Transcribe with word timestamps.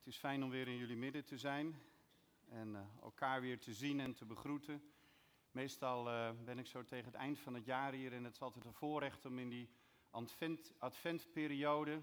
Het 0.00 0.08
is 0.08 0.18
fijn 0.18 0.44
om 0.44 0.50
weer 0.50 0.68
in 0.68 0.76
jullie 0.76 0.96
midden 0.96 1.24
te 1.24 1.38
zijn 1.38 1.82
en 2.48 2.68
uh, 2.68 2.80
elkaar 3.02 3.40
weer 3.40 3.58
te 3.58 3.74
zien 3.74 4.00
en 4.00 4.14
te 4.14 4.24
begroeten. 4.24 4.82
Meestal 5.50 6.08
uh, 6.08 6.30
ben 6.44 6.58
ik 6.58 6.66
zo 6.66 6.84
tegen 6.84 7.04
het 7.04 7.14
eind 7.14 7.38
van 7.38 7.54
het 7.54 7.64
jaar 7.64 7.92
hier 7.92 8.12
en 8.12 8.24
het 8.24 8.34
is 8.34 8.40
altijd 8.40 8.64
een 8.64 8.72
voorrecht 8.72 9.24
om 9.24 9.38
in 9.38 9.48
die 9.48 9.70
advent, 10.10 10.72
adventperiode, 10.78 12.02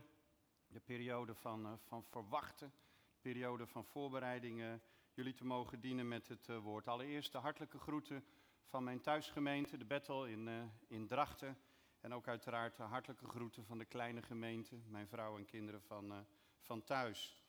de 0.68 0.80
periode 0.80 1.36
van, 1.36 1.66
uh, 1.66 1.74
van 1.78 2.04
verwachten, 2.04 2.74
de 3.12 3.20
periode 3.22 3.68
van 3.68 3.86
voorbereidingen, 3.86 4.82
jullie 5.14 5.34
te 5.34 5.46
mogen 5.46 5.80
dienen 5.80 6.08
met 6.08 6.28
het 6.28 6.48
woord. 6.48 6.88
Allereerst 6.88 7.32
de 7.32 7.38
hartelijke 7.38 7.80
groeten 7.80 8.26
van 8.66 8.84
mijn 8.84 9.02
thuisgemeente, 9.02 9.78
de 9.78 9.86
Bettel 9.86 10.26
in, 10.26 10.72
in 10.88 11.08
Drachten. 11.08 11.58
En 12.02 12.14
ook 12.14 12.28
uiteraard 12.28 12.78
de 12.78 12.84
hartelijke 12.84 13.28
groeten 13.28 13.66
van 13.66 13.78
de 13.78 13.86
kleine 13.86 14.22
gemeente, 14.22 14.76
mijn 14.88 15.08
vrouw 15.08 15.38
en 15.38 15.46
kinderen 15.46 15.82
van, 15.82 16.26
van 16.60 16.84
thuis. 16.84 17.46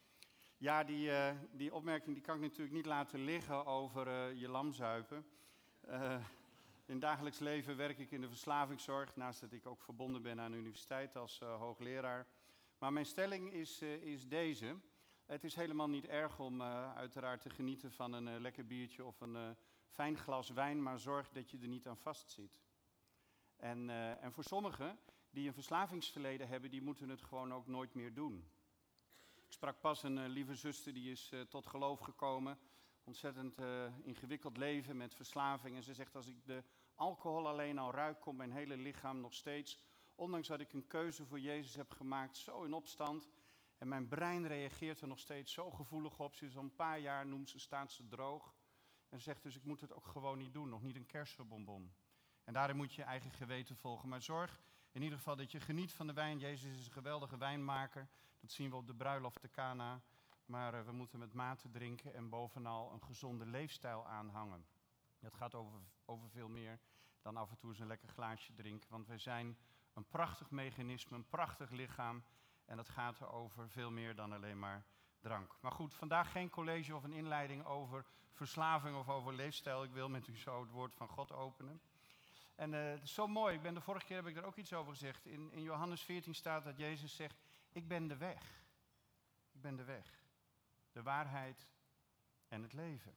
Ja, 0.61 0.85
die, 0.85 1.09
uh, 1.09 1.30
die 1.53 1.75
opmerking 1.75 2.15
die 2.15 2.25
kan 2.25 2.35
ik 2.35 2.41
natuurlijk 2.41 2.73
niet 2.73 2.87
laten 2.87 3.21
liggen 3.21 3.67
over 3.67 4.07
uh, 4.07 4.41
je 4.41 4.48
lamzuipen. 4.48 5.27
Uh, 5.89 6.25
in 6.87 7.01
dagelijks 7.01 7.39
leven 7.39 7.77
werk 7.77 7.98
ik 7.98 8.11
in 8.11 8.21
de 8.21 8.29
verslavingszorg, 8.29 9.17
naast 9.17 9.41
dat 9.41 9.53
ik 9.53 9.67
ook 9.67 9.83
verbonden 9.83 10.23
ben 10.23 10.41
aan 10.41 10.51
de 10.51 10.57
universiteit 10.57 11.17
als 11.17 11.39
hoogleraar. 11.39 12.27
Maar 12.79 12.93
mijn 12.93 13.07
stelling 13.07 13.53
is, 13.53 13.83
is 13.83 14.29
deze. 14.29 14.77
Het 15.27 15.45
is 15.45 15.55
helemaal 15.55 15.89
niet 15.89 16.07
erg 16.07 16.39
om 16.39 16.62
uiteraard 16.62 17.41
te 17.41 17.51
genieten 17.51 17.93
van 17.93 18.12
een 18.12 18.41
lekker 18.41 18.67
biertje 18.67 19.05
of 19.05 19.20
een 19.20 19.56
fijn 19.89 20.17
glas 20.17 20.51
wijn, 20.51 20.83
maar 20.83 20.98
zorg 20.98 21.31
dat 21.31 21.51
je 21.51 21.59
er 21.59 21.69
niet 21.69 21.87
aan 21.87 21.97
vastzit. 21.97 22.61
En, 23.56 23.91
en 24.20 24.33
voor 24.33 24.45
sommigen 24.45 24.98
die 25.31 25.47
een 25.47 25.55
verslavingsverleden 25.55 26.48
hebben, 26.48 26.70
die 26.70 26.83
moeten 26.83 27.09
het 27.09 27.23
gewoon 27.23 27.55
ook 27.55 27.67
nooit 27.67 27.95
meer 27.95 28.15
doen. 28.15 28.48
Ik 29.48 29.55
sprak 29.55 29.80
pas 29.80 30.02
een 30.02 30.16
uh, 30.16 30.27
lieve 30.27 30.55
zuster 30.55 30.93
die 30.93 31.11
is 31.11 31.30
uh, 31.33 31.41
tot 31.41 31.67
geloof 31.67 32.00
gekomen. 32.00 32.59
Ontzettend 33.05 33.59
uh, 33.59 33.84
ingewikkeld 34.03 34.56
leven 34.56 34.97
met 34.97 35.14
verslaving. 35.14 35.77
En 35.77 35.83
ze 35.83 35.95
zegt: 35.95 36.17
Als 36.17 36.27
ik 36.27 36.45
de 36.45 36.62
alcohol 36.95 37.48
alleen 37.48 37.78
al 37.78 37.92
ruik, 37.92 38.20
komt 38.20 38.36
mijn 38.36 38.53
hele 38.53 38.77
lichaam 38.77 39.20
nog 39.20 39.34
steeds, 39.34 39.78
ondanks 40.14 40.48
dat 40.48 40.61
ik 40.61 40.73
een 40.73 40.86
keuze 40.86 41.27
voor 41.27 41.41
Jezus 41.41 41.75
heb 41.75 41.91
gemaakt, 41.91 42.36
zo 42.36 42.62
in 42.62 42.73
opstand. 42.73 43.28
En 43.78 43.89
mijn 43.89 44.08
brein 44.08 44.47
reageert 44.47 45.00
er 45.00 45.08
nog 45.08 45.19
steeds 45.19 45.53
zo 45.53 45.70
gevoelig 45.70 46.19
op. 46.19 46.34
Ze 46.34 46.47
is 46.47 46.56
al 46.56 46.62
een 46.62 46.75
paar 46.75 46.98
jaar, 46.98 47.27
noemt 47.27 47.51
ze, 47.51 47.58
staat 47.58 47.92
ze 47.92 48.06
droog. 48.08 48.55
En 49.08 49.20
zegt 49.20 49.42
dus: 49.42 49.56
Ik 49.56 49.64
moet 49.64 49.80
het 49.80 49.92
ook 49.92 50.06
gewoon 50.06 50.39
niet 50.39 50.53
doen, 50.53 50.69
nog 50.69 50.83
niet 50.83 50.97
een 50.97 51.06
kersenbonbon. 51.06 51.92
En 52.45 52.53
daarin 52.53 52.77
moet 52.77 52.95
je 52.95 53.01
je 53.01 53.06
eigen 53.06 53.30
geweten 53.30 53.77
volgen. 53.77 54.08
Maar 54.08 54.23
zorg 54.23 54.61
in 54.91 55.03
ieder 55.03 55.19
geval 55.19 55.36
dat 55.36 55.53
je 55.53 55.61
geniet 55.61 55.92
van 55.92 56.06
de 56.06 56.12
wijn. 56.12 56.39
Jezus 56.39 56.77
is 56.77 56.86
een 56.86 56.92
geweldige 56.92 57.39
wijnmaker. 57.39 58.08
Dat 58.41 58.50
zien 58.50 58.70
we 58.70 58.77
op 58.77 58.86
de 58.86 58.94
bruiloft 58.94 59.41
te 59.41 59.50
Cana. 59.50 60.00
Maar 60.44 60.75
uh, 60.75 60.81
we 60.84 60.92
moeten 60.92 61.19
met 61.19 61.33
mate 61.33 61.70
drinken 61.70 62.14
en 62.14 62.28
bovenal 62.28 62.92
een 62.92 63.03
gezonde 63.03 63.47
leefstijl 63.47 64.06
aanhangen. 64.06 64.67
Dat 65.20 65.34
gaat 65.34 65.55
over, 65.55 65.80
over 66.05 66.30
veel 66.30 66.48
meer 66.48 66.78
dan 67.22 67.36
af 67.36 67.50
en 67.50 67.56
toe 67.56 67.70
eens 67.70 67.78
een 67.78 67.86
lekker 67.86 68.08
glaasje 68.08 68.55
drinken. 68.55 68.91
Want 68.91 69.06
wij 69.06 69.19
zijn 69.19 69.58
een 69.95 70.06
prachtig 70.06 70.50
mechanisme, 70.50 71.17
een 71.17 71.28
prachtig 71.28 71.70
lichaam. 71.70 72.25
En 72.64 72.77
dat 72.77 72.89
gaat 72.89 73.27
over 73.27 73.70
veel 73.70 73.91
meer 73.91 74.14
dan 74.14 74.33
alleen 74.33 74.58
maar 74.58 74.84
drank. 75.20 75.56
Maar 75.61 75.73
goed, 75.73 75.95
vandaag 75.95 76.33
geen 76.33 76.50
college 76.50 76.97
of 76.97 77.02
een 77.02 77.12
inleiding 77.12 77.64
over 77.64 78.05
verslaving 78.33 78.97
of 78.97 79.08
over 79.08 79.34
leefstijl. 79.34 79.83
Ik 79.83 79.92
wil 79.92 80.08
met 80.08 80.27
u 80.27 80.36
zo 80.36 80.61
het 80.61 80.70
woord 80.70 80.95
van 80.95 81.08
God 81.08 81.33
openen. 81.33 81.80
En 82.55 82.73
uh, 82.73 82.91
het 82.91 83.02
is 83.02 83.14
zo 83.14 83.27
mooi, 83.27 83.55
ik 83.55 83.62
ben 83.62 83.75
de 83.75 83.80
vorige 83.80 84.06
keer 84.06 84.17
heb 84.17 84.27
ik 84.27 84.36
er 84.36 84.45
ook 84.45 84.56
iets 84.56 84.73
over 84.73 84.92
gezegd. 84.92 85.27
In, 85.27 85.52
in 85.52 85.62
Johannes 85.62 86.02
14 86.02 86.34
staat 86.34 86.64
dat 86.64 86.77
Jezus 86.77 87.17
zegt, 87.17 87.36
ik 87.79 87.89
ben 87.89 88.09
de 88.09 88.17
weg. 88.17 88.62
Ik 89.53 89.61
ben 89.61 89.77
de 89.77 89.84
weg, 89.84 90.25
de 90.93 91.03
waarheid 91.03 91.71
en 92.48 92.62
het 92.62 92.73
leven. 92.73 93.15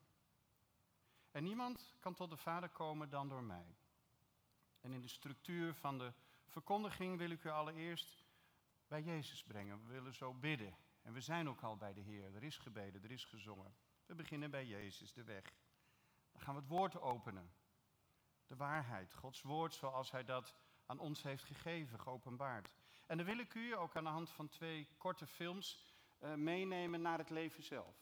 En 1.32 1.44
niemand 1.44 1.96
kan 2.00 2.14
tot 2.14 2.30
de 2.30 2.38
Vader 2.38 2.70
komen 2.70 3.10
dan 3.10 3.30
door 3.30 3.44
mij. 3.44 3.76
En 4.82 4.94
in 4.94 5.02
de 5.02 5.08
structuur 5.08 5.74
van 5.74 5.98
de 5.98 6.14
verkondiging 6.48 7.18
wil 7.18 7.30
ik 7.30 7.44
u 7.44 7.50
allereerst 7.50 8.26
bij 8.88 9.02
Jezus 9.02 9.44
brengen. 9.44 9.88
We 9.88 9.94
willen 9.94 10.14
zo 10.14 10.34
bidden. 10.34 10.76
En 11.02 11.14
we 11.14 11.22
zijn 11.22 11.50
ook 11.50 11.62
al 11.62 11.78
bij 11.78 11.94
de 11.94 12.02
Heer. 12.02 12.36
Er 12.36 12.44
is 12.44 12.58
gebeden, 12.58 13.04
er 13.04 13.12
is 13.12 13.26
gezongen. 13.26 13.76
We 14.06 14.16
beginnen 14.16 14.52
bij 14.52 14.66
Jezus, 14.66 15.14
de 15.14 15.24
weg. 15.24 15.54
Dan 16.32 16.42
gaan 16.42 16.54
we 16.54 16.60
het 16.60 16.70
woord 16.70 17.00
openen 17.00 17.52
de 18.52 18.58
waarheid, 18.58 19.14
Gods 19.14 19.42
woord 19.42 19.74
zoals 19.74 20.12
Hij 20.12 20.24
dat 20.24 20.54
aan 20.86 21.00
ons 21.00 21.24
heeft 21.24 21.44
gegeven, 21.44 22.00
geopenbaard. 22.00 22.74
En 23.12 23.18
dan 23.18 23.26
wil 23.26 23.38
ik 23.38 23.54
u 23.54 23.76
ook 23.76 23.96
aan 23.96 24.04
de 24.04 24.10
hand 24.10 24.30
van 24.30 24.50
twee 24.50 24.88
korte 24.98 25.28
films 25.28 25.96
uh, 26.24 26.34
meenemen 26.34 27.02
naar 27.02 27.18
het 27.18 27.30
leven 27.30 27.64
zelf. 27.64 27.96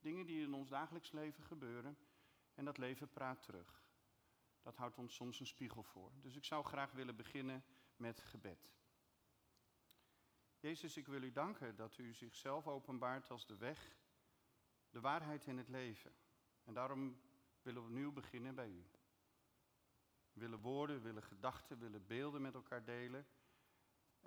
Dingen 0.00 0.26
die 0.26 0.42
in 0.42 0.54
ons 0.54 0.68
dagelijks 0.68 1.12
leven 1.12 1.44
gebeuren 1.44 1.98
en 2.54 2.64
dat 2.64 2.78
leven 2.78 3.08
praat 3.08 3.42
terug. 3.42 3.84
Dat 4.62 4.76
houdt 4.76 4.98
ons 4.98 5.14
soms 5.14 5.40
een 5.40 5.46
spiegel 5.46 5.82
voor. 5.82 6.12
Dus 6.20 6.36
ik 6.36 6.44
zou 6.44 6.64
graag 6.64 6.92
willen 6.92 7.16
beginnen 7.16 7.64
met 7.96 8.20
gebed. 8.20 8.70
Jezus, 10.60 10.96
ik 10.96 11.06
wil 11.06 11.22
u 11.22 11.30
danken 11.30 11.76
dat 11.76 11.98
u 11.98 12.14
zichzelf 12.14 12.66
openbaart 12.66 13.30
als 13.30 13.46
de 13.46 13.56
weg, 13.56 13.96
de 14.90 15.00
waarheid 15.00 15.46
in 15.46 15.58
het 15.58 15.68
leven. 15.68 16.12
En 16.64 16.74
daarom 16.74 17.20
willen 17.62 17.84
we 17.84 17.90
nu 17.90 18.10
beginnen 18.10 18.54
bij 18.54 18.68
u 18.68 18.86
willen 20.32 20.60
woorden, 20.60 21.02
willen 21.02 21.22
gedachten, 21.22 21.78
willen 21.78 22.06
beelden 22.06 22.42
met 22.42 22.54
elkaar 22.54 22.84
delen. 22.84 23.26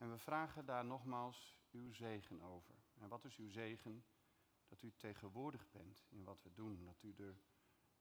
En 0.01 0.11
we 0.11 0.17
vragen 0.17 0.65
daar 0.65 0.85
nogmaals 0.85 1.57
uw 1.71 1.93
zegen 1.93 2.41
over. 2.41 2.75
En 2.99 3.07
wat 3.07 3.25
is 3.25 3.37
uw 3.37 3.49
zegen? 3.49 4.05
Dat 4.67 4.81
u 4.81 4.91
tegenwoordig 4.91 5.69
bent 5.71 6.05
in 6.09 6.23
wat 6.23 6.41
we 6.43 6.53
doen. 6.53 6.85
Dat 6.85 7.03
u 7.03 7.15
er 7.17 7.35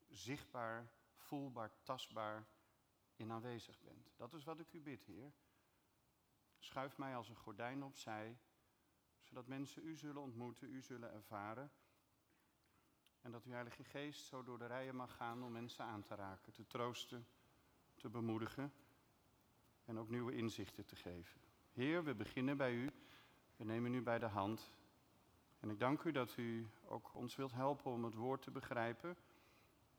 zichtbaar, 0.09 0.93
voelbaar, 1.15 1.71
tastbaar 1.83 2.47
in 3.15 3.33
aanwezig 3.33 3.81
bent. 3.81 4.13
Dat 4.17 4.35
is 4.35 4.45
wat 4.45 4.61
ik 4.61 4.73
u 4.73 4.81
bid, 4.81 5.05
Heer. 5.05 5.33
Schuif 6.59 6.99
mij 6.99 7.17
als 7.17 7.29
een 7.29 7.37
gordijn 7.37 7.83
opzij, 7.83 8.39
zodat 9.23 9.47
mensen 9.47 9.87
u 9.87 9.97
zullen 9.97 10.23
ontmoeten, 10.23 10.71
u 10.71 10.83
zullen 10.83 11.13
ervaren. 11.13 11.73
En 13.21 13.31
dat 13.31 13.45
uw 13.45 13.53
Heilige 13.53 13.85
Geest 13.85 14.27
zo 14.27 14.43
door 14.43 14.59
de 14.59 14.67
rijen 14.67 14.97
mag 14.97 15.17
gaan 15.17 15.43
om 15.43 15.53
mensen 15.53 15.85
aan 15.85 16.03
te 16.03 16.15
raken, 16.15 16.53
te 16.53 16.67
troosten 16.67 17.27
te 17.97 18.09
bemoedigen 18.09 18.73
en 19.85 19.99
ook 19.99 20.09
nieuwe 20.09 20.35
inzichten 20.35 20.87
te 20.87 20.97
geven. 20.97 21.50
Heer, 21.73 22.05
we 22.05 22.15
beginnen 22.15 22.57
bij 22.57 22.73
u. 22.73 22.91
We 23.57 23.65
nemen 23.65 23.95
u 23.95 24.03
bij 24.03 24.19
de 24.19 24.27
hand. 24.27 24.71
En 25.61 25.71
ik 25.71 25.79
dank 25.79 26.03
u 26.03 26.13
dat 26.13 26.37
u 26.37 26.69
ook 26.85 27.15
ons 27.15 27.37
wilt 27.37 27.53
helpen 27.53 27.91
om 27.91 28.05
het 28.05 28.15
woord 28.15 28.43
te 28.43 28.51
begrijpen. 28.51 29.17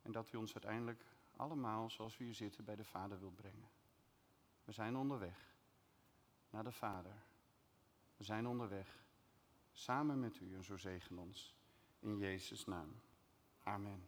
En 0.02 0.12
dat 0.12 0.32
u 0.32 0.38
ons 0.38 0.54
uiteindelijk 0.54 1.06
allemaal, 1.36 1.90
zoals 1.90 2.18
we 2.18 2.24
hier 2.24 2.34
zitten, 2.34 2.66
bij 2.66 2.76
de 2.76 2.84
Vader 2.84 3.20
wilt 3.20 3.36
brengen. 3.36 3.70
We 4.64 4.72
zijn 4.72 4.96
onderweg 4.96 5.56
naar 6.50 6.64
de 6.64 6.72
Vader. 6.72 7.16
We 8.18 8.24
zijn 8.24 8.48
onderweg 8.48 9.04
samen 9.72 10.20
met 10.20 10.40
u 10.40 10.56
en 10.56 10.64
zo 10.64 10.78
zegen 10.78 11.18
ons. 11.18 11.56
In 12.00 12.18
Jezus' 12.18 12.66
naam. 12.66 13.02
Amen. 13.64 14.08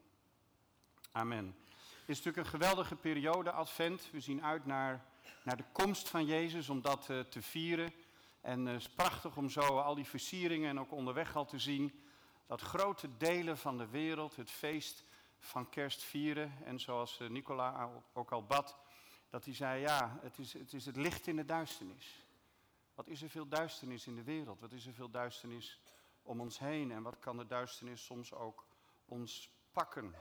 Amen. 1.11 1.55
Het 1.99 2.09
is 2.09 2.17
natuurlijk 2.17 2.37
een 2.37 2.59
geweldige 2.59 2.95
periode, 2.95 3.51
Advent. 3.51 4.11
We 4.11 4.19
zien 4.19 4.43
uit 4.43 4.65
naar, 4.65 5.05
naar 5.43 5.57
de 5.57 5.65
komst 5.71 6.09
van 6.09 6.25
Jezus 6.25 6.69
om 6.69 6.81
dat 6.81 7.09
uh, 7.09 7.19
te 7.19 7.41
vieren. 7.41 7.93
En 8.41 8.65
het 8.65 8.79
is 8.79 8.89
prachtig 8.89 9.37
om 9.37 9.49
zo 9.49 9.79
al 9.79 9.95
die 9.95 10.07
versieringen 10.07 10.69
en 10.69 10.79
ook 10.79 10.91
onderweg 10.91 11.35
al 11.35 11.45
te 11.45 11.59
zien 11.59 12.03
dat 12.47 12.61
grote 12.61 13.17
delen 13.17 13.57
van 13.57 13.77
de 13.77 13.87
wereld 13.87 14.35
het 14.35 14.51
feest 14.51 15.03
van 15.39 15.69
kerst 15.69 16.03
vieren. 16.03 16.51
En 16.65 16.79
zoals 16.79 17.19
uh, 17.19 17.29
Nicola 17.29 17.89
ook 18.13 18.31
al 18.31 18.45
bad, 18.45 18.77
dat 19.29 19.45
hij 19.45 19.53
zei, 19.53 19.81
ja, 19.81 20.19
het 20.21 20.37
is, 20.37 20.53
het 20.53 20.73
is 20.73 20.85
het 20.85 20.95
licht 20.95 21.27
in 21.27 21.35
de 21.35 21.45
duisternis. 21.45 22.25
Wat 22.95 23.07
is 23.07 23.21
er 23.21 23.29
veel 23.29 23.47
duisternis 23.47 24.07
in 24.07 24.15
de 24.15 24.23
wereld? 24.23 24.59
Wat 24.59 24.71
is 24.71 24.85
er 24.85 24.93
veel 24.93 25.09
duisternis 25.09 25.79
om 26.21 26.39
ons 26.39 26.59
heen? 26.59 26.91
En 26.91 27.03
wat 27.03 27.19
kan 27.19 27.37
de 27.37 27.45
duisternis 27.45 28.05
soms 28.05 28.33
ook 28.33 28.65
ons 29.05 29.49
pakken? 29.71 30.15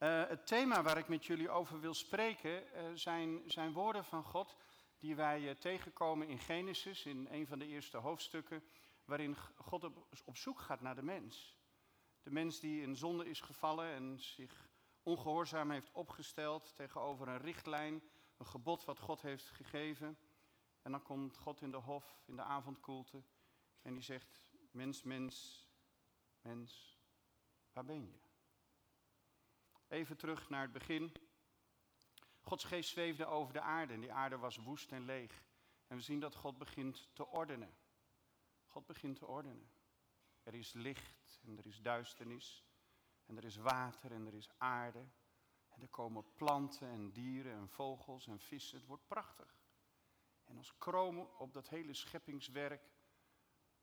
Uh, 0.00 0.28
het 0.28 0.46
thema 0.46 0.82
waar 0.82 0.98
ik 0.98 1.08
met 1.08 1.26
jullie 1.26 1.50
over 1.50 1.80
wil 1.80 1.94
spreken 1.94 2.50
uh, 2.50 2.90
zijn, 2.94 3.42
zijn 3.46 3.72
woorden 3.72 4.04
van 4.04 4.24
God 4.24 4.56
die 4.98 5.14
wij 5.14 5.40
uh, 5.40 5.50
tegenkomen 5.50 6.28
in 6.28 6.38
Genesis, 6.38 7.06
in 7.06 7.28
een 7.30 7.46
van 7.46 7.58
de 7.58 7.66
eerste 7.66 7.96
hoofdstukken, 7.96 8.62
waarin 9.04 9.36
God 9.54 9.84
op, 9.84 10.06
op, 10.24 10.36
zoek 10.36 10.60
gaat 10.60 10.80
naar 10.80 10.94
de 10.94 11.02
mens. 11.02 11.56
De 12.22 12.30
mens 12.30 12.60
die 12.60 12.82
in 12.82 12.96
zonde 12.96 13.28
is 13.28 13.40
gevallen 13.40 13.92
en 13.92 14.18
zich 14.20 14.68
ongehoorzaam 15.02 15.70
heeft 15.70 15.90
opgesteld 15.92 16.76
tegenover 16.76 17.28
een 17.28 17.40
richtlijn, 17.40 18.02
een 18.36 18.46
gebod 18.46 18.84
wat 18.84 18.98
God 18.98 19.22
heeft 19.22 19.46
gegeven. 19.46 20.18
En 20.82 20.90
dan 20.90 21.02
komt 21.02 21.36
God 21.36 21.60
in 21.60 21.70
de 21.70 21.76
hof, 21.76 22.22
in 22.26 22.36
de 22.36 22.42
avondkoelte, 22.42 23.22
en 23.82 23.94
die 23.94 24.02
zegt, 24.02 24.42
mens, 24.70 25.02
mens, 25.02 25.66
mens, 26.42 26.98
waar 27.72 27.84
ben 27.84 28.06
je? 28.06 28.29
Even 29.90 30.16
terug 30.16 30.48
naar 30.48 30.62
het 30.62 30.72
begin. 30.72 31.12
Gods 32.40 32.64
geest 32.64 32.90
zweefde 32.90 33.26
over 33.26 33.52
de 33.52 33.60
aarde 33.60 33.92
en 33.92 34.00
die 34.00 34.12
aarde 34.12 34.38
was 34.38 34.56
woest 34.56 34.92
en 34.92 35.04
leeg. 35.04 35.44
En 35.86 35.96
we 35.96 36.02
zien 36.02 36.20
dat 36.20 36.34
God 36.34 36.58
begint 36.58 37.08
te 37.12 37.26
ordenen. 37.26 37.76
God 38.66 38.86
begint 38.86 39.16
te 39.16 39.26
ordenen. 39.26 39.70
Er 40.42 40.54
is 40.54 40.72
licht 40.72 41.40
en 41.44 41.58
er 41.58 41.66
is 41.66 41.82
duisternis. 41.82 42.64
En 43.26 43.36
er 43.36 43.44
is 43.44 43.56
water 43.56 44.12
en 44.12 44.26
er 44.26 44.34
is 44.34 44.48
aarde. 44.58 45.08
En 45.68 45.82
er 45.82 45.88
komen 45.88 46.34
planten 46.34 46.88
en 46.88 47.12
dieren 47.12 47.52
en 47.52 47.68
vogels 47.68 48.26
en 48.26 48.40
vissen. 48.40 48.78
Het 48.78 48.86
wordt 48.86 49.06
prachtig. 49.06 49.58
En 50.44 50.56
als 50.56 50.78
kroon 50.78 51.36
op 51.38 51.52
dat 51.52 51.68
hele 51.68 51.94
scheppingswerk 51.94 52.90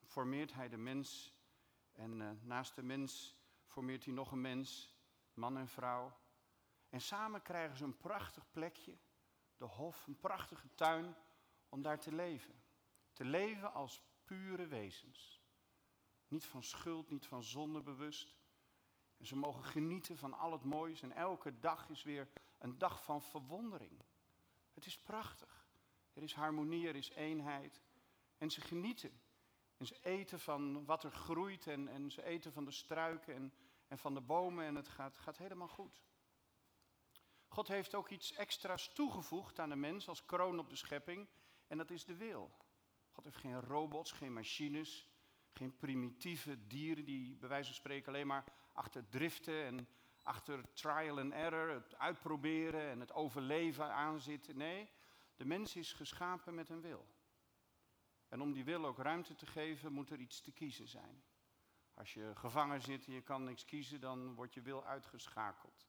formeert 0.04 0.54
hij 0.54 0.70
de 0.70 0.78
mens. 0.78 1.34
En 1.92 2.20
uh, 2.20 2.32
naast 2.42 2.76
de 2.76 2.84
mens 2.84 3.36
formeert 3.66 4.06
hij 4.06 4.14
nog 4.14 4.32
een 4.32 4.42
mens, 4.42 4.97
man 5.38 5.58
en 5.58 5.68
vrouw. 5.68 6.18
En 6.90 7.02
samen 7.02 7.42
krijgen 7.42 7.78
ze 7.78 7.84
een 7.84 7.98
prachtig 7.98 8.52
plekje, 8.52 8.98
de 9.58 9.66
hof, 9.66 10.08
een 10.08 10.20
prachtige 10.20 10.74
tuin, 10.76 11.16
om 11.70 11.82
daar 11.82 12.00
te 12.00 12.12
leven. 12.12 12.64
Te 13.14 13.26
leven 13.26 13.74
als 13.74 14.02
pure 14.26 14.68
wezens. 14.68 15.42
Niet 16.28 16.46
van 16.46 16.64
schuld, 16.64 17.10
niet 17.10 17.26
van 17.26 17.44
zonde 17.44 17.82
bewust. 17.82 18.36
En 19.18 19.26
ze 19.26 19.36
mogen 19.36 19.64
genieten 19.64 20.18
van 20.18 20.34
al 20.34 20.52
het 20.52 20.64
moois 20.64 21.02
en 21.02 21.12
elke 21.12 21.60
dag 21.60 21.90
is 21.90 22.04
weer 22.04 22.30
een 22.58 22.78
dag 22.78 23.04
van 23.04 23.22
verwondering. 23.22 24.02
Het 24.74 24.86
is 24.86 25.00
prachtig. 25.00 25.68
Er 26.14 26.24
is 26.24 26.34
harmonie, 26.34 26.88
er 26.88 26.96
is 26.96 27.10
eenheid. 27.10 27.82
En 28.38 28.50
ze 28.52 28.62
genieten. 28.62 29.22
En 29.78 29.86
ze 29.86 29.98
eten 30.02 30.40
van 30.40 30.86
wat 30.86 31.04
er 31.04 31.12
groeit 31.12 31.68
en, 31.68 31.88
en 31.88 32.12
ze 32.12 32.24
eten 32.24 32.54
van 32.54 32.66
de 32.66 32.72
struiken 32.72 33.36
en, 33.36 33.54
en 33.88 33.98
van 33.98 34.14
de 34.14 34.22
bomen 34.22 34.66
en 34.66 34.76
het 34.76 34.88
gaat, 34.88 35.18
gaat 35.18 35.38
helemaal 35.38 35.68
goed. 35.68 36.02
God 37.48 37.68
heeft 37.68 37.96
ook 37.96 38.10
iets 38.10 38.34
extra's 38.34 38.94
toegevoegd 38.94 39.60
aan 39.60 39.70
de 39.70 39.76
mens 39.76 40.08
als 40.08 40.26
kroon 40.26 40.60
op 40.60 40.70
de 40.70 40.76
schepping 40.76 41.28
en 41.68 41.78
dat 41.78 41.92
is 41.92 42.06
de 42.06 42.16
wil. 42.16 42.52
God 43.12 43.24
heeft 43.24 43.38
geen 43.38 43.62
robots, 43.62 44.12
geen 44.12 44.34
machines, 44.34 45.08
geen 45.54 45.78
primitieve 45.78 46.68
dieren 46.68 47.06
die 47.06 47.36
bij 47.36 47.50
wijze 47.50 47.66
van 47.66 47.76
spreken 47.76 48.08
alleen 48.08 48.28
maar 48.28 48.44
achter 48.74 49.10
driften 49.10 49.64
en 49.66 49.88
achter 50.24 50.74
trial 50.74 51.20
and 51.20 51.34
error, 51.34 51.70
het 51.70 51.98
uitproberen 51.98 52.90
en 52.90 53.00
het 53.00 53.14
overleven 53.14 53.94
aanzitten. 53.94 54.58
Nee, 54.58 54.90
de 55.36 55.46
mens 55.46 55.76
is 55.76 55.94
geschapen 55.94 56.56
met 56.56 56.70
een 56.70 56.82
wil. 56.82 57.08
En 58.28 58.42
om 58.42 58.54
die 58.54 58.64
wil 58.64 58.86
ook 58.86 58.98
ruimte 58.98 59.36
te 59.36 59.46
geven, 59.46 59.94
moet 59.94 60.10
er 60.10 60.20
iets 60.20 60.42
te 60.42 60.52
kiezen 60.52 60.88
zijn. 60.88 61.24
Als 61.98 62.14
je 62.14 62.36
gevangen 62.36 62.82
zit 62.82 63.06
en 63.06 63.14
je 63.14 63.22
kan 63.22 63.44
niks 63.44 63.66
kiezen, 63.66 64.02
dan 64.02 64.34
wordt 64.34 64.54
je 64.54 64.62
wil 64.62 64.86
uitgeschakeld. 64.86 65.88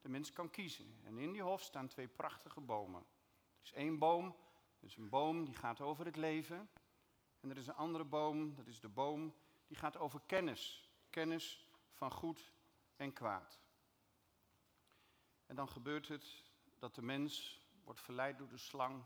De 0.00 0.08
mens 0.08 0.32
kan 0.32 0.50
kiezen. 0.50 1.00
En 1.04 1.18
in 1.18 1.32
die 1.32 1.42
hof 1.42 1.62
staan 1.62 1.88
twee 1.88 2.08
prachtige 2.08 2.60
bomen. 2.60 3.00
Er 3.00 3.62
is 3.62 3.72
één 3.72 3.98
boom, 3.98 4.36
dat 4.80 4.90
is 4.90 4.96
een 4.96 5.08
boom 5.08 5.44
die 5.44 5.54
gaat 5.54 5.80
over 5.80 6.04
het 6.04 6.16
leven. 6.16 6.68
En 7.40 7.50
er 7.50 7.56
is 7.56 7.66
een 7.66 7.74
andere 7.74 8.04
boom, 8.04 8.54
dat 8.54 8.66
is 8.66 8.80
de 8.80 8.88
boom 8.88 9.34
die 9.66 9.76
gaat 9.76 9.96
over 9.96 10.20
kennis. 10.26 10.90
Kennis 11.10 11.68
van 11.90 12.10
goed 12.10 12.52
en 12.96 13.12
kwaad. 13.12 13.60
En 15.46 15.56
dan 15.56 15.68
gebeurt 15.68 16.08
het 16.08 16.42
dat 16.78 16.94
de 16.94 17.02
mens 17.02 17.60
wordt 17.84 18.00
verleid 18.00 18.38
door 18.38 18.48
de 18.48 18.58
slang 18.58 19.04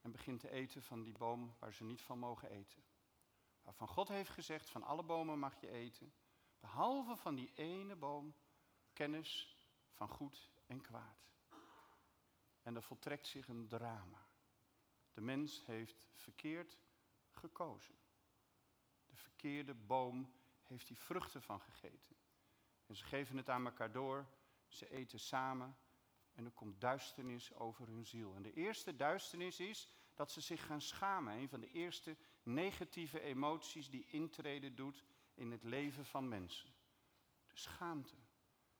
en 0.00 0.10
begint 0.10 0.40
te 0.40 0.50
eten 0.50 0.82
van 0.82 1.02
die 1.02 1.12
boom 1.12 1.56
waar 1.58 1.72
ze 1.72 1.84
niet 1.84 2.02
van 2.02 2.18
mogen 2.18 2.50
eten. 2.50 2.87
Waarvan 3.68 3.88
God 3.88 4.08
heeft 4.08 4.30
gezegd, 4.30 4.70
van 4.70 4.82
alle 4.82 5.02
bomen 5.02 5.38
mag 5.38 5.60
je 5.60 5.70
eten, 5.70 6.12
behalve 6.60 7.16
van 7.16 7.34
die 7.34 7.52
ene 7.54 7.96
boom, 7.96 8.34
kennis 8.92 9.56
van 9.92 10.08
goed 10.08 10.50
en 10.66 10.80
kwaad. 10.80 11.30
En 12.62 12.76
er 12.76 12.82
voltrekt 12.82 13.26
zich 13.26 13.48
een 13.48 13.68
drama. 13.68 14.26
De 15.12 15.20
mens 15.20 15.66
heeft 15.66 16.08
verkeerd 16.14 16.78
gekozen. 17.30 17.94
De 19.06 19.16
verkeerde 19.16 19.74
boom 19.74 20.32
heeft 20.62 20.86
die 20.86 20.98
vruchten 20.98 21.42
van 21.42 21.60
gegeten. 21.60 22.16
En 22.86 22.96
ze 22.96 23.04
geven 23.04 23.36
het 23.36 23.48
aan 23.48 23.66
elkaar 23.66 23.92
door, 23.92 24.26
ze 24.68 24.90
eten 24.90 25.20
samen 25.20 25.76
en 26.32 26.44
er 26.44 26.52
komt 26.52 26.80
duisternis 26.80 27.54
over 27.54 27.86
hun 27.86 28.06
ziel. 28.06 28.34
En 28.34 28.42
de 28.42 28.52
eerste 28.52 28.96
duisternis 28.96 29.60
is 29.60 29.88
dat 30.14 30.30
ze 30.30 30.40
zich 30.40 30.66
gaan 30.66 30.80
schamen. 30.80 31.34
Een 31.34 31.48
van 31.48 31.60
de 31.60 31.70
eerste 31.70 32.16
negatieve 32.48 33.20
emoties 33.20 33.90
die 33.90 34.06
intreden 34.06 34.74
doet 34.74 35.04
in 35.34 35.50
het 35.50 35.62
leven 35.62 36.04
van 36.04 36.28
mensen. 36.28 36.74
De 37.46 37.56
schaamte. 37.56 38.16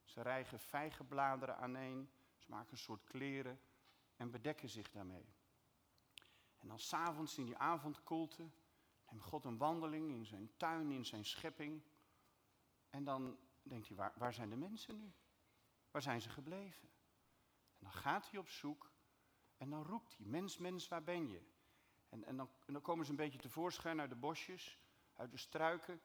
Ze 0.05 0.23
rijgen 0.23 0.59
vijgenbladeren 0.59 1.57
aaneen, 1.57 2.11
ze 2.37 2.47
maken 2.51 2.73
een 2.73 2.79
soort 2.79 3.05
kleren 3.05 3.61
en 4.17 4.31
bedekken 4.31 4.69
zich 4.69 4.91
daarmee. 4.91 5.35
En 6.59 6.69
dan 6.69 6.79
s'avonds 6.79 7.39
in 7.39 7.45
die 7.45 7.57
avondkoelte 7.57 8.51
neemt 9.11 9.23
God 9.23 9.45
een 9.45 9.59
wandeling 9.59 10.11
in 10.11 10.27
zijn 10.27 10.51
tuin, 10.57 10.91
in 10.91 11.05
zijn 11.05 11.25
schepping. 11.25 11.83
En 12.91 13.05
dan 13.05 13.39
denkt 13.63 13.89
hij, 13.89 13.97
waar, 13.97 14.13
waar 14.17 14.35
zijn 14.35 14.51
de 14.51 14.57
mensen 14.57 14.97
nu? 14.97 15.13
Waar 15.91 16.03
zijn 16.03 16.21
ze 16.21 16.29
gebleven? 16.29 16.89
En 17.79 17.85
dan 17.85 17.93
gaat 17.93 18.31
hij 18.31 18.41
op 18.41 18.49
zoek 18.49 18.93
en 19.57 19.71
dan 19.71 19.83
roept 19.83 20.17
hij, 20.17 20.27
mens, 20.27 20.59
mens, 20.59 20.89
waar 20.89 21.05
ben 21.05 21.29
je? 21.29 21.43
En, 22.09 22.25
en, 22.25 22.37
dan, 22.37 22.51
dan 22.67 22.83
komen 22.83 23.05
ze 23.05 23.11
een 23.11 23.17
beetje 23.17 23.39
tevoorschijn 23.39 24.01
uit 24.01 24.11
de 24.11 24.17
bosjes, 24.17 24.79
uit 25.15 25.31
de 25.31 25.37
struiken. 25.37 26.01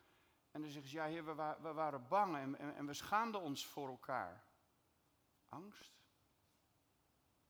En 0.52 0.62
dan 0.62 0.70
zeggen 0.70 0.90
ze, 0.90 0.96
ja 0.96 1.06
heer, 1.06 1.26
we, 1.26 1.56
we 1.62 1.74
waren 1.74 2.08
bang 2.08 2.36
en, 2.36 2.58
en, 2.58 2.76
en 2.76 2.86
we 2.86 2.94
schaamden 2.94 3.42
ons 3.42 3.66
voor 3.66 3.88
elkaar. 3.88 4.44
Angst? 5.50 6.02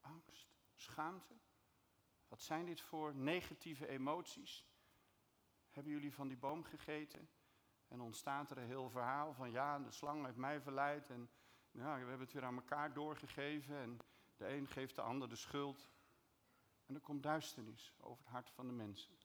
Angst? 0.00 0.54
Schaamte? 0.74 1.34
Wat 2.28 2.42
zijn 2.42 2.66
dit 2.66 2.80
voor 2.80 3.14
negatieve 3.14 3.86
emoties? 3.86 4.66
Hebben 5.70 5.92
jullie 5.92 6.14
van 6.14 6.28
die 6.28 6.36
boom 6.36 6.64
gegeten? 6.64 7.28
En 7.88 8.00
ontstaat 8.00 8.50
er 8.50 8.58
een 8.58 8.66
heel 8.66 8.90
verhaal 8.90 9.34
van 9.34 9.50
ja, 9.50 9.78
de 9.78 9.90
slang 9.90 10.24
heeft 10.24 10.36
mij 10.36 10.60
verleid 10.60 11.10
en 11.10 11.30
ja, 11.70 11.92
we 11.94 11.98
hebben 11.98 12.20
het 12.20 12.32
weer 12.32 12.44
aan 12.44 12.56
elkaar 12.56 12.92
doorgegeven 12.92 13.76
en 13.76 13.98
de 14.36 14.48
een 14.48 14.66
geeft 14.66 14.94
de 14.94 15.02
ander 15.02 15.28
de 15.28 15.36
schuld. 15.36 15.88
En 16.86 16.94
er 16.94 17.00
komt 17.00 17.22
duisternis 17.22 17.92
over 18.00 18.24
het 18.24 18.32
hart 18.32 18.50
van 18.50 18.66
de 18.66 18.72
mensen. 18.72 19.18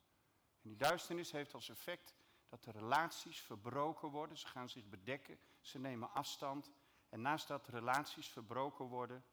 En 0.61 0.69
die 0.69 0.77
duisternis 0.77 1.31
heeft 1.31 1.53
als 1.53 1.69
effect 1.69 2.15
dat 2.49 2.63
de 2.63 2.71
relaties 2.71 3.41
verbroken 3.41 4.09
worden. 4.09 4.37
Ze 4.37 4.47
gaan 4.47 4.69
zich 4.69 4.85
bedekken, 4.85 5.39
ze 5.59 5.79
nemen 5.79 6.11
afstand. 6.13 6.71
En 7.09 7.21
naast 7.21 7.47
dat 7.47 7.67
relaties 7.67 8.27
verbroken 8.27 8.85
worden, 8.85 9.25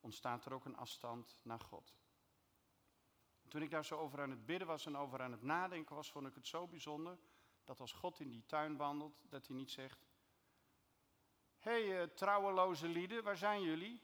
ontstaat 0.00 0.44
er 0.44 0.52
ook 0.52 0.64
een 0.64 0.76
afstand 0.76 1.38
naar 1.42 1.60
God. 1.60 1.94
toen 3.48 3.62
ik 3.62 3.70
daar 3.70 3.84
zo 3.84 3.96
over 3.96 4.20
aan 4.20 4.30
het 4.30 4.46
bidden 4.46 4.66
was 4.66 4.86
en 4.86 4.96
over 4.96 5.22
aan 5.22 5.32
het 5.32 5.42
nadenken 5.42 5.94
was, 5.94 6.10
vond 6.10 6.26
ik 6.26 6.34
het 6.34 6.46
zo 6.46 6.66
bijzonder 6.66 7.18
dat 7.64 7.80
als 7.80 7.92
God 7.92 8.20
in 8.20 8.30
die 8.30 8.46
tuin 8.46 8.76
wandelt, 8.76 9.22
dat 9.28 9.46
hij 9.46 9.56
niet 9.56 9.70
zegt: 9.70 10.06
Hé, 11.58 11.88
hey, 11.88 12.02
uh, 12.02 12.08
trouweloze 12.14 12.88
lieden, 12.88 13.22
waar 13.24 13.36
zijn 13.36 13.62
jullie? 13.62 14.00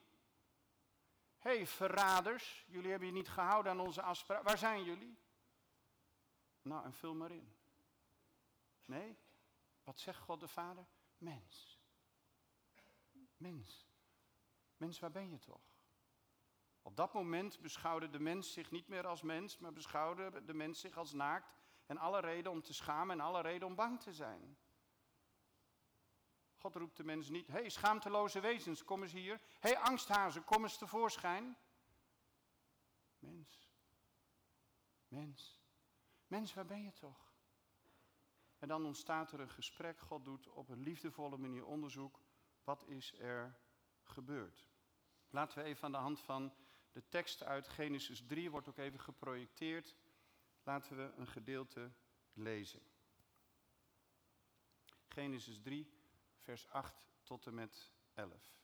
Hé, 1.43 1.55
hey, 1.55 1.67
verraders, 1.67 2.65
jullie 2.67 2.89
hebben 2.89 3.07
je 3.07 3.13
niet 3.13 3.29
gehouden 3.29 3.71
aan 3.71 3.79
onze 3.79 4.01
afspraak. 4.01 4.43
Waar 4.43 4.57
zijn 4.57 4.83
jullie? 4.83 5.17
Nou, 6.61 6.85
en 6.85 6.93
vul 6.93 7.15
maar 7.15 7.31
in. 7.31 7.55
Nee, 8.85 9.17
wat 9.83 9.99
zegt 9.99 10.19
God 10.19 10.39
de 10.39 10.47
Vader? 10.47 10.85
Mens. 11.17 11.79
Mens. 13.37 13.87
Mens, 14.77 14.99
waar 14.99 15.11
ben 15.11 15.29
je 15.29 15.39
toch? 15.39 15.61
Op 16.81 16.95
dat 16.95 17.13
moment 17.13 17.59
beschouwde 17.59 18.09
de 18.09 18.19
mens 18.19 18.53
zich 18.53 18.71
niet 18.71 18.87
meer 18.87 19.07
als 19.07 19.21
mens, 19.21 19.57
maar 19.57 19.73
beschouwde 19.73 20.45
de 20.45 20.53
mens 20.53 20.79
zich 20.79 20.97
als 20.97 21.13
naakt 21.13 21.55
en 21.85 21.97
alle 21.97 22.19
reden 22.19 22.51
om 22.51 22.61
te 22.61 22.73
schamen 22.73 23.19
en 23.19 23.25
alle 23.25 23.41
reden 23.41 23.67
om 23.67 23.75
bang 23.75 24.01
te 24.01 24.13
zijn. 24.13 24.57
God 26.63 26.75
roept 26.75 26.97
de 26.97 27.03
mens 27.03 27.29
niet, 27.29 27.47
hé 27.47 27.53
hey, 27.53 27.69
schaamteloze 27.69 28.39
wezens, 28.39 28.83
kom 28.83 29.01
eens 29.01 29.11
hier. 29.11 29.41
Hé 29.59 29.69
hey, 29.69 29.77
angsthazen, 29.77 30.43
kom 30.43 30.63
eens 30.63 30.77
tevoorschijn. 30.77 31.57
Mens, 33.19 33.69
mens, 35.07 35.59
mens, 36.27 36.53
waar 36.53 36.65
ben 36.65 36.83
je 36.83 36.93
toch? 36.93 37.33
En 38.57 38.67
dan 38.67 38.85
ontstaat 38.85 39.31
er 39.31 39.39
een 39.39 39.49
gesprek. 39.49 39.99
God 39.99 40.25
doet 40.25 40.47
op 40.47 40.69
een 40.69 40.79
liefdevolle 40.79 41.37
manier 41.37 41.65
onderzoek. 41.65 42.19
Wat 42.63 42.87
is 42.87 43.19
er 43.19 43.59
gebeurd? 44.03 44.69
Laten 45.29 45.57
we 45.57 45.63
even 45.63 45.83
aan 45.83 45.91
de 45.91 45.97
hand 45.97 46.19
van 46.19 46.53
de 46.91 47.07
tekst 47.09 47.43
uit 47.43 47.69
Genesis 47.69 48.25
3, 48.25 48.51
wordt 48.51 48.67
ook 48.67 48.77
even 48.77 48.99
geprojecteerd. 48.99 49.95
Laten 50.63 50.97
we 50.97 51.13
een 51.17 51.27
gedeelte 51.27 51.91
lezen. 52.33 52.81
Genesis 55.07 55.61
3, 55.61 55.92
vers 56.43 56.67
8 56.67 57.03
tot 57.23 57.45
en 57.45 57.53
met 57.53 57.91
11. 58.13 58.61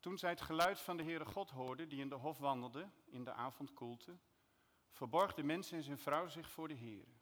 Toen 0.00 0.18
zij 0.18 0.30
het 0.30 0.40
geluid 0.40 0.80
van 0.80 0.96
de 0.96 1.02
Heere 1.02 1.24
God 1.24 1.50
hoorden, 1.50 1.88
die 1.88 2.00
in 2.00 2.08
de 2.08 2.14
hof 2.14 2.38
wandelde, 2.38 2.90
in 3.04 3.24
de 3.24 3.32
avondkoelte, 3.32 4.18
verborg 4.90 5.34
de 5.34 5.42
mens 5.42 5.72
en 5.72 5.82
zijn 5.82 5.98
vrouw 5.98 6.28
zich 6.28 6.50
voor 6.50 6.68
de 6.68 6.76
Heere, 6.76 7.14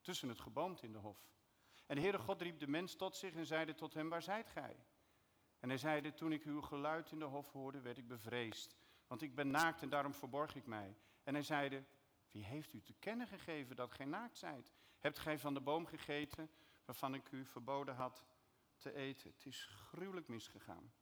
tussen 0.00 0.28
het 0.28 0.40
geboomte 0.40 0.84
in 0.86 0.92
de 0.92 0.98
hof. 0.98 1.32
En 1.86 1.94
de 1.94 2.00
Heere 2.00 2.18
God 2.18 2.40
riep 2.40 2.58
de 2.58 2.68
mens 2.68 2.96
tot 2.96 3.16
zich 3.16 3.34
en 3.34 3.46
zeide 3.46 3.74
tot 3.74 3.94
hem, 3.94 4.08
waar 4.08 4.22
zijt 4.22 4.48
gij? 4.48 4.86
En 5.58 5.68
hij 5.68 5.78
zeide, 5.78 6.14
toen 6.14 6.32
ik 6.32 6.44
uw 6.44 6.60
geluid 6.60 7.10
in 7.10 7.18
de 7.18 7.24
hof 7.24 7.52
hoorde, 7.52 7.80
werd 7.80 7.98
ik 7.98 8.06
bevreesd, 8.06 8.76
want 9.06 9.22
ik 9.22 9.34
ben 9.34 9.50
naakt 9.50 9.82
en 9.82 9.88
daarom 9.88 10.14
verborg 10.14 10.54
ik 10.54 10.66
mij. 10.66 10.96
En 11.22 11.34
hij 11.34 11.42
zeide, 11.42 11.84
Wie 12.34 12.44
heeft 12.44 12.72
u 12.72 12.82
te 12.82 12.92
kennen 12.92 13.26
gegeven 13.26 13.76
dat 13.76 13.92
gij 13.92 14.06
naakt 14.06 14.38
zijt? 14.38 14.72
Hebt 15.04 15.18
gij 15.18 15.38
van 15.38 15.54
de 15.54 15.60
boom 15.60 15.86
gegeten 15.86 16.50
waarvan 16.84 17.14
ik 17.14 17.30
u 17.30 17.44
verboden 17.44 17.94
had 17.94 18.24
te 18.76 18.94
eten? 18.94 19.30
Het 19.30 19.46
is 19.46 19.64
gruwelijk 19.64 20.28
misgegaan. 20.28 20.92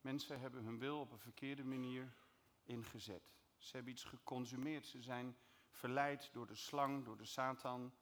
Mensen 0.00 0.40
hebben 0.40 0.64
hun 0.64 0.78
wil 0.78 1.00
op 1.00 1.12
een 1.12 1.18
verkeerde 1.18 1.64
manier 1.64 2.16
ingezet. 2.62 3.34
Ze 3.56 3.76
hebben 3.76 3.92
iets 3.92 4.04
geconsumeerd. 4.04 4.86
Ze 4.86 5.02
zijn 5.02 5.36
verleid 5.70 6.30
door 6.32 6.46
de 6.46 6.54
slang, 6.54 7.04
door 7.04 7.16
de 7.16 7.24
Satan. 7.24 7.94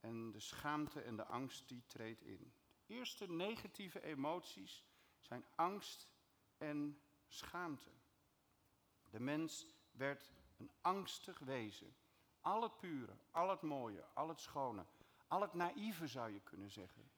En 0.00 0.30
de 0.30 0.40
schaamte 0.40 1.00
en 1.00 1.16
de 1.16 1.24
angst 1.24 1.68
die 1.68 1.84
treedt 1.86 2.22
in. 2.22 2.52
De 2.86 2.94
eerste 2.94 3.30
negatieve 3.30 4.02
emoties 4.02 4.84
zijn 5.18 5.44
angst 5.54 6.08
en 6.58 7.00
schaamte. 7.26 7.90
De 9.10 9.20
mens 9.20 9.66
werd 9.90 10.32
een 10.56 10.70
angstig 10.80 11.38
wezen. 11.38 11.96
Al 12.40 12.62
het 12.62 12.78
pure, 12.78 13.16
al 13.30 13.50
het 13.50 13.62
mooie, 13.62 14.04
al 14.14 14.28
het 14.28 14.40
schone, 14.40 14.86
al 15.26 15.40
het 15.40 15.54
naïeve 15.54 16.06
zou 16.06 16.32
je 16.32 16.40
kunnen 16.40 16.70
zeggen. 16.70 17.10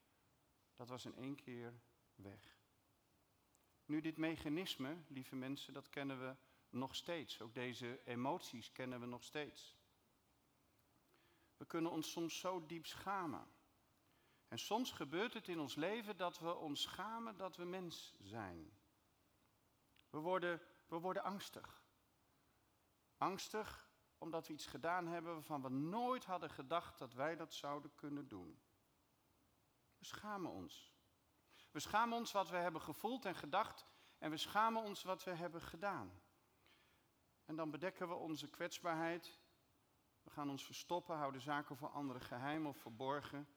Dat 0.76 0.88
was 0.88 1.04
in 1.04 1.14
één 1.14 1.34
keer 1.34 1.80
weg. 2.14 2.60
Nu, 3.84 4.00
dit 4.00 4.16
mechanisme, 4.16 4.96
lieve 5.08 5.36
mensen, 5.36 5.72
dat 5.72 5.88
kennen 5.88 6.20
we 6.20 6.36
nog 6.68 6.94
steeds. 6.94 7.40
Ook 7.40 7.54
deze 7.54 8.00
emoties 8.04 8.72
kennen 8.72 9.00
we 9.00 9.06
nog 9.06 9.24
steeds. 9.24 9.76
We 11.56 11.66
kunnen 11.66 11.90
ons 11.90 12.10
soms 12.10 12.38
zo 12.38 12.66
diep 12.66 12.86
schamen. 12.86 13.46
En 14.48 14.58
soms 14.58 14.92
gebeurt 14.92 15.34
het 15.34 15.48
in 15.48 15.60
ons 15.60 15.74
leven 15.74 16.16
dat 16.16 16.38
we 16.38 16.54
ons 16.54 16.82
schamen 16.82 17.36
dat 17.36 17.56
we 17.56 17.64
mens 17.64 18.14
zijn. 18.20 18.78
We 20.10 20.18
worden, 20.18 20.62
we 20.86 20.98
worden 20.98 21.22
angstig. 21.22 21.82
Angstig 23.16 23.91
omdat 24.22 24.46
we 24.46 24.52
iets 24.52 24.66
gedaan 24.66 25.06
hebben 25.06 25.32
waarvan 25.32 25.62
we 25.62 25.68
nooit 25.68 26.24
hadden 26.24 26.50
gedacht 26.50 26.98
dat 26.98 27.12
wij 27.12 27.36
dat 27.36 27.54
zouden 27.54 27.94
kunnen 27.94 28.28
doen. 28.28 28.60
We 29.98 30.04
schamen 30.04 30.50
ons. 30.50 30.92
We 31.70 31.80
schamen 31.80 32.18
ons 32.18 32.32
wat 32.32 32.48
we 32.48 32.56
hebben 32.56 32.80
gevoeld 32.80 33.24
en 33.24 33.34
gedacht 33.34 33.86
en 34.18 34.30
we 34.30 34.36
schamen 34.36 34.82
ons 34.82 35.02
wat 35.02 35.24
we 35.24 35.30
hebben 35.30 35.60
gedaan. 35.62 36.22
En 37.44 37.56
dan 37.56 37.70
bedekken 37.70 38.08
we 38.08 38.14
onze 38.14 38.48
kwetsbaarheid. 38.48 39.40
We 40.22 40.30
gaan 40.30 40.50
ons 40.50 40.64
verstoppen, 40.64 41.16
houden 41.16 41.40
zaken 41.40 41.76
voor 41.76 41.88
anderen 41.88 42.22
geheim 42.22 42.66
of 42.66 42.76
verborgen. 42.76 43.48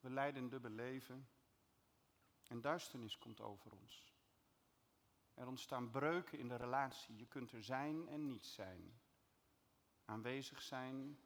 We 0.00 0.10
leiden 0.10 0.42
een 0.42 0.48
dubbel 0.48 0.70
leven. 0.70 1.28
En 2.46 2.60
duisternis 2.60 3.18
komt 3.18 3.40
over 3.40 3.72
ons. 3.72 4.14
Er 5.34 5.46
ontstaan 5.46 5.90
breuken 5.90 6.38
in 6.38 6.48
de 6.48 6.56
relatie. 6.56 7.16
Je 7.16 7.26
kunt 7.26 7.52
er 7.52 7.62
zijn 7.62 8.08
en 8.08 8.26
niet 8.26 8.46
zijn. 8.46 9.00
Aanwezig 10.10 10.62
zijn 10.62 11.18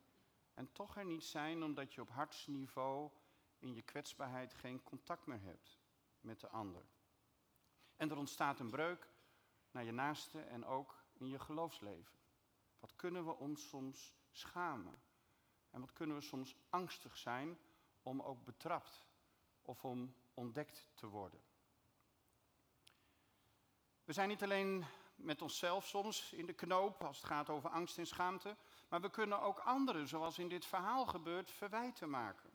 en 0.55 0.73
toch 0.73 0.97
er 0.97 1.05
niet 1.05 1.25
zijn 1.25 1.63
omdat 1.63 1.95
je 1.95 2.01
op 2.01 2.11
hartsniveau 2.11 3.11
in 3.59 3.75
je 3.75 3.83
kwetsbaarheid 3.83 4.55
geen 4.55 4.83
contact 4.83 5.27
meer 5.27 5.41
hebt 5.43 5.79
met 6.21 6.41
de 6.41 6.49
ander. 6.49 6.85
En 7.97 8.11
er 8.11 8.17
ontstaat 8.17 8.61
een 8.61 8.71
breuk 8.71 9.09
naar 9.71 9.85
je 9.85 9.93
naaste 9.93 10.41
en 10.41 10.65
ook 10.65 11.05
in 11.13 11.29
je 11.29 11.39
geloofsleven. 11.39 12.19
Wat 12.81 12.97
kunnen 12.97 13.25
we 13.25 13.37
ons 13.37 13.69
soms 13.69 14.15
schamen? 14.31 15.03
En 15.71 15.81
wat 15.81 15.93
kunnen 15.93 16.17
we 16.17 16.23
soms 16.23 16.57
angstig 16.71 17.17
zijn 17.17 17.59
om 18.03 18.23
ook 18.23 18.45
betrapt 18.45 19.05
of 19.63 19.85
om 19.85 20.15
ontdekt 20.35 20.87
te 20.95 21.07
worden? 21.07 21.41
We 24.05 24.13
zijn 24.13 24.29
niet 24.29 24.43
alleen 24.43 24.85
met 25.15 25.43
onszelf 25.43 25.87
soms 25.87 26.33
in 26.33 26.47
de 26.47 26.53
knoop 26.53 27.03
als 27.03 27.17
het 27.17 27.27
gaat 27.27 27.51
over 27.51 27.71
angst 27.71 27.99
en 27.99 28.07
schaamte, 28.07 28.57
maar 28.95 29.03
we 29.03 29.11
kunnen 29.11 29.41
ook 29.41 29.59
anderen, 29.59 30.09
zoals 30.09 30.39
in 30.39 30.49
dit 30.49 30.65
verhaal 30.65 31.07
gebeurt, 31.07 31.51
verwijten 31.51 32.11
maken. 32.11 32.51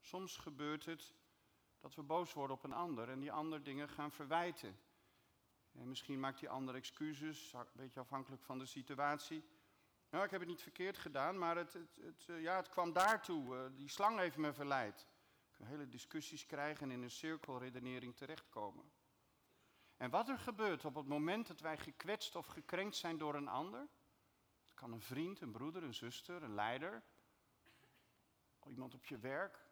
Soms 0.00 0.36
gebeurt 0.36 0.84
het 0.84 1.14
dat 1.80 1.94
we 1.94 2.02
boos 2.02 2.32
worden 2.32 2.56
op 2.56 2.64
een 2.64 2.72
ander 2.72 3.08
en 3.08 3.20
die 3.20 3.32
ander 3.32 3.62
dingen 3.62 3.88
gaan 3.88 4.12
verwijten. 4.12 4.78
En 5.72 5.88
misschien 5.88 6.20
maakt 6.20 6.38
die 6.38 6.48
ander 6.48 6.74
excuses, 6.74 7.52
een 7.52 7.66
beetje 7.72 8.00
afhankelijk 8.00 8.42
van 8.42 8.58
de 8.58 8.66
situatie. 8.66 9.44
Nou, 10.10 10.24
ik 10.24 10.30
heb 10.30 10.40
het 10.40 10.48
niet 10.48 10.62
verkeerd 10.62 10.98
gedaan, 10.98 11.38
maar 11.38 11.56
het, 11.56 11.72
het, 12.00 12.26
eh, 12.28 12.42
ja, 12.42 12.56
het 12.56 12.68
kwam 12.68 12.92
daartoe. 12.92 13.56
Uh, 13.56 13.76
die 13.76 13.88
slang 13.88 14.18
heeft 14.18 14.36
me 14.36 14.52
verleid. 14.52 15.06
Ik 15.58 15.66
hele 15.66 15.88
discussies 15.88 16.46
krijgen 16.46 16.90
en 16.90 16.96
in 16.96 17.02
een 17.02 17.10
cirkelredenering 17.10 18.16
terechtkomen. 18.16 18.92
En 19.96 20.10
wat 20.10 20.28
er 20.28 20.38
gebeurt 20.38 20.84
op 20.84 20.94
het 20.94 21.06
moment 21.06 21.46
dat 21.46 21.60
wij 21.60 21.78
gekwetst 21.78 22.36
of 22.36 22.46
gekrenkt 22.46 22.96
zijn 22.96 23.18
door 23.18 23.34
een 23.34 23.48
ander, 23.48 23.88
kan 24.76 24.92
een 24.92 25.00
vriend, 25.00 25.40
een 25.40 25.52
broeder, 25.52 25.82
een 25.82 25.94
zuster, 25.94 26.42
een 26.42 26.54
leider, 26.54 27.02
iemand 28.66 28.94
op 28.94 29.06
je 29.06 29.18
werk, 29.18 29.66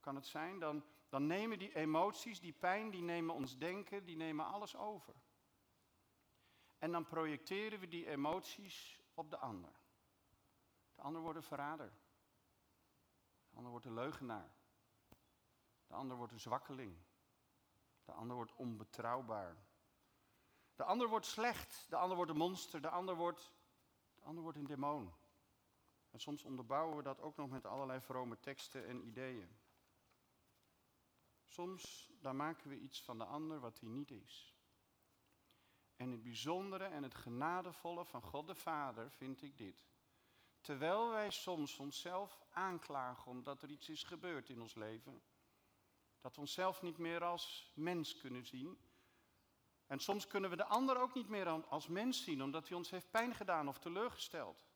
kan 0.00 0.14
het 0.14 0.26
zijn, 0.26 0.58
dan, 0.58 0.84
dan 1.08 1.26
nemen 1.26 1.58
die 1.58 1.74
emoties, 1.74 2.40
die 2.40 2.52
pijn, 2.52 2.90
die 2.90 3.02
nemen 3.02 3.34
ons 3.34 3.58
denken, 3.58 4.04
die 4.04 4.16
nemen 4.16 4.46
alles 4.46 4.76
over. 4.76 5.14
En 6.78 6.92
dan 6.92 7.06
projecteren 7.06 7.80
we 7.80 7.88
die 7.88 8.06
emoties 8.06 9.00
op 9.14 9.30
de 9.30 9.38
ander. 9.38 9.72
De 10.94 11.02
ander 11.02 11.20
wordt 11.20 11.36
een 11.36 11.44
verrader. 11.44 11.92
De 13.50 13.56
ander 13.56 13.70
wordt 13.70 13.86
een 13.86 13.94
leugenaar. 13.94 14.50
De 15.86 15.94
ander 15.94 16.16
wordt 16.16 16.32
een 16.32 16.40
zwakkeling. 16.40 16.96
De 18.04 18.12
ander 18.12 18.36
wordt 18.36 18.54
onbetrouwbaar. 18.54 19.56
De 20.74 20.84
ander 20.84 21.08
wordt 21.08 21.26
slecht. 21.26 21.86
De 21.88 21.96
ander 21.96 22.16
wordt 22.16 22.30
een 22.30 22.36
monster. 22.36 22.80
De 22.80 22.90
ander 22.90 23.14
wordt, 23.14 23.52
ander 24.26 24.42
wordt 24.42 24.58
een 24.58 24.66
demon. 24.66 25.12
En 26.10 26.20
soms 26.20 26.44
onderbouwen 26.44 26.96
we 26.96 27.02
dat 27.02 27.20
ook 27.20 27.36
nog 27.36 27.50
met 27.50 27.66
allerlei 27.66 28.00
vrome 28.00 28.40
teksten 28.40 28.86
en 28.86 29.06
ideeën. 29.06 29.56
Soms 31.44 32.12
dan 32.20 32.36
maken 32.36 32.68
we 32.68 32.78
iets 32.78 33.02
van 33.02 33.18
de 33.18 33.24
ander 33.24 33.60
wat 33.60 33.80
hij 33.80 33.88
niet 33.88 34.10
is. 34.10 34.54
En 35.96 36.10
het 36.10 36.22
bijzondere 36.22 36.84
en 36.84 37.02
het 37.02 37.14
genadevolle 37.14 38.04
van 38.04 38.22
God 38.22 38.46
de 38.46 38.54
Vader 38.54 39.10
vind 39.10 39.42
ik 39.42 39.58
dit. 39.58 39.86
Terwijl 40.60 41.10
wij 41.10 41.30
soms 41.30 41.78
onszelf 41.78 42.44
aanklagen 42.50 43.30
omdat 43.30 43.62
er 43.62 43.70
iets 43.70 43.88
is 43.88 44.02
gebeurd 44.02 44.48
in 44.48 44.60
ons 44.60 44.74
leven, 44.74 45.22
dat 46.20 46.34
we 46.34 46.40
onszelf 46.40 46.82
niet 46.82 46.98
meer 46.98 47.24
als 47.24 47.72
mens 47.74 48.16
kunnen 48.16 48.46
zien. 48.46 48.78
En 49.86 49.98
soms 49.98 50.26
kunnen 50.26 50.50
we 50.50 50.56
de 50.56 50.64
ander 50.64 51.00
ook 51.00 51.14
niet 51.14 51.28
meer 51.28 51.48
als 51.48 51.86
mens 51.86 52.24
zien, 52.24 52.42
omdat 52.42 52.68
hij 52.68 52.76
ons 52.76 52.90
heeft 52.90 53.10
pijn 53.10 53.34
gedaan 53.34 53.68
of 53.68 53.78
teleurgesteld. 53.78 54.66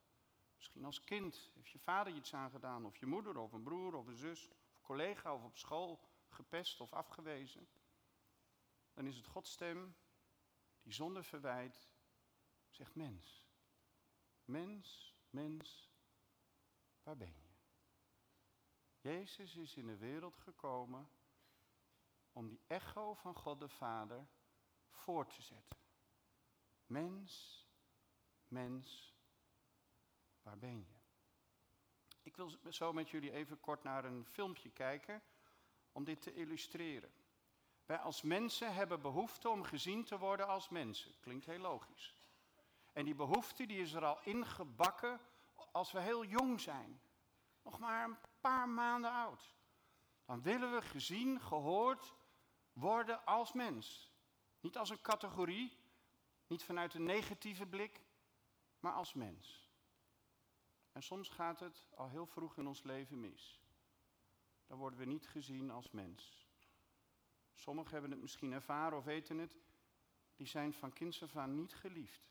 Misschien 0.55 0.85
als 0.85 1.03
kind 1.03 1.51
heeft 1.53 1.69
je 1.69 1.79
vader 1.79 2.13
iets 2.13 2.33
aangedaan, 2.33 2.85
of 2.85 2.97
je 2.97 3.05
moeder, 3.05 3.37
of 3.37 3.51
een 3.51 3.63
broer, 3.63 3.95
of 3.95 4.07
een 4.07 4.15
zus, 4.15 4.47
of 4.47 4.81
collega, 4.81 5.33
of 5.33 5.43
op 5.43 5.57
school 5.57 5.99
gepest 6.29 6.81
of 6.81 6.93
afgewezen. 6.93 7.67
Dan 8.93 9.05
is 9.05 9.15
het 9.15 9.25
Gods 9.25 9.51
stem 9.51 9.95
die 10.81 10.93
zonder 10.93 11.23
verwijt 11.23 11.89
zegt 12.69 12.95
mens. 12.95 13.45
Mens, 14.45 15.15
mens, 15.29 15.91
waar 17.03 17.17
ben 17.17 17.33
je? 17.33 17.49
Jezus 18.99 19.55
is 19.55 19.75
in 19.75 19.85
de 19.85 19.97
wereld 19.97 20.37
gekomen 20.37 21.09
om 22.31 22.47
die 22.47 22.61
echo 22.67 23.13
van 23.13 23.35
God 23.35 23.59
de 23.59 23.69
Vader 23.69 24.27
voort 24.91 25.29
te 25.29 25.41
zetten. 25.41 25.77
Mens, 26.85 27.65
mens, 28.47 29.15
waar 30.41 30.57
ben 30.57 30.79
je? 30.79 30.99
Ik 32.23 32.35
wil 32.35 32.51
zo 32.69 32.93
met 32.93 33.09
jullie 33.09 33.31
even 33.31 33.59
kort 33.59 33.83
naar 33.83 34.05
een 34.05 34.25
filmpje 34.25 34.69
kijken 34.69 35.23
om 35.91 36.03
dit 36.03 36.21
te 36.21 36.33
illustreren. 36.33 37.13
Wij 37.85 37.97
als 37.97 38.21
mensen 38.21 38.73
hebben 38.73 39.01
behoefte 39.01 39.49
om 39.49 39.63
gezien 39.63 40.03
te 40.03 40.17
worden 40.17 40.47
als 40.47 40.69
mensen. 40.69 41.19
Klinkt 41.19 41.45
heel 41.45 41.59
logisch. 41.59 42.13
En 42.93 43.05
die 43.05 43.15
behoefte 43.15 43.65
die 43.65 43.81
is 43.81 43.93
er 43.93 44.05
al 44.05 44.21
ingebakken 44.23 45.19
als 45.71 45.91
we 45.91 45.99
heel 45.99 46.25
jong 46.25 46.59
zijn. 46.59 47.01
Nog 47.63 47.79
maar 47.79 48.03
een 48.03 48.17
paar 48.39 48.69
maanden 48.69 49.11
oud. 49.11 49.55
Dan 50.25 50.41
willen 50.41 50.71
we 50.71 50.81
gezien, 50.81 51.41
gehoord 51.41 52.13
worden 52.73 53.25
als 53.25 53.53
mens. 53.53 54.10
Niet 54.61 54.77
als 54.77 54.89
een 54.89 55.01
categorie, 55.01 55.77
niet 56.47 56.63
vanuit 56.63 56.93
een 56.93 57.03
negatieve 57.03 57.65
blik, 57.65 58.01
maar 58.79 58.93
als 58.93 59.13
mens. 59.13 59.69
En 60.91 61.03
soms 61.03 61.29
gaat 61.29 61.59
het 61.59 61.87
al 61.95 62.09
heel 62.09 62.25
vroeg 62.25 62.57
in 62.57 62.67
ons 62.67 62.83
leven 62.83 63.19
mis. 63.19 63.61
Dan 64.67 64.77
worden 64.77 64.99
we 64.99 65.05
niet 65.05 65.27
gezien 65.27 65.71
als 65.71 65.91
mens. 65.91 66.47
Sommigen 67.53 67.91
hebben 67.91 68.11
het 68.11 68.21
misschien 68.21 68.51
ervaren 68.51 68.97
of 68.97 69.03
weten 69.03 69.37
het. 69.37 69.57
Die 70.35 70.47
zijn 70.47 70.73
van 70.73 70.93
kinds 70.93 71.23
af 71.23 71.35
aan 71.35 71.55
niet 71.55 71.75
geliefd. 71.75 72.29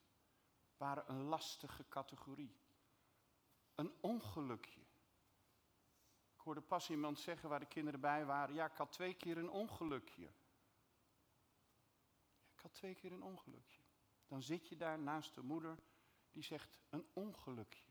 Waren 0.76 1.10
een 1.10 1.22
lastige 1.22 1.88
categorie. 1.88 2.56
Een 3.74 3.92
ongelukje. 4.00 4.80
Ik 6.34 6.40
hoorde 6.46 6.60
pas 6.60 6.90
iemand 6.90 7.18
zeggen 7.18 7.48
waar 7.48 7.60
de 7.60 7.66
kinderen 7.66 8.00
bij 8.00 8.24
waren. 8.24 8.54
Ja, 8.54 8.64
ik 8.64 8.76
had 8.76 8.92
twee 8.92 9.14
keer 9.14 9.38
een 9.38 9.50
ongelukje. 9.50 10.30
Ik 12.60 12.66
had 12.66 12.74
twee 12.74 12.94
keer 12.94 13.12
een 13.12 13.22
ongelukje. 13.22 13.82
Dan 14.26 14.42
zit 14.42 14.68
je 14.68 14.76
daar 14.76 14.98
naast 14.98 15.34
de 15.34 15.42
moeder 15.42 15.78
die 16.30 16.42
zegt 16.42 16.78
een 16.90 17.06
ongelukje. 17.12 17.84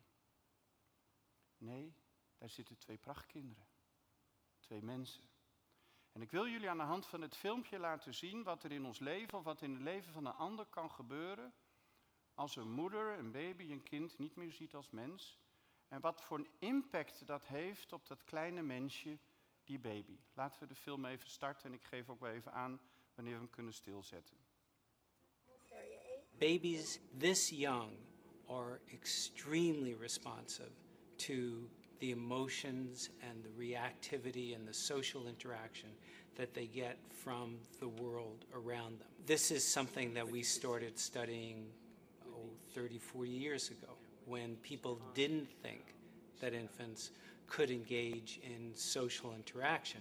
Nee, 1.57 1.93
daar 2.37 2.49
zitten 2.49 2.77
twee 2.77 2.97
prachtkinderen. 2.97 3.67
Twee 4.59 4.81
mensen. 4.81 5.23
En 6.11 6.21
ik 6.21 6.31
wil 6.31 6.47
jullie 6.47 6.69
aan 6.69 6.77
de 6.77 6.83
hand 6.83 7.07
van 7.07 7.21
het 7.21 7.35
filmpje 7.35 7.79
laten 7.79 8.13
zien 8.13 8.43
wat 8.43 8.63
er 8.63 8.71
in 8.71 8.85
ons 8.85 8.99
leven 8.99 9.37
of 9.37 9.43
wat 9.43 9.61
in 9.61 9.73
het 9.73 9.81
leven 9.81 10.13
van 10.13 10.25
een 10.25 10.33
ander 10.33 10.65
kan 10.65 10.91
gebeuren 10.91 11.53
als 12.33 12.55
een 12.55 12.71
moeder, 12.71 13.17
een 13.17 13.31
baby, 13.31 13.71
een 13.71 13.83
kind 13.83 14.17
niet 14.17 14.35
meer 14.35 14.51
ziet 14.51 14.75
als 14.75 14.89
mens. 14.89 15.39
En 15.87 16.01
wat 16.01 16.21
voor 16.21 16.37
een 16.37 16.51
impact 16.59 17.25
dat 17.27 17.47
heeft 17.47 17.93
op 17.93 18.07
dat 18.07 18.23
kleine 18.23 18.61
mensje, 18.61 19.19
die 19.63 19.79
baby. 19.79 20.19
Laten 20.33 20.59
we 20.59 20.67
de 20.67 20.75
film 20.75 21.05
even 21.05 21.29
starten 21.29 21.69
en 21.69 21.73
ik 21.73 21.83
geef 21.83 22.09
ook 22.09 22.19
wel 22.19 22.31
even 22.31 22.53
aan 22.53 22.79
wanneer 23.15 23.33
we 23.33 23.39
hem 23.39 23.49
kunnen 23.49 23.73
stilzetten. 23.73 24.48
Babies 26.39 26.99
this 27.17 27.51
young 27.51 27.89
are 28.49 28.79
extremely 28.93 29.93
responsive 29.93 30.71
to 31.19 31.63
the 31.99 32.11
emotions 32.11 33.09
and 33.29 33.43
the 33.43 33.49
reactivity 33.49 34.55
and 34.55 34.65
the 34.65 34.73
social 34.73 35.27
interaction 35.27 35.89
that 36.37 36.53
they 36.53 36.65
get 36.65 36.97
from 37.11 37.57
the 37.81 37.89
world 37.89 38.45
around 38.55 38.99
them. 38.99 39.07
This 39.25 39.51
is 39.51 39.67
something 39.67 40.13
that 40.13 40.29
we 40.29 40.41
started 40.41 40.97
studying 40.97 41.65
oh, 42.25 42.49
30, 42.73 42.97
40 42.99 43.29
years 43.29 43.69
ago 43.69 43.95
when 44.25 44.55
people 44.57 45.01
didn't 45.13 45.49
think 45.61 45.93
that 46.39 46.53
infants 46.53 47.11
could 47.47 47.69
engage 47.69 48.39
in 48.43 48.71
social 48.75 49.33
interaction. 49.33 49.99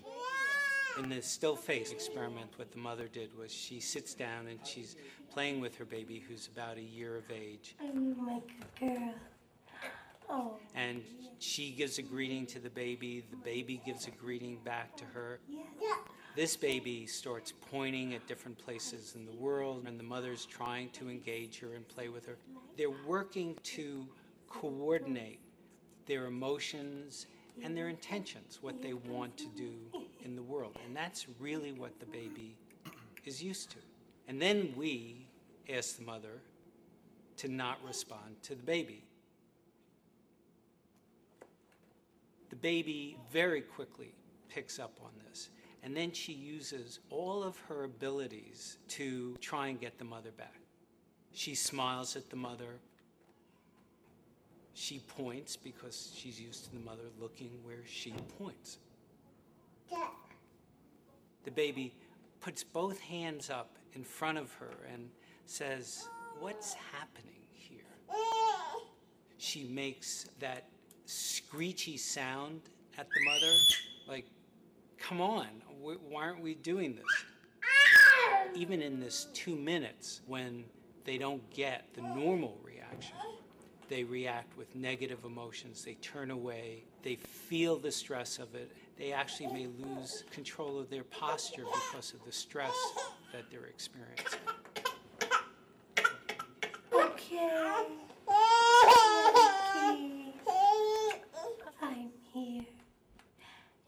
In 0.98 1.08
the 1.08 1.22
still 1.22 1.54
face 1.54 1.92
experiment, 1.92 2.50
what 2.56 2.72
the 2.72 2.78
mother 2.78 3.06
did 3.06 3.36
was 3.38 3.52
she 3.52 3.78
sits 3.78 4.14
down 4.14 4.48
and 4.48 4.58
she's 4.64 4.96
playing 5.32 5.60
with 5.60 5.76
her 5.76 5.84
baby 5.84 6.24
who's 6.28 6.48
about 6.48 6.76
a 6.76 6.82
year 6.82 7.16
of 7.16 7.30
age. 7.30 7.76
I'm 7.80 8.26
like 8.26 8.50
a 8.82 8.84
girl. 8.84 9.14
Oh. 10.28 10.56
And 10.74 11.02
she 11.38 11.70
gives 11.70 11.98
a 11.98 12.02
greeting 12.02 12.46
to 12.46 12.58
the 12.58 12.70
baby, 12.70 13.24
the 13.30 13.36
baby 13.36 13.80
gives 13.86 14.08
a 14.08 14.10
greeting 14.10 14.58
back 14.64 14.96
to 14.96 15.04
her. 15.04 15.38
Yeah. 15.48 15.94
This 16.34 16.56
baby 16.56 17.06
starts 17.06 17.52
pointing 17.70 18.14
at 18.14 18.26
different 18.26 18.58
places 18.58 19.14
in 19.14 19.24
the 19.24 19.32
world, 19.32 19.84
and 19.86 19.98
the 19.98 20.04
mother's 20.04 20.46
trying 20.46 20.90
to 20.90 21.08
engage 21.08 21.60
her 21.60 21.74
and 21.74 21.86
play 21.88 22.08
with 22.08 22.26
her. 22.26 22.36
They're 22.76 22.90
working 23.06 23.56
to 23.62 24.06
coordinate 24.48 25.40
their 26.06 26.26
emotions 26.26 27.26
and 27.62 27.76
their 27.76 27.88
intentions, 27.88 28.58
what 28.60 28.82
they 28.82 28.92
want 28.92 29.36
to 29.38 29.46
do 29.56 29.72
in 30.28 30.36
the 30.36 30.42
world. 30.42 30.76
And 30.84 30.94
that's 30.94 31.26
really 31.40 31.72
what 31.72 31.98
the 31.98 32.06
baby 32.06 32.56
is 33.24 33.42
used 33.42 33.70
to. 33.70 33.78
And 34.28 34.40
then 34.40 34.74
we 34.76 35.26
ask 35.72 35.96
the 35.96 36.04
mother 36.04 36.42
to 37.38 37.48
not 37.48 37.78
respond 37.84 38.36
to 38.42 38.54
the 38.54 38.62
baby. 38.62 39.02
The 42.50 42.56
baby 42.56 43.16
very 43.32 43.62
quickly 43.62 44.12
picks 44.48 44.78
up 44.78 44.98
on 45.02 45.10
this. 45.28 45.48
And 45.82 45.96
then 45.96 46.12
she 46.12 46.32
uses 46.32 47.00
all 47.08 47.42
of 47.42 47.56
her 47.68 47.84
abilities 47.84 48.78
to 48.88 49.36
try 49.40 49.68
and 49.68 49.80
get 49.80 49.98
the 49.98 50.04
mother 50.04 50.30
back. 50.36 50.60
She 51.32 51.54
smiles 51.54 52.16
at 52.16 52.28
the 52.30 52.36
mother. 52.36 52.80
She 54.74 54.98
points 54.98 55.56
because 55.56 56.12
she's 56.14 56.40
used 56.40 56.64
to 56.64 56.72
the 56.72 56.80
mother 56.80 57.04
looking 57.20 57.50
where 57.62 57.84
she 57.86 58.12
points. 58.38 58.78
The 61.44 61.50
baby 61.50 61.94
puts 62.40 62.62
both 62.62 63.00
hands 63.00 63.50
up 63.50 63.76
in 63.94 64.04
front 64.04 64.38
of 64.38 64.52
her 64.54 64.86
and 64.92 65.08
says, 65.46 66.08
What's 66.40 66.74
happening 66.74 67.40
here? 67.52 67.80
She 69.38 69.64
makes 69.64 70.26
that 70.40 70.68
screechy 71.06 71.96
sound 71.96 72.60
at 72.98 73.06
the 73.08 73.24
mother, 73.24 73.54
like, 74.06 74.26
Come 74.98 75.20
on, 75.20 75.46
why 75.80 76.22
aren't 76.22 76.42
we 76.42 76.54
doing 76.54 76.96
this? 76.96 77.04
Even 78.54 78.82
in 78.82 79.00
this 79.00 79.28
two 79.32 79.56
minutes, 79.56 80.20
when 80.26 80.64
they 81.04 81.18
don't 81.18 81.48
get 81.50 81.86
the 81.94 82.02
normal 82.02 82.58
reaction, 82.62 83.16
they 83.88 84.04
react 84.04 84.56
with 84.58 84.74
negative 84.74 85.24
emotions, 85.24 85.82
they 85.84 85.94
turn 85.94 86.30
away, 86.30 86.84
they 87.02 87.14
feel 87.16 87.78
the 87.78 87.90
stress 87.90 88.38
of 88.38 88.54
it, 88.54 88.70
they 88.98 89.12
actually 89.12 89.46
may 89.46 89.66
lose 89.66 90.24
control 90.30 90.78
of 90.78 90.90
their 90.90 91.04
posture 91.04 91.64
because 91.64 92.12
of 92.12 92.24
the 92.24 92.32
stress 92.32 92.74
that 93.32 93.44
they're 93.50 93.66
experiencing. 93.66 94.40
Okay. 96.92 97.86
Okay. 101.46 101.78
I'm 101.80 102.10
here. 102.32 102.64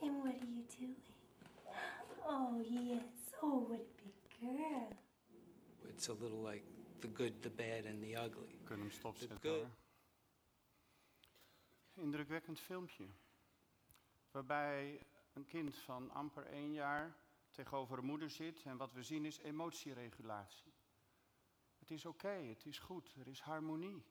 And 0.02 0.22
what 0.22 0.34
are 0.34 0.46
you 0.46 0.62
doing? 0.78 0.94
Oh, 2.26 2.62
yes. 2.68 3.02
Oh, 3.42 3.66
what 3.68 3.80
a 3.80 3.82
big 4.02 4.56
girl. 4.56 4.88
It's 5.88 6.08
a 6.08 6.12
little 6.12 6.40
like 6.40 6.64
the 7.00 7.08
good, 7.08 7.42
the 7.42 7.50
bad, 7.50 7.84
and 7.86 8.02
the 8.02 8.14
ugly. 8.16 8.54
We 8.60 8.64
kunnen 8.64 8.86
hem 8.86 8.90
stopzetten 8.90 9.38
Good. 9.42 9.66
Indrukwekkend 11.96 12.60
filmpje. 12.60 13.04
Waarbij 14.30 15.06
een 15.32 15.46
kind 15.46 15.76
van 15.76 16.10
amper 16.10 16.46
één 16.46 16.72
jaar 16.72 17.16
tegenover 17.50 17.98
een 17.98 18.04
moeder 18.04 18.30
zit 18.30 18.62
en 18.62 18.76
wat 18.76 18.92
we 18.92 19.02
zien 19.02 19.24
is 19.24 19.38
emotieregulatie. 19.38 20.72
Het 21.78 21.90
is 21.90 22.06
oké, 22.06 22.28
het 22.28 22.66
is 22.66 22.78
goed, 22.78 23.14
er 23.18 23.28
is 23.28 23.40
harmonie. 23.40 24.04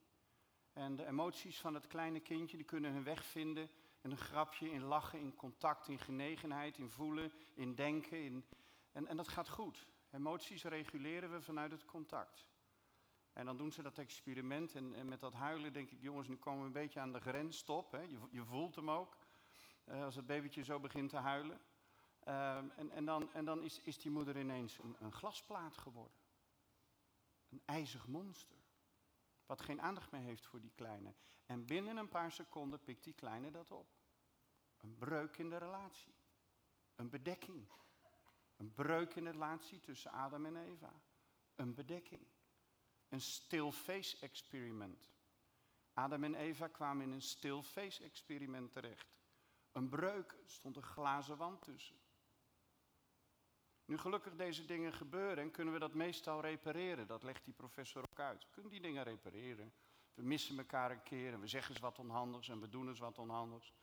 En 0.74 0.96
de 0.96 1.06
emoties 1.06 1.60
van 1.60 1.74
het 1.74 1.88
kleine 1.88 2.20
kindje 2.20 2.58
die 2.58 2.66
kunnen 2.66 2.92
hun 2.92 3.04
weg 3.04 3.26
vinden 3.26 3.70
in 4.02 4.12
een 4.12 4.18
grapje, 4.18 4.72
in 4.72 4.84
lachen, 4.84 5.20
in 5.20 5.36
contact, 5.36 5.88
in 5.88 6.00
genegenheid, 6.00 6.78
in 6.78 6.90
voelen, 6.90 7.32
in 7.54 7.76
denken. 7.76 8.24
In, 8.24 8.46
en, 8.92 9.08
en 9.08 9.18
dat 9.18 9.28
gaat 9.28 9.50
goed. 9.50 9.88
Emoties 10.12 10.64
reguleren 10.64 11.32
we 11.32 11.42
vanuit 11.42 11.72
het 11.72 11.86
contact. 11.86 12.48
En 13.34 13.46
dan 13.46 13.58
doen 13.58 13.72
ze 13.72 13.82
dat 13.82 13.98
experiment 13.98 14.76
en, 14.76 14.96
en 14.96 15.08
met 15.08 15.20
dat 15.20 15.34
huilen 15.34 15.74
denk 15.74 15.90
ik, 15.90 16.02
jongens, 16.02 16.28
nu 16.28 16.36
komen 16.36 16.60
we 16.60 16.66
een 16.66 16.72
beetje 16.72 17.00
aan 17.00 17.14
de 17.14 17.20
grens, 17.20 17.58
stop. 17.58 17.92
Hè. 17.92 18.02
Je, 18.02 18.18
je 18.30 18.46
voelt 18.46 18.76
hem 18.76 18.90
ook, 18.90 19.18
eh, 19.90 20.04
als 20.04 20.16
het 20.16 20.26
babytje 20.26 20.64
zo 20.64 20.80
begint 20.80 21.10
te 21.10 21.18
huilen. 21.18 21.62
Ehm, 22.20 22.70
en, 22.76 22.92
en 22.92 23.06
dan, 23.06 23.34
en 23.34 23.46
dan 23.46 23.64
is, 23.64 23.80
is 23.80 24.00
die 24.00 24.12
moeder 24.12 24.38
ineens 24.38 24.78
een, 24.78 24.96
een 25.00 25.12
glasplaat 25.12 25.78
geworden. 25.78 26.18
Een 27.50 27.62
ijzig 27.66 28.08
monster. 28.08 28.58
Wat 29.46 29.62
geen 29.62 29.82
aandacht 29.82 30.12
meer 30.12 30.22
heeft 30.22 30.46
voor 30.46 30.62
die 30.62 30.72
kleine. 30.76 31.14
En 31.46 31.66
binnen 31.66 31.98
een 31.98 32.10
paar 32.10 32.32
seconden 32.32 32.84
pikt 32.84 33.04
die 33.04 33.14
kleine 33.14 33.52
dat 33.52 33.72
op. 33.72 33.88
Een 34.78 34.96
breuk 34.98 35.38
in 35.38 35.50
de 35.50 35.58
relatie. 35.58 36.14
Een 36.96 37.10
bedekking. 37.10 37.68
Een 38.58 38.74
breuk 38.74 39.16
in 39.16 39.24
de 39.24 39.30
relatie 39.30 39.80
tussen 39.80 40.12
Adam 40.12 40.46
en 40.46 40.56
Eva. 40.56 40.94
Een 41.56 41.74
bedekking. 41.74 42.28
Een 43.10 43.22
still 43.22 43.72
face 43.72 44.18
experiment. 44.20 45.10
Adam 45.94 46.24
en 46.24 46.36
Eva 46.36 46.68
kwamen 46.68 47.06
in 47.06 47.12
een 47.12 47.22
still 47.22 47.62
face 47.62 48.04
experiment 48.04 48.72
terecht. 48.72 49.19
Een 49.80 49.90
breuk, 49.90 50.36
stond 50.46 50.76
een 50.76 50.84
glazen 50.84 51.38
wand 51.38 51.62
tussen. 51.62 51.96
Nu 53.86 53.98
gelukkig 53.98 54.36
deze 54.36 54.66
dingen 54.66 54.94
gebeuren 54.94 55.38
en 55.38 55.52
kunnen 55.52 55.74
we 55.74 55.80
dat 55.80 55.94
meestal 55.94 56.42
repareren. 56.42 57.08
Dat 57.08 57.24
legt 57.24 57.46
die 57.46 57.54
professor 57.54 58.04
ook 58.12 58.20
uit. 58.20 58.44
We 58.44 58.50
kunnen 58.52 58.72
die 58.72 58.82
dingen 58.82 59.04
repareren. 59.04 59.74
We 60.14 60.24
missen 60.24 60.58
elkaar 60.58 60.92
een 60.92 61.04
keer 61.04 61.34
en 61.34 61.40
we 61.40 61.48
zeggen 61.48 61.72
eens 61.72 61.80
wat 61.80 62.00
onhandigs 62.00 62.50
en 62.50 62.60
we 62.60 62.70
doen 62.70 62.88
eens 62.88 63.00
wat 63.00 63.18
onhandigs. 63.18 63.74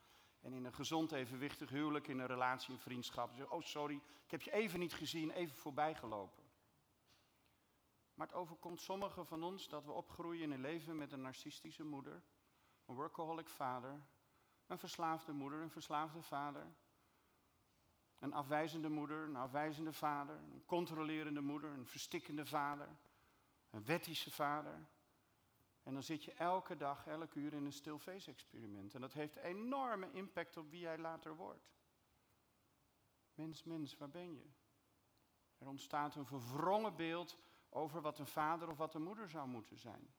En 0.41 0.53
in 0.53 0.65
een 0.65 0.73
gezond 0.73 1.13
evenwichtig 1.13 1.71
huwelijk, 1.71 2.09
in 2.09 2.19
een 2.19 2.27
relatie, 2.27 2.73
in 2.73 2.81
vriendschap. 2.81 3.51
Oh 3.53 3.63
sorry, 3.63 3.97
ik 4.25 4.31
heb 4.31 4.43
je 4.43 4.53
even 4.53 4.79
niet 4.79 4.95
gezien, 4.95 5.31
even 5.31 5.57
voorbij 5.57 5.95
gelopen. 5.95 6.45
Maar 8.15 8.27
het 8.27 8.37
overkomt 8.37 8.81
sommigen 8.81 9.27
van 9.27 9.43
ons 9.43 9.69
dat 9.69 9.85
we 9.85 9.93
opgroeien 9.93 10.43
in 10.43 10.51
een 10.51 10.61
leven 10.61 10.97
met 10.97 11.13
een 11.13 11.21
narcistische 11.21 11.85
moeder, 11.85 12.23
een 12.87 12.95
workaholic 12.95 13.49
vader, 13.49 14.07
een 14.67 14.79
verslaafde 14.79 15.33
moeder, 15.33 15.61
een 15.61 15.71
verslaafde 15.71 16.23
vader, 16.23 16.67
een 18.19 18.33
afwijzende 18.33 18.89
moeder, 18.89 19.25
een 19.25 19.37
afwijzende 19.37 19.93
vader, 19.93 20.37
een 20.37 20.65
controlerende 20.67 21.41
moeder, 21.41 21.71
een 21.71 21.87
verstikkende 21.87 22.47
vader, 22.47 22.89
een 23.71 23.85
wettische 23.85 24.31
vader. 24.31 24.87
En 25.83 25.93
dan 25.93 26.03
zit 26.03 26.25
je 26.25 26.33
elke 26.33 26.77
dag, 26.77 27.07
elk 27.07 27.35
uur 27.35 27.53
in 27.53 27.65
een 27.65 27.73
stil 27.73 27.99
face 27.99 28.31
experiment. 28.31 28.95
En 28.95 29.01
dat 29.01 29.13
heeft 29.13 29.37
enorme 29.37 30.11
impact 30.13 30.57
op 30.57 30.71
wie 30.71 30.81
jij 30.81 30.99
later 30.99 31.37
wordt. 31.37 31.75
Mens, 33.35 33.63
mens, 33.63 33.97
waar 33.97 34.11
ben 34.11 34.35
je? 34.35 34.51
Er 35.59 35.67
ontstaat 35.67 36.15
een 36.15 36.27
verwrongen 36.27 36.97
beeld 36.97 37.39
over 37.69 38.01
wat 38.01 38.19
een 38.19 38.27
vader 38.27 38.69
of 38.69 38.77
wat 38.77 38.95
een 38.95 39.03
moeder 39.03 39.29
zou 39.29 39.49
moeten 39.49 39.77
zijn. 39.77 40.15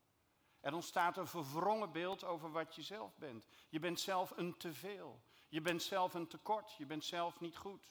Er 0.60 0.74
ontstaat 0.74 1.18
een 1.18 1.28
verwrongen 1.28 1.92
beeld 1.92 2.24
over 2.24 2.52
wat 2.52 2.76
je 2.76 2.82
zelf 2.82 3.18
bent. 3.18 3.46
Je 3.70 3.80
bent 3.80 4.00
zelf 4.00 4.38
een 4.38 4.58
teveel. 4.58 5.22
Je 5.50 5.62
bent 5.62 5.84
zelf 5.84 6.14
een 6.14 6.28
tekort. 6.28 6.74
Je 6.74 6.86
bent 6.86 7.06
zelf 7.06 7.40
niet 7.40 7.58
goed. 7.58 7.86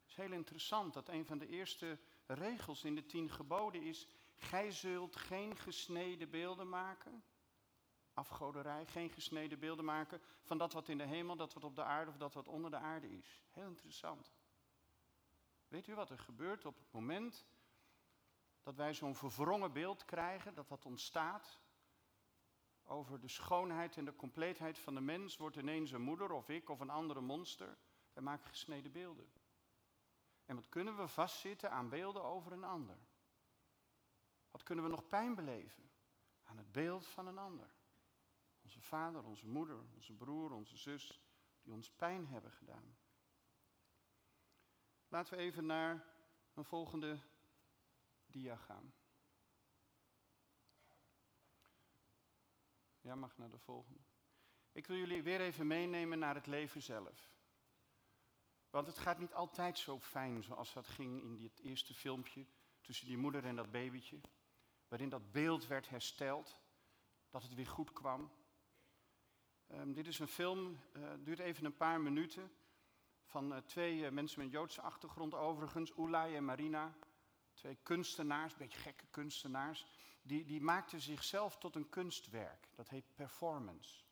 Het 0.00 0.08
is 0.08 0.16
heel 0.16 0.32
interessant 0.32 0.94
dat 0.94 1.08
een 1.08 1.26
van 1.26 1.38
de 1.38 1.48
eerste 1.48 1.98
regels 2.26 2.84
in 2.84 2.94
de 2.94 3.06
tien 3.06 3.30
geboden 3.30 3.82
is: 3.82 4.06
Gij 4.36 4.70
zult 4.72 5.16
geen 5.16 5.56
gesneden 5.56 6.30
beelden 6.30 6.68
maken, 6.68 7.24
afgoderij, 8.12 8.86
geen 8.86 9.10
gesneden 9.10 9.58
beelden 9.58 9.84
maken 9.84 10.22
van 10.42 10.58
dat 10.58 10.72
wat 10.72 10.88
in 10.88 10.98
de 10.98 11.04
hemel, 11.04 11.36
dat 11.36 11.52
wat 11.52 11.64
op 11.64 11.76
de 11.76 11.82
aarde 11.82 12.10
of 12.10 12.16
dat 12.16 12.34
wat 12.34 12.48
onder 12.48 12.70
de 12.70 12.76
aarde 12.76 13.10
is. 13.10 13.42
Heel 13.50 13.68
interessant. 13.68 14.32
Weet 15.68 15.86
u 15.86 15.94
wat 15.94 16.10
er 16.10 16.18
gebeurt 16.18 16.64
op 16.64 16.78
het 16.78 16.92
moment 16.92 17.46
dat 18.68 18.76
wij 18.76 18.94
zo'n 18.94 19.14
verwrongen 19.14 19.72
beeld 19.72 20.04
krijgen, 20.04 20.54
dat 20.54 20.68
dat 20.68 20.84
ontstaat 20.84 21.60
over 22.82 23.20
de 23.20 23.28
schoonheid 23.28 23.96
en 23.96 24.04
de 24.04 24.16
compleetheid 24.16 24.78
van 24.78 24.94
de 24.94 25.00
mens, 25.00 25.36
wordt 25.36 25.56
ineens 25.56 25.90
een 25.90 26.02
moeder 26.02 26.32
of 26.32 26.48
ik 26.48 26.68
of 26.68 26.80
een 26.80 26.90
andere 26.90 27.20
monster. 27.20 27.78
Wij 28.12 28.22
maken 28.22 28.48
gesneden 28.48 28.92
beelden. 28.92 29.32
En 30.44 30.54
wat 30.54 30.68
kunnen 30.68 30.96
we 30.96 31.08
vastzitten 31.08 31.70
aan 31.70 31.88
beelden 31.88 32.22
over 32.22 32.52
een 32.52 32.64
ander? 32.64 32.98
Wat 34.50 34.62
kunnen 34.62 34.84
we 34.84 34.90
nog 34.90 35.08
pijn 35.08 35.34
beleven 35.34 35.90
aan 36.42 36.56
het 36.56 36.72
beeld 36.72 37.06
van 37.06 37.26
een 37.26 37.38
ander? 37.38 37.74
Onze 38.62 38.80
vader, 38.80 39.24
onze 39.24 39.46
moeder, 39.46 39.80
onze 39.94 40.12
broer, 40.12 40.52
onze 40.52 40.76
zus, 40.76 41.20
die 41.62 41.72
ons 41.72 41.90
pijn 41.90 42.26
hebben 42.26 42.52
gedaan. 42.52 42.96
Laten 45.08 45.36
we 45.36 45.42
even 45.42 45.66
naar 45.66 46.06
een 46.54 46.64
volgende 46.64 47.18
dia 48.28 48.56
gaan. 48.56 48.92
Ja, 53.00 53.14
mag 53.14 53.36
naar 53.36 53.50
de 53.50 53.58
volgende. 53.58 54.00
Ik 54.72 54.86
wil 54.86 54.96
jullie 54.96 55.22
weer 55.22 55.40
even 55.40 55.66
meenemen 55.66 56.18
naar 56.18 56.34
het 56.34 56.46
leven 56.46 56.82
zelf. 56.82 57.36
Want 58.70 58.86
het 58.86 58.98
gaat 58.98 59.18
niet 59.18 59.34
altijd 59.34 59.78
zo 59.78 59.98
fijn 59.98 60.42
zoals 60.42 60.72
dat 60.72 60.86
ging 60.86 61.22
in 61.22 61.36
dit 61.36 61.60
eerste 61.60 61.94
filmpje 61.94 62.46
tussen 62.80 63.06
die 63.06 63.16
moeder 63.16 63.44
en 63.44 63.56
dat 63.56 63.70
babytje. 63.70 64.20
Waarin 64.88 65.08
dat 65.08 65.32
beeld 65.32 65.66
werd 65.66 65.88
hersteld, 65.88 66.60
dat 67.30 67.42
het 67.42 67.54
weer 67.54 67.66
goed 67.66 67.92
kwam. 67.92 68.30
Um, 69.70 69.92
dit 69.92 70.06
is 70.06 70.18
een 70.18 70.28
film, 70.28 70.78
uh, 70.92 71.10
duurt 71.18 71.38
even 71.38 71.64
een 71.64 71.76
paar 71.76 72.00
minuten. 72.00 72.52
Van 73.24 73.52
uh, 73.52 73.58
twee 73.58 73.98
uh, 73.98 74.10
mensen 74.10 74.42
met 74.42 74.50
Joodse 74.50 74.80
achtergrond 74.80 75.34
overigens, 75.34 75.92
Ulay 75.96 76.36
en 76.36 76.44
Marina. 76.44 76.94
Twee 77.58 77.78
kunstenaars, 77.82 78.52
een 78.52 78.58
beetje 78.58 78.78
gekke 78.78 79.06
kunstenaars. 79.10 79.86
Die, 80.22 80.44
die 80.44 80.60
maakten 80.60 81.00
zichzelf 81.00 81.58
tot 81.58 81.74
een 81.74 81.88
kunstwerk. 81.88 82.68
Dat 82.74 82.88
heet 82.88 83.14
performance. 83.14 84.04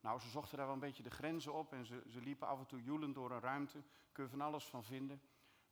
Nou, 0.00 0.20
ze 0.20 0.28
zochten 0.28 0.56
daar 0.56 0.66
wel 0.66 0.74
een 0.74 0.80
beetje 0.80 1.02
de 1.02 1.10
grenzen 1.10 1.52
op 1.52 1.72
en 1.72 1.86
ze, 1.86 2.02
ze 2.08 2.20
liepen 2.20 2.46
af 2.46 2.58
en 2.58 2.66
toe 2.66 2.82
joelend 2.82 3.14
door 3.14 3.30
een 3.30 3.40
ruimte. 3.40 3.82
Kun 4.12 4.24
je 4.24 4.30
van 4.30 4.40
alles 4.40 4.64
van 4.64 4.84
vinden. 4.84 5.22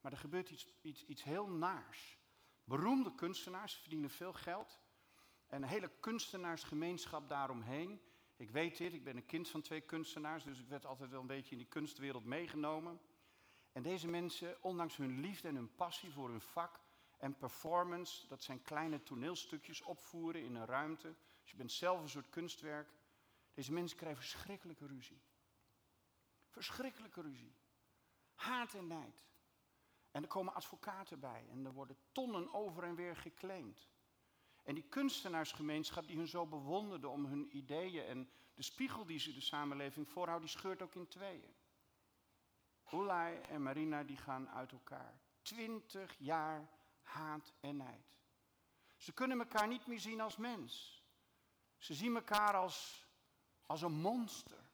Maar 0.01 0.13
er 0.13 0.19
gebeurt 0.19 0.51
iets, 0.51 0.67
iets, 0.81 1.05
iets 1.05 1.23
heel 1.23 1.49
naars. 1.49 2.19
Beroemde 2.65 3.15
kunstenaars 3.15 3.75
verdienen 3.75 4.11
veel 4.11 4.33
geld. 4.33 4.81
En 5.47 5.63
een 5.63 5.69
hele 5.69 5.91
kunstenaarsgemeenschap 6.01 7.29
daaromheen. 7.29 8.01
Ik 8.37 8.51
weet 8.51 8.77
dit, 8.77 8.93
ik 8.93 9.05
ben 9.05 9.17
een 9.17 9.27
kind 9.27 9.49
van 9.49 9.63
twee 9.63 9.81
kunstenaars, 9.81 10.45
dus 10.45 10.59
ik 10.59 10.69
werd 10.69 10.87
altijd 10.87 11.11
wel 11.11 11.21
een 11.21 11.27
beetje 11.27 11.51
in 11.51 11.59
die 11.59 11.67
kunstwereld 11.67 12.25
meegenomen. 12.25 13.01
En 13.73 13.83
deze 13.83 14.09
mensen, 14.09 14.63
ondanks 14.63 14.97
hun 14.97 15.21
liefde 15.21 15.49
en 15.49 15.55
hun 15.55 15.75
passie 15.75 16.11
voor 16.11 16.29
hun 16.29 16.41
vak 16.41 16.81
en 17.23 17.37
performance, 17.37 18.27
dat 18.27 18.43
zijn 18.43 18.63
kleine 18.63 19.03
toneelstukjes 19.03 19.83
opvoeren 19.83 20.43
in 20.43 20.55
een 20.55 20.67
ruimte. 20.67 21.15
Dus 21.43 21.51
je 21.51 21.57
bent 21.57 21.73
zelf 21.73 22.01
een 22.01 22.09
soort 22.09 22.29
kunstwerk. 22.29 22.91
Deze 23.55 23.73
mensen 23.73 23.97
krijgen 23.99 24.23
verschrikkelijke 24.23 24.87
ruzie. 24.87 25.23
Verschrikkelijke 26.49 27.21
ruzie. 27.21 27.55
Haat 28.35 28.75
en 28.75 28.87
nijd. 28.87 29.25
En 30.11 30.23
er 30.23 30.29
komen 30.29 30.55
advocaten 30.55 31.21
bij 31.21 31.47
en 31.51 31.65
er 31.65 31.73
worden 31.73 31.97
tonnen 32.13 32.53
over 32.53 32.83
en 32.83 32.95
weer 32.95 33.17
geclaimd. 33.17 33.89
En 34.63 34.75
die 34.75 34.89
kunstenaarsgemeenschap 34.89 36.07
die 36.07 36.17
hun 36.17 36.29
zo 36.29 36.47
bewonderde 36.47 37.09
om 37.09 37.25
hun 37.25 37.57
ideeën 37.57 38.05
en 38.05 38.31
de 38.55 38.63
spiegel 38.63 39.07
die 39.07 39.19
ze 39.19 39.33
de 39.33 39.41
samenleving 39.41 40.09
voorhouden, 40.09 40.49
die 40.49 40.59
scheurt 40.59 40.83
ook 40.83 40.95
in 40.95 41.09
tweeën. 41.09 41.55
Ulay 42.93 43.41
en 43.41 43.63
Marina 43.63 44.05
die 44.05 44.17
gaan 44.17 44.49
uit 44.49 44.73
elkaar. 44.73 45.21
Twintig 45.43 46.15
jaar 46.19 46.81
haat 47.03 47.53
en 47.61 47.77
nijd. 47.77 48.17
Ze 48.97 49.13
kunnen 49.13 49.39
elkaar 49.39 49.69
niet 49.69 49.87
meer 49.87 50.01
zien 50.01 50.21
als 50.21 50.37
mens. 50.37 51.03
Ze 51.79 51.95
zien 51.95 52.15
elkaar 52.15 52.57
als, 52.57 53.07
als 53.67 53.83
een 53.83 53.93
monster. 53.93 54.71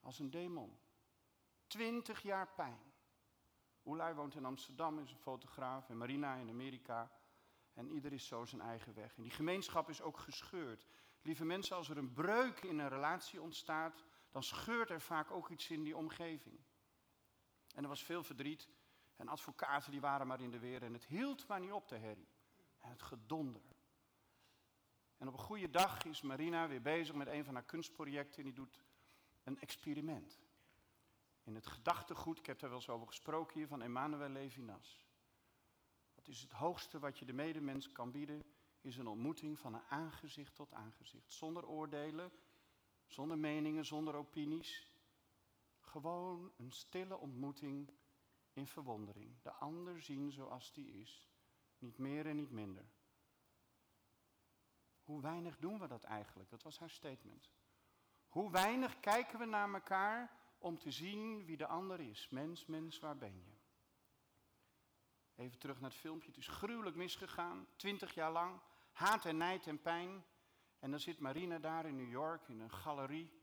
Als 0.00 0.18
een 0.18 0.30
demon. 0.30 0.78
Twintig 1.66 2.22
jaar 2.22 2.48
pijn. 2.48 2.92
Ulay 3.84 4.14
woont 4.14 4.34
in 4.34 4.44
Amsterdam, 4.44 4.98
is 4.98 5.10
een 5.10 5.18
fotograaf. 5.18 5.88
En 5.88 5.96
Marina 5.96 6.34
in 6.34 6.48
Amerika. 6.48 7.10
En 7.74 7.90
ieder 7.90 8.12
is 8.12 8.26
zo 8.26 8.44
zijn 8.44 8.60
eigen 8.60 8.94
weg. 8.94 9.16
En 9.16 9.22
die 9.22 9.32
gemeenschap 9.32 9.88
is 9.88 10.00
ook 10.00 10.18
gescheurd. 10.18 10.86
Lieve 11.22 11.44
mensen, 11.44 11.76
als 11.76 11.88
er 11.88 11.96
een 11.96 12.12
breuk 12.12 12.62
in 12.62 12.78
een 12.78 12.88
relatie 12.88 13.42
ontstaat, 13.42 14.04
dan 14.30 14.42
scheurt 14.42 14.90
er 14.90 15.00
vaak 15.00 15.30
ook 15.30 15.48
iets 15.48 15.70
in 15.70 15.82
die 15.82 15.96
omgeving. 15.96 16.60
En 17.74 17.82
er 17.82 17.88
was 17.88 18.04
veel 18.04 18.22
verdriet. 18.22 18.68
En 19.16 19.28
advocaten 19.28 19.90
die 19.90 20.00
waren 20.00 20.26
maar 20.26 20.40
in 20.40 20.50
de 20.50 20.58
weer. 20.58 20.82
En 20.82 20.92
het 20.92 21.06
hield 21.06 21.46
maar 21.46 21.60
niet 21.60 21.72
op, 21.72 21.88
de 21.88 21.96
herrie. 21.96 22.28
En 22.80 22.90
het 22.90 23.02
gedonder. 23.02 23.62
En 25.16 25.28
op 25.28 25.32
een 25.32 25.44
goede 25.44 25.70
dag 25.70 26.04
is 26.04 26.22
Marina 26.22 26.68
weer 26.68 26.82
bezig 26.82 27.14
met 27.14 27.26
een 27.26 27.44
van 27.44 27.54
haar 27.54 27.64
kunstprojecten. 27.64 28.38
En 28.38 28.44
die 28.44 28.52
doet 28.52 28.80
een 29.44 29.60
experiment. 29.60 30.42
In 31.42 31.54
het 31.54 31.66
gedachtegoed, 31.66 32.38
ik 32.38 32.46
heb 32.46 32.58
daar 32.58 32.70
wel 32.70 32.78
eens 32.78 32.88
over 32.88 33.06
gesproken 33.06 33.58
hier, 33.58 33.66
van 33.66 33.82
Emmanuel 33.82 34.28
Levinas. 34.28 35.06
Wat 36.14 36.28
is 36.28 36.40
het 36.40 36.52
hoogste 36.52 36.98
wat 36.98 37.18
je 37.18 37.24
de 37.24 37.32
medemens 37.32 37.92
kan 37.92 38.10
bieden? 38.10 38.44
Is 38.80 38.96
een 38.96 39.06
ontmoeting 39.06 39.58
van 39.58 39.74
een 39.74 39.84
aangezicht 39.88 40.54
tot 40.54 40.72
aangezicht. 40.72 41.32
Zonder 41.32 41.66
oordelen, 41.66 42.32
zonder 43.06 43.38
meningen, 43.38 43.84
zonder 43.84 44.14
opinies. 44.14 44.88
Gewoon 45.80 46.52
een 46.56 46.72
stille 46.72 47.16
ontmoeting 47.16 47.90
in 48.54 48.66
verwondering. 48.66 49.42
De 49.42 49.52
ander 49.52 50.02
zien 50.02 50.32
zoals 50.32 50.72
die 50.72 51.00
is. 51.00 51.28
Niet 51.78 51.98
meer 51.98 52.26
en 52.26 52.36
niet 52.36 52.50
minder. 52.50 52.84
Hoe 55.02 55.20
weinig 55.20 55.58
doen 55.58 55.78
we 55.78 55.86
dat 55.86 56.04
eigenlijk? 56.04 56.50
Dat 56.50 56.62
was 56.62 56.78
haar 56.78 56.90
statement. 56.90 57.50
Hoe 58.28 58.50
weinig 58.50 59.00
kijken 59.00 59.38
we 59.38 59.44
naar 59.44 59.74
elkaar 59.74 60.40
om 60.58 60.78
te 60.78 60.90
zien 60.90 61.44
wie 61.44 61.56
de 61.56 61.66
ander 61.66 62.00
is. 62.00 62.28
Mens, 62.28 62.66
mens, 62.66 62.98
waar 62.98 63.16
ben 63.16 63.42
je? 63.44 63.52
Even 65.34 65.58
terug 65.58 65.80
naar 65.80 65.90
het 65.90 65.98
filmpje. 65.98 66.28
Het 66.28 66.38
is 66.38 66.48
gruwelijk 66.48 66.96
misgegaan. 66.96 67.66
Twintig 67.76 68.14
jaar 68.14 68.32
lang. 68.32 68.60
Haat 68.92 69.24
en 69.24 69.36
nijd 69.36 69.66
en 69.66 69.80
pijn. 69.80 70.24
En 70.78 70.90
dan 70.90 71.00
zit 71.00 71.18
Marina 71.18 71.58
daar 71.58 71.86
in 71.86 71.96
New 71.96 72.10
York 72.10 72.48
in 72.48 72.60
een 72.60 72.70
galerie. 72.70 73.42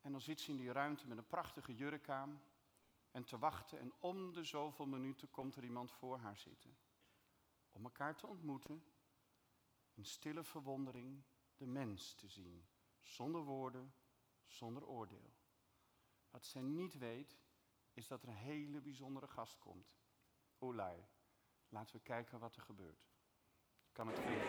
En 0.00 0.12
dan 0.12 0.20
zit 0.20 0.40
ze 0.40 0.50
in 0.50 0.56
die 0.56 0.72
ruimte 0.72 1.06
met 1.06 1.18
een 1.18 1.26
prachtige 1.26 1.74
jurk 1.74 2.08
aan. 2.08 2.42
En 3.10 3.24
te 3.24 3.38
wachten. 3.38 3.78
En 3.78 3.92
om 3.98 4.32
de 4.32 4.44
zoveel 4.44 4.86
minuten 4.86 5.30
komt 5.30 5.56
er 5.56 5.64
iemand 5.64 5.92
voor 5.92 6.18
haar 6.18 6.36
zitten. 6.36 6.78
Om 7.72 7.84
elkaar 7.84 8.16
te 8.16 8.26
ontmoeten. 8.26 8.84
In 9.94 10.04
stille 10.04 10.44
verwondering 10.44 11.24
de 11.56 11.66
mens 11.66 12.14
te 12.14 12.28
zien. 12.28 12.68
Zonder 13.00 13.42
woorden, 13.44 13.94
zonder 14.46 14.86
oordeel. 14.86 15.32
Wat 16.30 16.44
zij 16.44 16.62
niet 16.62 16.98
weet, 16.98 17.38
is 17.92 18.06
dat 18.06 18.22
er 18.22 18.28
een 18.28 18.34
hele 18.34 18.80
bijzondere 18.80 19.26
gast 19.26 19.58
komt. 19.58 19.96
Olai. 20.58 21.06
Laten 21.68 21.96
we 21.96 22.02
kijken 22.02 22.38
wat 22.38 22.56
er 22.56 22.62
gebeurt. 22.62 23.10
Kan 23.92 24.06
het 24.08 24.18
geen 24.18 24.40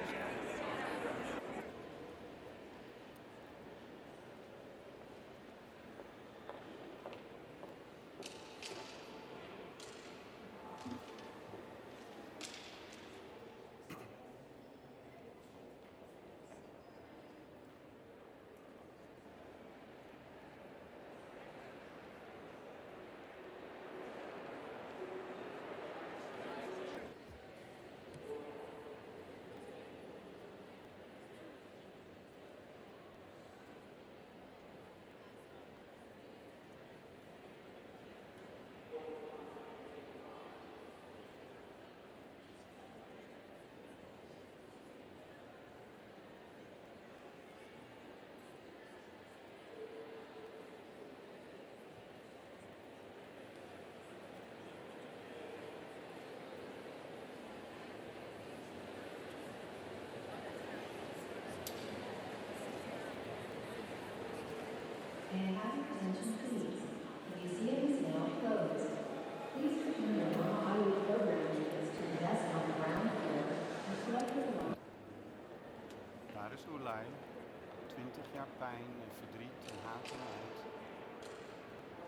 Jaar 78.40 78.58
pijn 78.58 78.90
en 79.06 79.12
verdriet 79.20 79.62
en 79.72 79.78
haat 79.86 80.06
en 80.16 80.22
leid. 80.30 80.58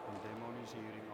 En 0.08 0.16
demonisering 0.28 1.08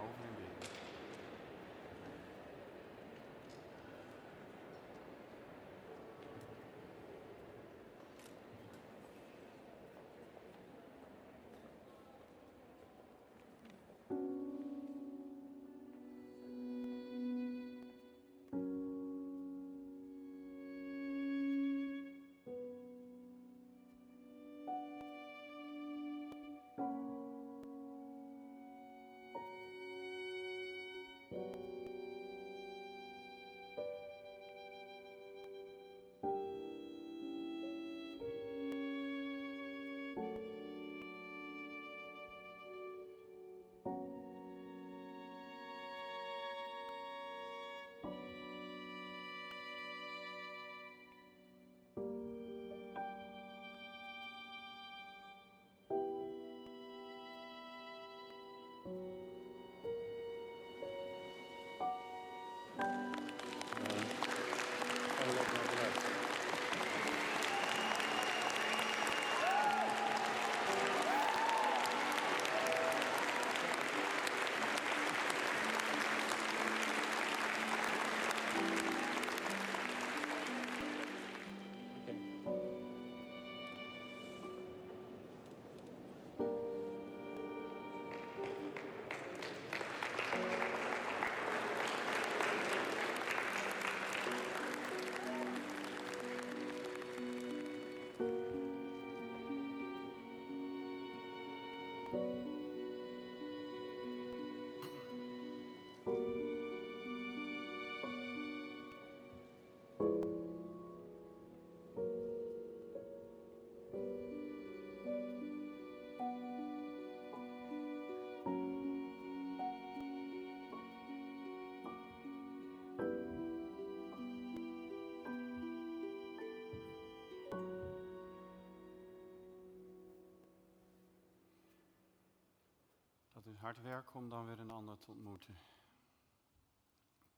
is 133.47 133.57
hard 133.57 133.81
werk 133.81 134.13
om 134.13 134.29
dan 134.29 134.45
weer 134.45 134.59
een 134.59 134.69
ander 134.69 134.97
te 134.97 135.11
ontmoeten. 135.11 135.57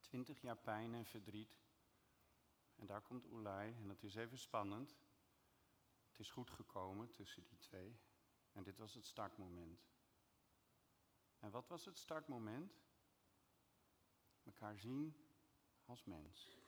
Twintig 0.00 0.40
jaar 0.40 0.56
pijn 0.56 0.94
en 0.94 1.06
verdriet. 1.06 1.60
En 2.76 2.86
daar 2.86 3.02
komt 3.02 3.26
Oelai 3.26 3.74
en 3.74 3.88
het 3.88 4.02
is 4.02 4.14
even 4.14 4.38
spannend. 4.38 4.98
Het 6.08 6.18
is 6.18 6.30
goed 6.30 6.50
gekomen 6.50 7.10
tussen 7.10 7.44
die 7.44 7.58
twee. 7.58 8.00
En 8.52 8.62
dit 8.62 8.76
was 8.76 8.94
het 8.94 9.04
startmoment. 9.04 9.88
En 11.38 11.50
wat 11.50 11.68
was 11.68 11.84
het 11.84 11.98
startmoment? 11.98 12.82
Mekaar 14.42 14.78
zien 14.78 15.16
als 15.84 16.04
mens. 16.04 16.58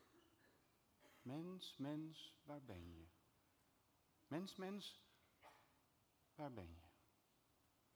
Mens, 1.23 1.77
mens, 1.77 2.35
waar 2.43 2.63
ben 2.63 2.93
je? 2.93 3.07
Mens, 4.27 4.57
mens, 4.57 5.01
waar 6.35 6.53
ben 6.53 6.75
je? 6.75 6.82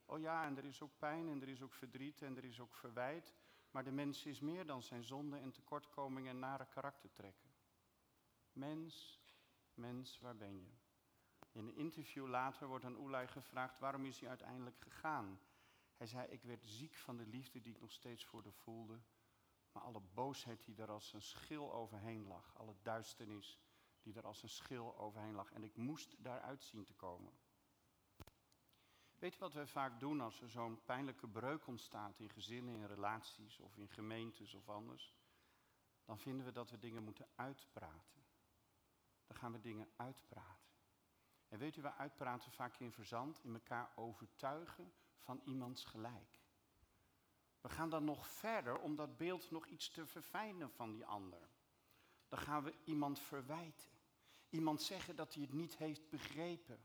Oh 0.07 0.21
ja, 0.21 0.45
en 0.45 0.57
er 0.57 0.65
is 0.65 0.83
ook 0.83 0.99
pijn 0.99 1.29
en 1.29 1.43
er 1.43 1.49
is 1.49 1.63
ook 1.63 1.73
verdriet 1.73 2.23
en 2.23 2.37
er 2.37 2.45
is 2.45 2.61
ook 2.61 2.75
verwijt. 2.75 3.35
Maar 3.71 3.85
de 3.85 3.93
mens 3.93 4.27
is 4.27 4.41
meer 4.41 4.67
dan 4.67 4.83
zijn 4.83 5.05
zonde 5.05 5.39
en 5.39 5.51
tekortkomingen 5.51 6.31
en 6.31 6.39
nare 6.39 6.67
karaktertrekken. 6.67 7.55
Mens, 8.53 9.21
mens, 9.75 10.19
waar 10.19 10.37
ben 10.37 10.61
je? 10.61 10.73
In 11.53 11.67
een 11.67 11.77
interview 11.77 12.27
later 12.27 12.69
wordt 12.69 12.85
aan 12.85 12.97
Oelai 12.97 13.27
gevraagd 13.27 13.79
waarom 13.79 14.05
is 14.05 14.21
hij 14.21 14.29
uiteindelijk 14.29 14.79
gegaan. 14.79 15.41
Hij 15.97 16.07
zei, 16.07 16.29
ik 16.29 16.43
werd 16.43 16.65
ziek 16.67 16.95
van 16.95 17.17
de 17.17 17.27
liefde 17.27 17.61
die 17.61 17.75
ik 17.75 17.81
nog 17.81 17.93
steeds 17.93 18.25
voor 18.25 18.43
de 18.43 18.53
voelde. 18.53 19.01
Maar 19.73 19.83
alle 19.83 20.01
boosheid 20.01 20.65
die 20.65 20.77
er 20.77 20.91
als 20.91 21.13
een 21.13 21.23
schil 21.23 21.75
overheen 21.75 22.27
lag. 22.27 22.55
Alle 22.55 22.75
duisternis 22.83 23.61
die 24.03 24.15
er 24.15 24.27
als 24.27 24.43
een 24.43 24.49
schil 24.49 24.99
overheen 24.99 25.35
lag. 25.35 25.53
En 25.53 25.65
ik 25.65 25.77
moest 25.77 26.17
daaruit 26.19 26.63
zien 26.63 26.85
te 26.85 26.95
komen. 26.95 27.33
Weet 29.27 29.35
je 29.35 29.41
wat 29.41 29.53
we 29.53 29.67
vaak 29.67 30.01
doen 30.01 30.21
als 30.21 30.41
er 30.41 30.51
zo'n 30.51 30.85
pijnlijke 30.85 31.29
breuk 31.29 31.67
ontstaat 31.67 32.19
in 32.19 32.29
gezinnen, 32.29 32.75
in 32.75 32.87
relaties 32.87 33.59
of 33.59 33.77
in 33.77 33.89
gemeentes 33.89 34.55
of 34.55 34.69
anders? 34.69 35.15
Dan 36.05 36.19
vinden 36.19 36.47
we 36.47 36.53
dat 36.53 36.71
we 36.71 36.79
dingen 36.79 37.05
moeten 37.05 37.29
uitpraten. 37.35 38.25
Dan 39.27 39.37
gaan 39.37 39.53
we 39.53 39.61
dingen 39.61 39.89
uitpraten. 39.97 40.71
En 41.49 41.59
weet 41.59 41.77
u 41.77 41.83
waar 41.83 41.95
uitpraten 41.99 42.53
vaak 42.53 42.77
in 42.79 42.93
verzand? 42.93 43.41
In 43.43 43.55
elkaar 43.55 43.91
overtuigen 43.95 44.93
van 45.19 45.41
iemands 45.45 45.85
gelijk. 45.85 46.41
We 47.61 47.69
gaan 47.69 47.91
dan 47.91 48.05
nog 48.05 48.27
verder 48.27 48.79
om 48.79 48.97
dat 48.97 49.17
beeld 49.17 49.51
nog 49.51 49.67
iets 49.67 49.91
te 49.91 50.07
verfijnen 50.07 50.71
van 50.71 50.93
die 50.93 51.07
ander. 51.07 51.49
Dan 52.29 52.39
gaan 52.39 52.63
we 52.63 52.75
iemand 52.85 53.19
verwijten. 53.19 53.91
Iemand 54.49 54.83
zeggen 54.83 55.17
dat 55.17 55.35
hij 55.35 55.43
het 55.43 55.53
niet 55.53 55.77
heeft 55.77 56.09
begrepen. 56.11 56.85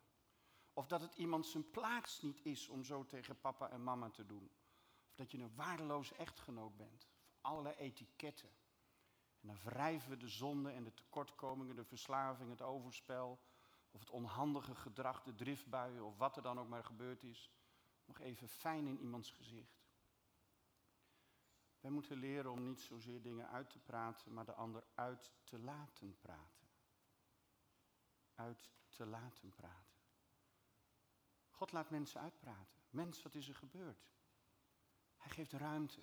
Of 0.73 0.87
dat 0.87 1.01
het 1.01 1.15
iemand 1.15 1.45
zijn 1.45 1.69
plaats 1.71 2.21
niet 2.21 2.45
is 2.45 2.67
om 2.67 2.83
zo 2.83 3.05
tegen 3.05 3.39
papa 3.39 3.69
en 3.69 3.83
mama 3.83 4.09
te 4.09 4.25
doen. 4.25 4.51
Of 5.09 5.15
dat 5.15 5.31
je 5.31 5.37
een 5.37 5.55
waardeloze 5.55 6.15
echtgenoot 6.15 6.77
bent. 6.77 7.07
Of 7.27 7.37
allerlei 7.41 7.75
etiketten. 7.75 8.49
En 9.41 9.47
dan 9.47 9.57
wrijven 9.63 10.09
we 10.09 10.17
de 10.17 10.27
zonde 10.27 10.71
en 10.71 10.83
de 10.83 10.93
tekortkomingen, 10.93 11.75
de 11.75 11.85
verslaving, 11.85 12.49
het 12.49 12.61
overspel. 12.61 13.39
Of 13.91 13.99
het 13.99 14.09
onhandige 14.09 14.75
gedrag, 14.75 15.23
de 15.23 15.35
driftbuien 15.35 16.03
of 16.03 16.17
wat 16.17 16.35
er 16.35 16.41
dan 16.41 16.59
ook 16.59 16.67
maar 16.67 16.83
gebeurd 16.83 17.23
is. 17.23 17.51
Nog 18.05 18.19
even 18.19 18.47
fijn 18.47 18.87
in 18.87 18.99
iemands 18.99 19.31
gezicht. 19.31 19.81
Wij 21.79 21.91
moeten 21.91 22.17
leren 22.17 22.51
om 22.51 22.63
niet 22.63 22.81
zozeer 22.81 23.21
dingen 23.21 23.49
uit 23.49 23.69
te 23.69 23.79
praten, 23.79 24.33
maar 24.33 24.45
de 24.45 24.53
ander 24.53 24.83
uit 24.95 25.31
te 25.43 25.59
laten 25.59 26.17
praten. 26.19 26.67
Uit 28.35 28.69
te 28.89 29.05
laten 29.05 29.49
praten. 29.49 29.90
God 31.61 31.71
laat 31.71 31.89
mensen 31.89 32.21
uitpraten. 32.21 32.81
Mens, 32.89 33.21
wat 33.21 33.35
is 33.35 33.47
er 33.47 33.55
gebeurd? 33.55 34.11
Hij 35.17 35.31
geeft 35.31 35.53
ruimte. 35.53 36.01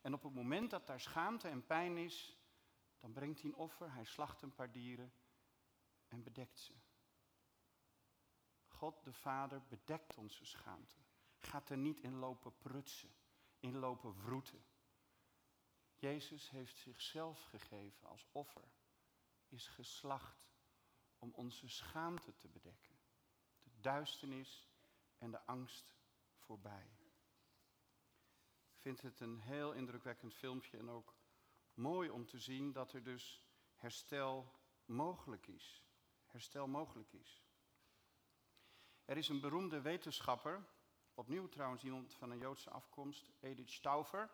En 0.00 0.14
op 0.14 0.22
het 0.22 0.34
moment 0.34 0.70
dat 0.70 0.86
daar 0.86 1.00
schaamte 1.00 1.48
en 1.48 1.66
pijn 1.66 1.96
is, 1.96 2.38
dan 2.98 3.12
brengt 3.12 3.40
hij 3.40 3.50
een 3.50 3.56
offer, 3.56 3.92
hij 3.92 4.04
slacht 4.04 4.42
een 4.42 4.54
paar 4.54 4.72
dieren 4.72 5.12
en 6.08 6.22
bedekt 6.22 6.58
ze. 6.58 6.74
God 8.66 9.04
de 9.04 9.12
Vader 9.12 9.62
bedekt 9.68 10.16
onze 10.16 10.44
schaamte. 10.44 10.96
Gaat 11.38 11.68
er 11.68 11.78
niet 11.78 12.00
in 12.00 12.14
lopen 12.14 12.56
prutsen, 12.58 13.14
in 13.58 13.76
lopen 13.78 14.14
wroeten. 14.14 14.64
Jezus 15.94 16.50
heeft 16.50 16.76
zichzelf 16.76 17.42
gegeven 17.42 18.08
als 18.08 18.26
offer, 18.32 18.68
is 19.48 19.68
geslacht 19.68 20.50
om 21.18 21.32
onze 21.32 21.68
schaamte 21.68 22.36
te 22.36 22.48
bedekken. 22.48 22.98
De 23.62 23.80
duisternis 23.80 24.65
en 25.18 25.30
de 25.30 25.40
angst 25.40 25.94
voorbij. 26.36 26.90
Ik 28.74 28.80
vind 28.82 29.02
het 29.02 29.20
een 29.20 29.40
heel 29.40 29.72
indrukwekkend 29.72 30.34
filmpje 30.34 30.78
en 30.78 30.90
ook 30.90 31.14
mooi 31.74 32.10
om 32.10 32.26
te 32.26 32.38
zien 32.38 32.72
dat 32.72 32.92
er 32.92 33.02
dus 33.02 33.44
herstel 33.74 34.52
mogelijk 34.84 35.46
is. 35.46 35.84
Herstel 36.26 36.66
mogelijk 36.66 37.12
is. 37.12 37.44
Er 39.04 39.16
is 39.16 39.28
een 39.28 39.40
beroemde 39.40 39.80
wetenschapper, 39.80 40.66
opnieuw 41.14 41.48
trouwens 41.48 41.84
iemand 41.84 42.14
van 42.14 42.30
een 42.30 42.38
Joodse 42.38 42.70
afkomst, 42.70 43.30
Edith 43.40 43.70
Stauffer. 43.70 44.30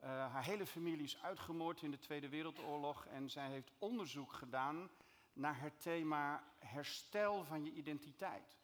Uh, 0.00 0.08
haar 0.08 0.44
hele 0.44 0.66
familie 0.66 1.04
is 1.04 1.22
uitgemoord 1.22 1.82
in 1.82 1.90
de 1.90 1.98
Tweede 1.98 2.28
Wereldoorlog 2.28 3.06
en 3.06 3.30
zij 3.30 3.48
heeft 3.48 3.72
onderzoek 3.78 4.32
gedaan 4.32 4.90
naar 5.32 5.60
het 5.60 5.80
thema 5.80 6.44
herstel 6.58 7.44
van 7.44 7.64
je 7.64 7.72
identiteit. 7.72 8.58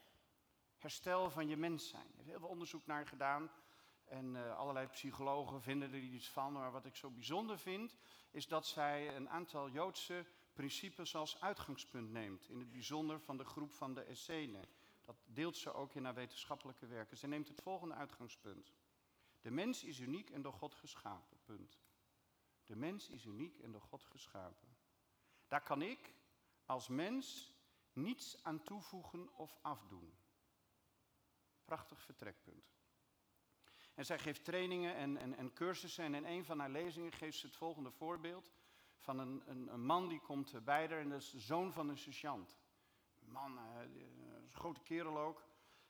Herstel 0.81 1.31
van 1.31 1.49
je 1.49 1.57
mens 1.57 1.89
zijn. 1.89 2.07
Er 2.13 2.21
is 2.21 2.27
heel 2.27 2.39
veel 2.39 2.49
onderzoek 2.49 2.87
naar 2.87 3.07
gedaan. 3.07 3.51
En 4.05 4.35
uh, 4.35 4.57
allerlei 4.59 4.87
psychologen 4.87 5.63
vinden 5.63 5.93
er 5.93 5.99
iets 5.99 6.29
van. 6.29 6.53
Maar 6.53 6.73
wat 6.73 6.85
ik 6.85 6.97
zo 6.97 7.11
bijzonder 7.11 7.59
vind, 7.59 7.97
is 8.31 8.49
dat 8.49 8.67
zij 8.67 9.17
een 9.17 9.29
aantal 9.29 9.71
Joodse 9.71 10.27
principes 10.53 11.15
als 11.15 11.41
uitgangspunt 11.41 12.11
neemt. 12.11 12.49
In 12.49 12.59
het 12.59 12.73
bijzonder 12.73 13.21
van 13.21 13.37
de 13.37 13.45
groep 13.45 13.73
van 13.73 13.95
de 13.95 14.03
Essenen. 14.03 14.65
Dat 15.05 15.17
deelt 15.25 15.57
ze 15.57 15.73
ook 15.73 15.95
in 15.95 16.05
haar 16.05 16.15
wetenschappelijke 16.15 16.87
werken. 16.87 17.17
Ze 17.17 17.27
neemt 17.27 17.49
het 17.49 17.61
volgende 17.61 17.95
uitgangspunt. 17.95 18.73
De 19.41 19.51
mens 19.51 19.85
is 19.85 19.99
uniek 19.99 20.31
en 20.31 20.43
door 20.43 20.53
God 20.53 20.75
geschapen. 20.75 21.39
Punt. 21.45 21.79
De 22.65 22.77
mens 22.77 23.09
is 23.09 23.25
uniek 23.25 23.59
en 23.59 23.73
door 23.73 23.83
God 23.83 24.05
geschapen. 24.05 24.77
Daar 25.49 25.63
kan 25.63 25.83
ik 25.83 26.15
als 26.67 26.89
mens 26.89 27.55
niets 27.93 28.45
aan 28.45 28.63
toevoegen 28.63 29.37
of 29.37 29.59
afdoen. 29.63 30.20
Prachtig 31.71 32.01
vertrekpunt. 32.03 32.73
En 33.95 34.05
zij 34.05 34.19
geeft 34.19 34.45
trainingen 34.45 34.95
en, 34.95 35.17
en, 35.17 35.37
en 35.37 35.53
cursussen. 35.53 36.05
En 36.05 36.15
in 36.15 36.25
een 36.25 36.45
van 36.45 36.59
haar 36.59 36.71
lezingen 36.71 37.13
geeft 37.13 37.39
ze 37.39 37.47
het 37.47 37.57
volgende 37.57 37.91
voorbeeld. 37.91 38.53
Van 38.99 39.19
een, 39.19 39.43
een, 39.47 39.73
een 39.73 39.85
man 39.85 40.09
die 40.09 40.21
komt 40.21 40.65
bij 40.65 40.89
haar 40.89 40.99
en 40.99 41.09
dat 41.09 41.21
is 41.21 41.31
de 41.31 41.41
zoon 41.41 41.73
van 41.73 41.89
een 41.89 41.99
sergeant. 41.99 42.59
Man, 43.19 43.59
uh, 43.59 43.81
een 44.43 44.53
grote 44.53 44.81
kerel 44.81 45.19
ook. 45.19 45.45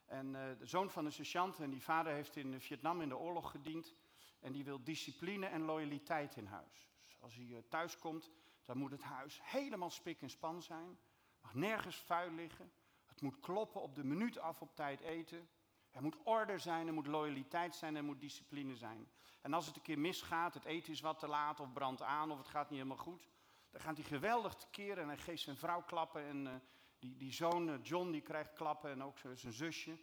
En 0.04 0.26
uh, 0.26 0.58
de 0.58 0.66
zoon 0.66 0.90
van 0.90 1.04
een 1.04 1.12
sergeant 1.12 1.60
en 1.60 1.70
die 1.70 1.82
vader 1.82 2.12
heeft 2.12 2.36
in 2.36 2.60
Vietnam 2.60 3.00
in 3.00 3.08
de 3.08 3.16
oorlog 3.16 3.50
gediend. 3.50 3.94
En 4.40 4.52
die 4.52 4.64
wil 4.64 4.84
discipline 4.84 5.46
en 5.46 5.62
loyaliteit 5.62 6.36
in 6.36 6.46
huis. 6.46 6.88
Dus 6.98 7.20
als 7.20 7.34
hij 7.34 7.64
thuis 7.68 7.98
komt, 7.98 8.30
dan 8.64 8.78
moet 8.78 8.90
het 8.90 9.02
huis 9.02 9.40
helemaal 9.42 9.90
spik 9.90 10.22
en 10.22 10.30
span 10.30 10.62
zijn. 10.62 10.98
Mag 11.40 11.54
nergens 11.54 11.96
vuil 11.96 12.30
liggen. 12.30 12.72
Het 13.04 13.20
moet 13.20 13.40
kloppen 13.40 13.80
op 13.82 13.94
de 13.94 14.04
minuut 14.04 14.38
af 14.38 14.62
op 14.62 14.74
tijd 14.74 15.00
eten. 15.00 15.48
Er 15.90 16.02
moet 16.02 16.16
orde 16.22 16.58
zijn, 16.58 16.86
er 16.86 16.92
moet 16.92 17.06
loyaliteit 17.06 17.74
zijn, 17.74 17.96
er 17.96 18.04
moet 18.04 18.20
discipline 18.20 18.76
zijn. 18.76 19.08
En 19.40 19.52
als 19.52 19.66
het 19.66 19.76
een 19.76 19.82
keer 19.82 19.98
misgaat, 19.98 20.54
het 20.54 20.64
eten 20.64 20.92
is 20.92 21.00
wat 21.00 21.18
te 21.18 21.28
laat 21.28 21.60
of 21.60 21.72
brandt 21.72 22.02
aan 22.02 22.30
of 22.30 22.38
het 22.38 22.48
gaat 22.48 22.70
niet 22.70 22.78
helemaal 22.78 23.04
goed, 23.04 23.28
dan 23.70 23.80
gaat 23.80 23.96
hij 23.96 24.06
geweldig 24.06 24.54
tekeer 24.54 24.98
en 24.98 25.06
hij 25.06 25.18
geeft 25.18 25.42
zijn 25.42 25.56
vrouw 25.56 25.82
klappen 25.82 26.22
en 26.22 26.46
uh, 26.46 26.52
die, 26.98 27.16
die 27.16 27.32
zoon 27.32 27.68
uh, 27.68 27.74
John 27.82 28.10
die 28.10 28.20
krijgt 28.20 28.52
klappen 28.52 28.90
en 28.90 29.02
ook 29.02 29.18
zijn 29.34 29.52
zusje. 29.52 29.98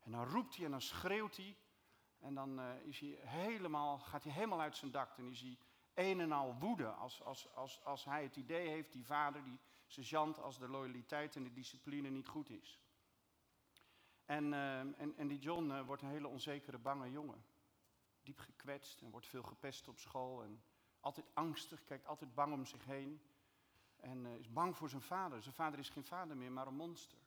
En 0.00 0.10
dan 0.10 0.24
roept 0.24 0.56
hij 0.56 0.64
en 0.64 0.70
dan 0.70 0.80
schreeuwt 0.80 1.36
hij 1.36 1.56
en 2.20 2.34
dan 2.34 2.60
uh, 2.60 2.86
is 2.86 3.00
hij 3.00 3.18
helemaal, 3.20 3.98
gaat 3.98 4.24
hij 4.24 4.32
helemaal 4.32 4.60
uit 4.60 4.76
zijn 4.76 4.90
dak 4.90 5.18
en 5.18 5.30
is 5.30 5.40
hij 5.40 5.58
een 5.94 6.20
en 6.20 6.32
al 6.32 6.54
woede 6.58 6.88
als, 6.88 7.22
als, 7.22 7.54
als, 7.54 7.84
als 7.84 8.04
hij 8.04 8.22
het 8.22 8.36
idee 8.36 8.68
heeft, 8.68 8.92
die 8.92 9.06
vader, 9.06 9.44
die 9.44 9.58
sergeant, 9.86 10.38
als 10.38 10.58
de 10.58 10.68
loyaliteit 10.68 11.36
en 11.36 11.44
de 11.44 11.52
discipline 11.52 12.10
niet 12.10 12.28
goed 12.28 12.50
is. 12.50 12.80
En, 14.24 14.52
uh, 14.52 14.78
en, 14.78 15.16
en 15.16 15.28
die 15.28 15.38
John 15.38 15.70
uh, 15.70 15.86
wordt 15.86 16.02
een 16.02 16.08
hele 16.08 16.28
onzekere, 16.28 16.78
bange 16.78 17.10
jongen. 17.10 17.44
Diep 18.22 18.38
gekwetst 18.38 19.02
en 19.02 19.10
wordt 19.10 19.26
veel 19.26 19.42
gepest 19.42 19.88
op 19.88 19.98
school. 19.98 20.42
En 20.42 20.62
altijd 21.00 21.26
angstig, 21.34 21.84
kijkt 21.84 22.06
altijd 22.06 22.34
bang 22.34 22.52
om 22.52 22.66
zich 22.66 22.84
heen. 22.84 23.20
En 23.96 24.24
uh, 24.24 24.34
is 24.34 24.52
bang 24.52 24.76
voor 24.76 24.88
zijn 24.88 25.02
vader. 25.02 25.42
Zijn 25.42 25.54
vader 25.54 25.78
is 25.78 25.88
geen 25.88 26.04
vader 26.04 26.36
meer, 26.36 26.52
maar 26.52 26.66
een 26.66 26.74
monster. 26.74 27.18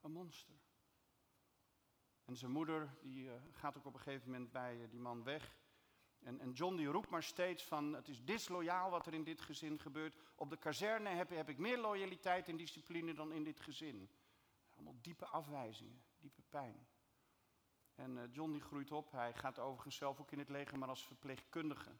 Een 0.00 0.12
monster. 0.12 0.54
En 2.24 2.36
zijn 2.36 2.50
moeder 2.50 2.96
die, 3.02 3.30
gaat 3.50 3.76
ook 3.76 3.86
op 3.86 3.94
een 3.94 4.00
gegeven 4.00 4.30
moment 4.30 4.52
bij 4.52 4.88
die 4.90 5.00
man 5.00 5.22
weg. 5.22 5.56
En, 6.24 6.40
en, 6.40 6.52
John 6.52 6.76
die 6.76 6.86
roept 6.86 7.10
maar 7.10 7.22
steeds 7.22 7.64
van 7.64 7.92
het 7.92 8.08
is 8.08 8.24
disloyaal 8.24 8.90
wat 8.90 9.06
er 9.06 9.14
in 9.14 9.24
dit 9.24 9.40
gezin 9.40 9.78
gebeurt. 9.78 10.16
Op 10.34 10.50
de 10.50 10.56
kazerne 10.56 11.08
heb, 11.08 11.30
heb 11.30 11.48
ik 11.48 11.58
meer 11.58 11.78
loyaliteit 11.78 12.48
en 12.48 12.56
discipline 12.56 13.14
dan 13.14 13.32
in 13.32 13.44
dit 13.44 13.60
gezin. 13.60 14.10
Allemaal 14.74 15.00
diepe 15.00 15.26
afwijzingen, 15.26 16.04
diepe 16.18 16.42
pijn. 16.42 16.86
En 17.94 18.16
uh, 18.16 18.22
John 18.32 18.52
die 18.52 18.60
groeit 18.60 18.92
op. 18.92 19.12
Hij 19.12 19.34
gaat 19.34 19.58
overigens 19.58 19.96
zelf 19.96 20.20
ook 20.20 20.30
in 20.30 20.38
het 20.38 20.48
leger, 20.48 20.78
maar 20.78 20.88
als 20.88 21.06
verpleegkundige. 21.06 21.96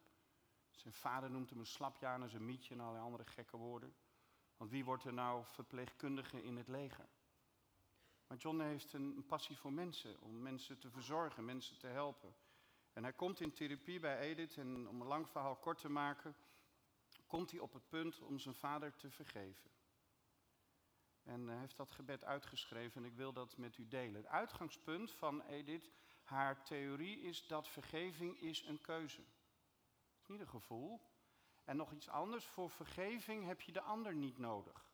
Zijn 0.70 0.94
vader 0.94 1.30
noemt 1.30 1.50
hem 1.50 1.58
een 1.58 1.66
slapjaan 1.66 2.22
en 2.22 2.28
zijn 2.28 2.44
mietje 2.44 2.74
en 2.74 2.80
allerlei 2.80 3.04
andere 3.04 3.24
gekke 3.24 3.56
woorden. 3.56 3.94
Want 4.56 4.70
wie 4.70 4.84
wordt 4.84 5.04
er 5.04 5.12
nou 5.12 5.44
verpleegkundige 5.46 6.42
in 6.42 6.56
het 6.56 6.68
leger? 6.68 7.08
Maar 8.26 8.38
John 8.38 8.60
heeft 8.60 8.92
een, 8.92 9.16
een 9.16 9.26
passie 9.26 9.58
voor 9.58 9.72
mensen, 9.72 10.20
om 10.20 10.42
mensen 10.42 10.78
te 10.78 10.90
verzorgen, 10.90 11.44
mensen 11.44 11.78
te 11.78 11.86
helpen. 11.86 12.34
En 12.92 13.02
hij 13.02 13.12
komt 13.12 13.40
in 13.40 13.52
therapie 13.52 14.00
bij 14.00 14.18
Edith 14.18 14.56
en 14.56 14.88
om 14.88 15.00
een 15.00 15.06
lang 15.06 15.28
verhaal 15.28 15.56
kort 15.56 15.78
te 15.78 15.88
maken, 15.88 16.36
komt 17.26 17.50
hij 17.50 17.60
op 17.60 17.72
het 17.72 17.88
punt 17.88 18.20
om 18.20 18.38
zijn 18.38 18.54
vader 18.54 18.94
te 18.96 19.10
vergeven. 19.10 19.70
En 21.24 21.48
hij 21.48 21.58
heeft 21.58 21.76
dat 21.76 21.90
gebed 21.90 22.24
uitgeschreven 22.24 23.02
en 23.02 23.10
ik 23.10 23.16
wil 23.16 23.32
dat 23.32 23.56
met 23.56 23.76
u 23.76 23.88
delen. 23.88 24.14
Het 24.14 24.26
uitgangspunt 24.26 25.12
van 25.12 25.42
Edith, 25.42 25.90
haar 26.22 26.64
theorie 26.64 27.20
is 27.20 27.46
dat 27.46 27.68
vergeving 27.68 28.40
is 28.40 28.62
een 28.62 28.80
keuze. 28.80 29.22
Is 30.20 30.26
niet 30.26 30.40
een 30.40 30.48
gevoel. 30.48 31.00
En 31.64 31.76
nog 31.76 31.92
iets 31.92 32.08
anders, 32.08 32.44
voor 32.44 32.70
vergeving 32.70 33.46
heb 33.46 33.60
je 33.60 33.72
de 33.72 33.80
ander 33.80 34.14
niet 34.14 34.38
nodig. 34.38 34.92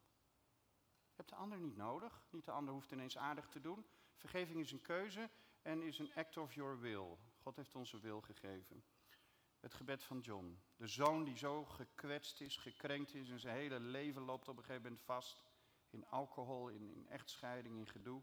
Je 1.08 1.16
hebt 1.16 1.28
de 1.28 1.34
ander 1.34 1.58
niet 1.58 1.76
nodig. 1.76 2.22
Niet 2.30 2.44
de 2.44 2.50
ander 2.50 2.74
hoeft 2.74 2.90
ineens 2.90 3.18
aardig 3.18 3.48
te 3.48 3.60
doen. 3.60 3.86
Vergeving 4.14 4.60
is 4.60 4.72
een 4.72 4.82
keuze 4.82 5.30
en 5.62 5.82
is 5.82 5.98
een 5.98 6.14
act 6.14 6.36
of 6.36 6.54
your 6.54 6.80
will. 6.80 7.16
God 7.42 7.56
heeft 7.56 7.74
onze 7.74 8.00
wil 8.00 8.20
gegeven. 8.20 8.84
Het 9.60 9.74
gebed 9.74 10.02
van 10.02 10.20
John. 10.20 10.60
De 10.76 10.86
zoon 10.86 11.24
die 11.24 11.36
zo 11.36 11.64
gekwetst 11.64 12.40
is, 12.40 12.56
gekrenkt 12.56 13.14
is 13.14 13.30
en 13.30 13.40
zijn 13.40 13.56
hele 13.56 13.80
leven 13.80 14.22
loopt 14.22 14.48
op 14.48 14.56
een 14.56 14.64
gegeven 14.64 14.82
moment 14.82 15.02
vast 15.02 15.42
in 15.90 16.06
alcohol, 16.06 16.68
in, 16.68 16.94
in 16.94 17.08
echtscheiding, 17.08 17.76
in 17.76 17.86
gedoe. 17.86 18.22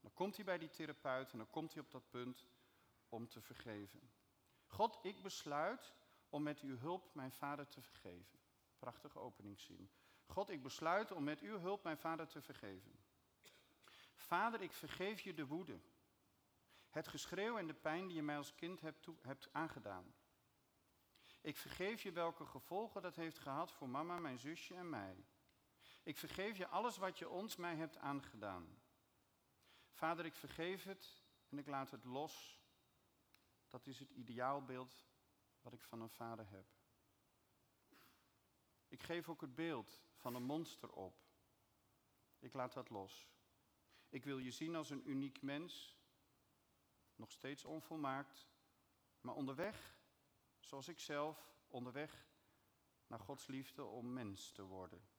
Dan 0.00 0.12
komt 0.14 0.36
hij 0.36 0.44
bij 0.44 0.58
die 0.58 0.70
therapeut 0.70 1.32
en 1.32 1.38
dan 1.38 1.50
komt 1.50 1.74
hij 1.74 1.82
op 1.82 1.90
dat 1.90 2.10
punt 2.10 2.46
om 3.08 3.28
te 3.28 3.40
vergeven. 3.40 4.10
God, 4.66 4.98
ik 5.02 5.22
besluit 5.22 5.92
om 6.28 6.42
met 6.42 6.60
uw 6.60 6.76
hulp 6.76 7.14
mijn 7.14 7.32
vader 7.32 7.68
te 7.68 7.82
vergeven. 7.82 8.38
Prachtige 8.78 9.18
openingszin. 9.18 9.90
God, 10.26 10.50
ik 10.50 10.62
besluit 10.62 11.12
om 11.12 11.24
met 11.24 11.40
uw 11.40 11.58
hulp 11.58 11.84
mijn 11.84 11.98
vader 11.98 12.26
te 12.26 12.42
vergeven. 12.42 12.98
Vader, 14.14 14.60
ik 14.60 14.72
vergeef 14.72 15.20
je 15.20 15.34
de 15.34 15.46
woede. 15.46 15.80
Het 16.90 17.08
geschreeuw 17.08 17.58
en 17.58 17.66
de 17.66 17.74
pijn 17.74 18.06
die 18.06 18.16
je 18.16 18.22
mij 18.22 18.36
als 18.36 18.54
kind 18.54 18.80
hebt, 18.80 19.08
hebt 19.20 19.48
aangedaan. 19.52 20.14
Ik 21.40 21.56
vergeef 21.56 22.02
je 22.02 22.12
welke 22.12 22.46
gevolgen 22.46 23.02
dat 23.02 23.16
heeft 23.16 23.38
gehad 23.38 23.72
voor 23.72 23.88
mama, 23.88 24.18
mijn 24.18 24.38
zusje 24.38 24.74
en 24.74 24.90
mij. 24.90 25.24
Ik 26.02 26.16
vergeef 26.18 26.56
je 26.56 26.66
alles 26.66 26.96
wat 26.96 27.18
je 27.18 27.28
ons 27.28 27.56
mij 27.56 27.76
hebt 27.76 27.96
aangedaan. 27.96 28.82
Vader, 29.90 30.24
ik 30.24 30.34
vergeef 30.34 30.84
het 30.84 31.22
en 31.48 31.58
ik 31.58 31.66
laat 31.66 31.90
het 31.90 32.04
los. 32.04 32.60
Dat 33.68 33.86
is 33.86 33.98
het 33.98 34.10
ideaalbeeld 34.10 35.06
wat 35.60 35.72
ik 35.72 35.82
van 35.82 36.00
een 36.00 36.10
vader 36.10 36.50
heb. 36.50 36.66
Ik 38.88 39.02
geef 39.02 39.28
ook 39.28 39.40
het 39.40 39.54
beeld 39.54 40.02
van 40.14 40.34
een 40.34 40.42
monster 40.42 40.92
op. 40.92 41.20
Ik 42.38 42.52
laat 42.52 42.72
dat 42.72 42.90
los. 42.90 43.30
Ik 44.08 44.24
wil 44.24 44.38
je 44.38 44.50
zien 44.50 44.74
als 44.76 44.90
een 44.90 45.08
uniek 45.08 45.42
mens, 45.42 45.98
nog 47.14 47.30
steeds 47.30 47.64
onvolmaakt, 47.64 48.48
maar 49.20 49.34
onderweg, 49.34 49.98
zoals 50.60 50.88
ik 50.88 50.98
zelf, 50.98 51.54
onderweg 51.68 52.26
naar 53.06 53.20
Gods 53.20 53.46
liefde 53.46 53.84
om 53.84 54.12
mens 54.12 54.52
te 54.52 54.62
worden. 54.62 55.11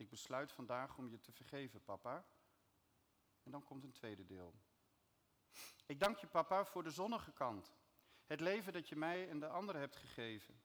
Ik 0.00 0.08
besluit 0.08 0.52
vandaag 0.52 0.98
om 0.98 1.10
je 1.10 1.20
te 1.20 1.32
vergeven, 1.32 1.82
papa. 1.82 2.24
En 3.42 3.50
dan 3.50 3.64
komt 3.64 3.84
een 3.84 3.92
tweede 3.92 4.24
deel. 4.24 4.54
Ik 5.86 6.00
dank 6.00 6.16
je, 6.16 6.26
papa, 6.26 6.64
voor 6.64 6.82
de 6.82 6.90
zonnige 6.90 7.32
kant. 7.32 7.76
Het 8.26 8.40
leven 8.40 8.72
dat 8.72 8.88
je 8.88 8.96
mij 8.96 9.28
en 9.28 9.40
de 9.40 9.48
anderen 9.48 9.80
hebt 9.80 9.96
gegeven. 9.96 10.60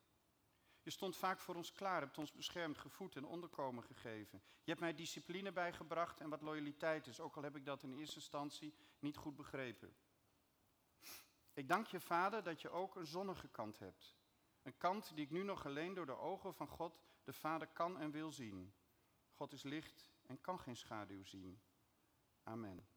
Je 0.82 0.90
stond 0.90 1.16
vaak 1.18 1.40
voor 1.40 1.56
ons 1.56 1.72
klaar, 1.72 2.02
hebt 2.02 2.18
ons 2.18 2.32
beschermd, 2.32 2.78
gevoed 2.78 3.16
en 3.16 3.26
onderkomen 3.26 3.84
gegeven. 3.84 4.42
Je 4.64 4.70
hebt 4.70 4.80
mij 4.80 4.94
discipline 4.94 5.52
bijgebracht 5.52 6.22
en 6.22 6.30
wat 6.30 6.42
loyaliteit 6.42 7.08
is, 7.08 7.20
ook 7.20 7.36
al 7.36 7.44
heb 7.44 7.56
ik 7.56 7.66
dat 7.66 7.84
in 7.84 7.94
eerste 7.94 8.16
instantie 8.16 8.74
niet 9.00 9.18
goed 9.18 9.36
begrepen. 9.36 9.96
Ik 11.54 11.68
dank 11.68 11.88
je, 11.88 12.00
vader, 12.00 12.44
dat 12.44 12.62
je 12.62 12.70
ook 12.70 12.96
een 12.96 13.08
zonnige 13.08 13.48
kant 13.48 13.80
hebt. 13.80 14.16
Een 14.62 14.78
kant 14.78 15.16
die 15.16 15.26
ik 15.26 15.32
nu 15.32 15.44
nog 15.44 15.66
alleen 15.66 15.94
door 15.94 16.06
de 16.06 16.18
ogen 16.18 16.54
van 16.54 16.68
God, 16.68 17.04
de 17.24 17.34
Vader, 17.34 17.68
kan 17.68 18.00
en 18.00 18.12
wil 18.12 18.32
zien. 18.32 18.74
God 19.36 19.54
is 19.54 19.64
licht 19.64 20.12
en 20.26 20.42
kan 20.42 20.60
geen 20.60 20.76
schaduw 20.76 21.24
zien. 21.24 21.62
Amen. 22.44 22.88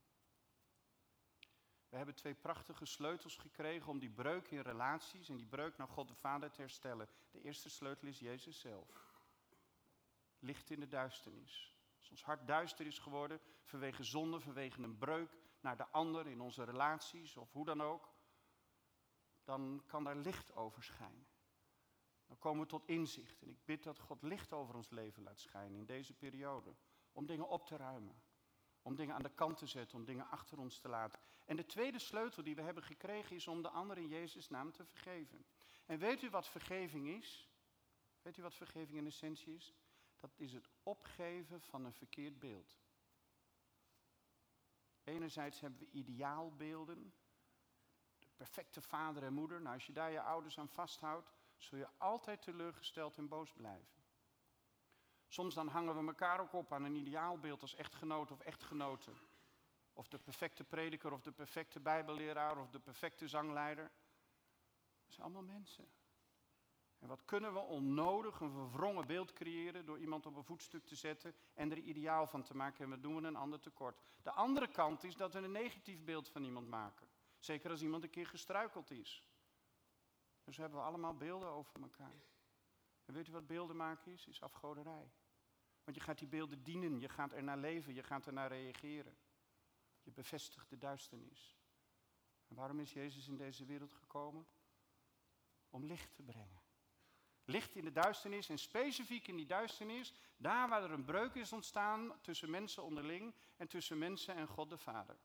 We 1.89 1.97
hebben 1.97 2.15
twee 2.15 2.35
prachtige 2.35 2.85
sleutels 2.85 3.37
gekregen 3.37 3.89
om 3.89 3.99
die 3.99 4.11
breuk 4.11 4.51
in 4.51 4.61
relaties 4.61 5.29
en 5.29 5.37
die 5.37 5.47
breuk 5.47 5.77
naar 5.77 5.89
God 5.89 6.09
de 6.09 6.15
Vader 6.15 6.51
te 6.51 6.61
herstellen. 6.61 7.09
De 7.31 7.41
eerste 7.41 7.71
sleutel 7.71 8.09
is 8.09 8.19
Jezus 8.19 8.61
zelf. 8.61 9.17
Licht 10.39 10.71
in 10.71 10.81
de 10.81 10.89
duisternis. 10.89 11.77
Als 11.97 12.11
ons 12.11 12.25
hart 12.25 12.47
duister 12.47 12.87
is 12.87 12.99
geworden 12.99 13.41
vanwege 13.65 14.03
zonde, 14.03 14.41
vanwege 14.41 14.83
een 14.83 14.99
breuk 14.99 15.37
naar 15.61 15.77
de 15.77 15.89
ander 15.89 16.27
in 16.27 16.41
onze 16.41 16.65
relaties 16.65 17.37
of 17.37 17.53
hoe 17.53 17.65
dan 17.65 17.83
ook, 17.83 18.09
dan 19.45 19.83
kan 19.87 20.05
daar 20.05 20.17
licht 20.17 20.53
over 20.53 20.83
schijnen. 20.83 21.28
Komen 22.39 22.63
we 22.63 22.69
tot 22.69 22.87
inzicht. 22.87 23.43
En 23.43 23.49
ik 23.49 23.65
bid 23.65 23.83
dat 23.83 23.99
God 23.99 24.23
licht 24.23 24.53
over 24.53 24.75
ons 24.75 24.91
leven 24.91 25.23
laat 25.23 25.41
schijnen 25.41 25.79
in 25.79 25.87
deze 25.87 26.15
periode. 26.15 26.75
Om 27.13 27.27
dingen 27.27 27.49
op 27.49 27.67
te 27.67 27.77
ruimen. 27.77 28.23
Om 28.83 28.95
dingen 28.95 29.15
aan 29.15 29.23
de 29.23 29.35
kant 29.35 29.57
te 29.57 29.67
zetten, 29.67 29.99
om 29.99 30.05
dingen 30.05 30.29
achter 30.29 30.59
ons 30.59 30.79
te 30.79 30.89
laten. 30.89 31.21
En 31.45 31.57
de 31.57 31.67
tweede 31.67 31.99
sleutel 31.99 32.43
die 32.43 32.55
we 32.55 32.63
hebben 32.63 32.83
gekregen 32.83 33.37
is 33.37 33.47
om 33.47 33.63
de 33.63 33.69
ander 33.69 33.99
in 33.99 34.09
Jezus' 34.09 34.49
naam 34.49 34.73
te 34.73 34.85
vergeven. 34.85 35.47
En 35.87 35.99
weet 35.99 36.23
u 36.23 36.31
wat 36.31 36.49
vergeving 36.49 37.09
is? 37.09 37.51
Weet 38.23 38.37
u 38.37 38.43
wat 38.43 38.55
vergeving 38.55 38.99
in 38.99 39.07
essentie 39.07 39.55
is? 39.55 39.75
Dat 40.17 40.33
is 40.37 40.53
het 40.53 40.69
opgeven 40.83 41.61
van 41.61 41.85
een 41.85 41.93
verkeerd 41.93 42.39
beeld. 42.39 42.79
Enerzijds 45.05 45.61
hebben 45.61 45.81
we 45.81 45.91
ideaalbeelden. 45.91 47.15
De 48.19 48.29
perfecte 48.37 48.83
vader 48.83 49.23
en 49.23 49.33
moeder. 49.33 49.61
Nou, 49.61 49.75
als 49.75 49.87
je 49.87 49.93
daar 49.93 50.11
je 50.11 50.21
ouders 50.21 50.59
aan 50.59 50.69
vasthoudt, 50.69 51.33
zul 51.63 51.79
je 51.79 51.89
altijd 51.99 52.43
teleurgesteld 52.43 53.17
en 53.17 53.29
boos 53.29 53.53
blijven. 53.53 53.99
Soms 55.29 55.55
dan 55.55 55.69
hangen 55.69 55.99
we 55.99 56.07
elkaar 56.07 56.41
ook 56.41 56.53
op 56.53 56.73
aan 56.73 56.85
een 56.85 56.97
ideaalbeeld 56.97 57.63
als 57.63 57.75
echtgenoot 57.75 58.31
of 58.31 58.41
echtgenote. 58.41 59.11
Of 59.93 60.09
de 60.09 60.19
perfecte 60.19 60.65
prediker 60.65 61.13
of 61.13 61.21
de 61.21 61.33
perfecte 61.33 61.81
bijbelleraar 61.81 62.59
of 62.59 62.71
de 62.71 62.81
perfecte 62.81 63.29
zangleider. 63.29 63.91
Dat 65.05 65.13
zijn 65.13 65.27
allemaal 65.27 65.43
mensen. 65.43 65.89
En 66.99 67.09
wat 67.09 67.25
kunnen 67.25 67.53
we 67.53 67.59
onnodig 67.59 68.41
een 68.41 68.51
verwrongen 68.51 69.07
beeld 69.07 69.33
creëren 69.33 69.87
door 69.87 69.99
iemand 69.99 70.27
op 70.27 70.37
een 70.37 70.45
voetstuk 70.45 70.87
te 70.87 70.95
zetten 70.95 71.35
en 71.55 71.71
er 71.71 71.79
ideaal 71.79 72.27
van 72.27 72.43
te 72.43 72.57
maken 72.57 72.85
en 72.85 72.91
we 72.91 73.01
doen 73.01 73.21
we 73.21 73.27
een 73.27 73.37
ander 73.37 73.61
tekort. 73.61 74.01
De 74.23 74.31
andere 74.31 74.69
kant 74.69 75.05
is 75.05 75.17
dat 75.17 75.33
we 75.33 75.39
een 75.39 75.53
negatief 75.53 76.05
beeld 76.05 76.29
van 76.29 76.45
iemand 76.45 76.69
maken. 76.69 77.09
Zeker 77.39 77.71
als 77.71 77.83
iemand 77.83 78.05
een 78.05 78.11
keer 78.11 78.27
gestruikeld 78.27 78.91
is. 78.91 79.23
Dus 80.49 80.57
hebben 80.57 80.79
we 80.79 80.85
allemaal 80.85 81.17
beelden 81.17 81.49
over 81.49 81.81
elkaar. 81.81 82.23
En 83.05 83.15
weet 83.15 83.29
u 83.29 83.33
wat 83.33 83.47
beelden 83.47 83.77
maken 83.77 84.13
is? 84.13 84.27
Is 84.27 84.43
afgoderij. 84.43 85.13
Want 85.85 85.97
je 85.97 86.03
gaat 86.03 86.19
die 86.19 86.29
beelden 86.29 86.63
dienen, 86.63 87.01
je 87.01 87.09
gaat 87.09 87.33
er 87.33 87.43
naar 87.43 87.59
leven, 87.59 87.95
je 87.95 88.03
gaat 88.03 88.27
er 88.27 88.33
naar 88.33 88.49
reageren. 88.49 89.17
Je 90.03 90.11
bevestigt 90.11 90.71
de 90.71 90.79
duisternis. 90.79 91.59
En 92.47 92.57
waarom 92.57 92.81
is 92.81 92.93
Jezus 92.93 93.29
in 93.29 93.37
deze 93.37 93.65
wereld 93.65 93.93
gekomen? 93.93 94.47
Om 95.71 95.85
licht 95.85 96.15
te 96.15 96.23
brengen. 96.23 96.63
Licht 97.45 97.75
in 97.75 97.85
de 97.85 97.93
duisternis 97.93 98.49
en 98.49 98.59
specifiek 98.59 99.29
in 99.29 99.37
die 99.37 99.47
duisternis, 99.47 100.15
daar 100.37 100.69
waar 100.69 100.83
er 100.83 100.93
een 100.93 101.05
breuk 101.05 101.35
is 101.35 101.53
ontstaan 101.53 102.21
tussen 102.21 102.51
mensen 102.51 102.83
onderling 102.83 103.35
en 103.57 103.69
tussen 103.69 103.99
mensen 103.99 104.35
en 104.35 104.47
God 104.47 104.69
de 104.71 104.79
Vader. 104.79 105.19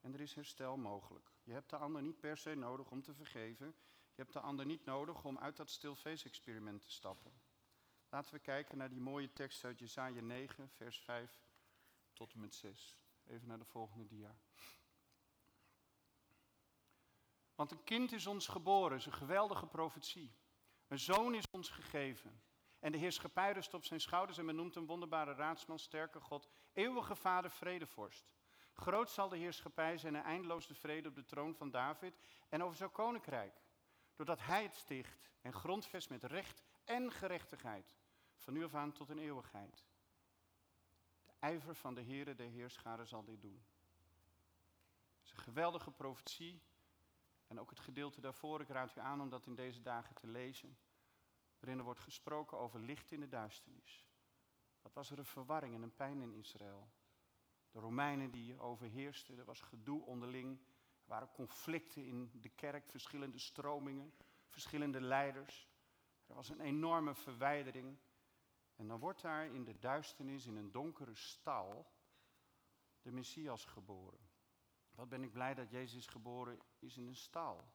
En 0.00 0.14
er 0.14 0.20
is 0.20 0.34
herstel 0.34 0.76
mogelijk. 0.76 1.37
Je 1.48 1.54
hebt 1.54 1.70
de 1.70 1.76
ander 1.76 2.02
niet 2.02 2.20
per 2.20 2.36
se 2.36 2.54
nodig 2.54 2.90
om 2.90 3.02
te 3.02 3.14
vergeven. 3.14 3.66
Je 4.14 4.22
hebt 4.22 4.32
de 4.32 4.40
ander 4.40 4.66
niet 4.66 4.84
nodig 4.84 5.24
om 5.24 5.38
uit 5.38 5.56
dat 5.56 5.70
stilface-experiment 5.70 6.80
te 6.80 6.90
stappen. 6.90 7.32
Laten 8.08 8.34
we 8.34 8.40
kijken 8.40 8.78
naar 8.78 8.88
die 8.88 9.00
mooie 9.00 9.32
tekst 9.32 9.64
uit 9.64 9.78
Jesaja 9.78 10.20
9, 10.20 10.70
vers 10.70 11.00
5 11.00 11.40
tot 12.12 12.32
en 12.32 12.40
met 12.40 12.54
6. 12.54 12.98
Even 13.26 13.48
naar 13.48 13.58
de 13.58 13.64
volgende 13.64 14.06
dia. 14.06 14.38
Want 17.54 17.70
een 17.70 17.84
kind 17.84 18.12
is 18.12 18.26
ons 18.26 18.46
geboren, 18.46 18.96
is 18.96 19.06
een 19.06 19.12
geweldige 19.12 19.66
profetie. 19.66 20.36
Een 20.88 20.98
zoon 20.98 21.34
is 21.34 21.44
ons 21.50 21.68
gegeven. 21.68 22.42
En 22.78 22.92
de 22.92 22.98
heerschappij 22.98 23.52
rust 23.52 23.74
op 23.74 23.84
zijn 23.84 24.00
schouders 24.00 24.38
en 24.38 24.44
men 24.44 24.56
noemt 24.56 24.74
hem 24.74 24.86
wonderbare 24.86 25.34
raadsman, 25.34 25.78
sterke 25.78 26.20
God, 26.20 26.48
eeuwige 26.72 27.16
vader, 27.16 27.50
vredevorst. 27.50 28.30
Groot 28.78 29.10
zal 29.10 29.28
de 29.28 29.36
heerschappij 29.36 29.98
zijn 29.98 30.16
en 30.16 30.22
eindeloos 30.22 30.66
de 30.66 30.74
vrede 30.74 31.08
op 31.08 31.14
de 31.14 31.24
troon 31.24 31.54
van 31.54 31.70
David 31.70 32.20
en 32.48 32.62
over 32.62 32.76
zijn 32.76 32.92
koninkrijk. 32.92 33.60
Doordat 34.14 34.38
hij 34.40 34.62
het 34.62 34.74
sticht 34.74 35.30
en 35.40 35.52
grondvest 35.52 36.10
met 36.10 36.24
recht 36.24 36.64
en 36.84 37.12
gerechtigheid. 37.12 37.96
Van 38.36 38.52
nu 38.52 38.64
af 38.64 38.74
aan 38.74 38.92
tot 38.92 39.08
een 39.08 39.18
eeuwigheid. 39.18 39.84
De 41.24 41.32
ijver 41.38 41.74
van 41.74 41.94
de 41.94 42.02
Heere, 42.02 42.34
de 42.34 42.42
Heerscharen, 42.42 43.06
zal 43.06 43.24
dit 43.24 43.40
doen. 43.40 43.62
Het 45.16 45.24
is 45.24 45.30
een 45.30 45.38
geweldige 45.38 45.90
profetie. 45.90 46.62
En 47.46 47.60
ook 47.60 47.70
het 47.70 47.80
gedeelte 47.80 48.20
daarvoor, 48.20 48.60
ik 48.60 48.68
raad 48.68 48.96
u 48.96 49.00
aan 49.00 49.20
om 49.20 49.28
dat 49.28 49.46
in 49.46 49.54
deze 49.54 49.82
dagen 49.82 50.14
te 50.14 50.26
lezen. 50.26 50.78
Waarin 51.60 51.78
er 51.78 51.84
wordt 51.84 52.00
gesproken 52.00 52.58
over 52.58 52.80
licht 52.80 53.10
in 53.10 53.20
de 53.20 53.28
duisternis. 53.28 54.04
Wat 54.82 54.92
was 54.92 55.10
er 55.10 55.18
een 55.18 55.24
verwarring 55.24 55.74
en 55.74 55.82
een 55.82 55.94
pijn 55.94 56.20
in 56.20 56.34
Israël. 56.34 56.88
De 57.78 57.84
Romeinen 57.84 58.30
die 58.30 58.60
overheersten, 58.60 59.38
er 59.38 59.44
was 59.44 59.60
gedoe 59.60 60.04
onderling. 60.04 60.58
Er 61.02 61.08
waren 61.08 61.30
conflicten 61.30 62.04
in 62.04 62.30
de 62.40 62.48
kerk, 62.48 62.88
verschillende 62.88 63.38
stromingen, 63.38 64.12
verschillende 64.46 65.00
leiders. 65.00 65.68
Er 66.26 66.34
was 66.34 66.48
een 66.48 66.60
enorme 66.60 67.14
verwijdering. 67.14 67.98
En 68.76 68.88
dan 68.88 68.98
wordt 68.98 69.22
daar 69.22 69.46
in 69.46 69.64
de 69.64 69.78
duisternis, 69.78 70.46
in 70.46 70.56
een 70.56 70.72
donkere 70.72 71.14
stal, 71.14 71.92
de 73.02 73.12
Messias 73.12 73.64
geboren. 73.64 74.30
Wat 74.90 75.08
ben 75.08 75.22
ik 75.22 75.32
blij 75.32 75.54
dat 75.54 75.70
Jezus 75.70 76.06
geboren 76.06 76.60
is 76.78 76.96
in 76.96 77.06
een 77.06 77.16
stal. 77.16 77.72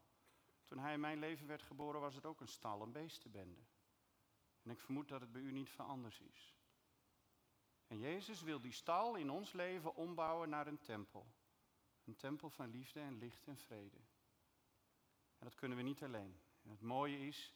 Toen 0.63 0.79
hij 0.79 0.93
in 0.93 0.99
mijn 0.99 1.19
leven 1.19 1.47
werd 1.47 1.61
geboren 1.61 2.01
was 2.01 2.15
het 2.15 2.25
ook 2.25 2.41
een 2.41 2.47
stal, 2.47 2.81
een 2.81 2.91
beestenbende. 2.91 3.61
En 4.61 4.71
ik 4.71 4.79
vermoed 4.79 5.07
dat 5.07 5.21
het 5.21 5.31
bij 5.31 5.41
u 5.41 5.51
niet 5.51 5.71
van 5.71 5.85
anders 5.85 6.19
is. 6.19 6.52
En 7.93 7.99
Jezus 7.99 8.41
wil 8.41 8.61
die 8.61 8.71
stal 8.71 9.15
in 9.15 9.29
ons 9.29 9.51
leven 9.51 9.95
ombouwen 9.95 10.49
naar 10.49 10.67
een 10.67 10.81
tempel. 10.81 11.27
Een 12.03 12.15
tempel 12.15 12.49
van 12.49 12.69
liefde 12.69 12.99
en 12.99 13.17
licht 13.17 13.47
en 13.47 13.57
vrede. 13.57 13.97
En 15.37 15.45
dat 15.45 15.55
kunnen 15.55 15.77
we 15.77 15.83
niet 15.83 16.03
alleen. 16.03 16.39
En 16.63 16.69
het 16.69 16.81
mooie 16.81 17.27
is, 17.27 17.53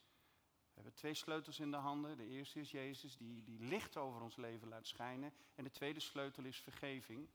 we 0.67 0.73
hebben 0.73 0.93
twee 0.93 1.13
sleutels 1.13 1.59
in 1.59 1.71
de 1.71 1.77
handen. 1.77 2.17
De 2.17 2.27
eerste 2.27 2.59
is 2.59 2.71
Jezus, 2.71 3.17
die, 3.17 3.43
die 3.43 3.59
licht 3.59 3.97
over 3.97 4.21
ons 4.21 4.35
leven 4.35 4.67
laat 4.67 4.87
schijnen. 4.87 5.33
En 5.55 5.63
de 5.63 5.71
tweede 5.71 5.99
sleutel 5.99 6.43
is 6.43 6.59
vergeving. 6.59 7.29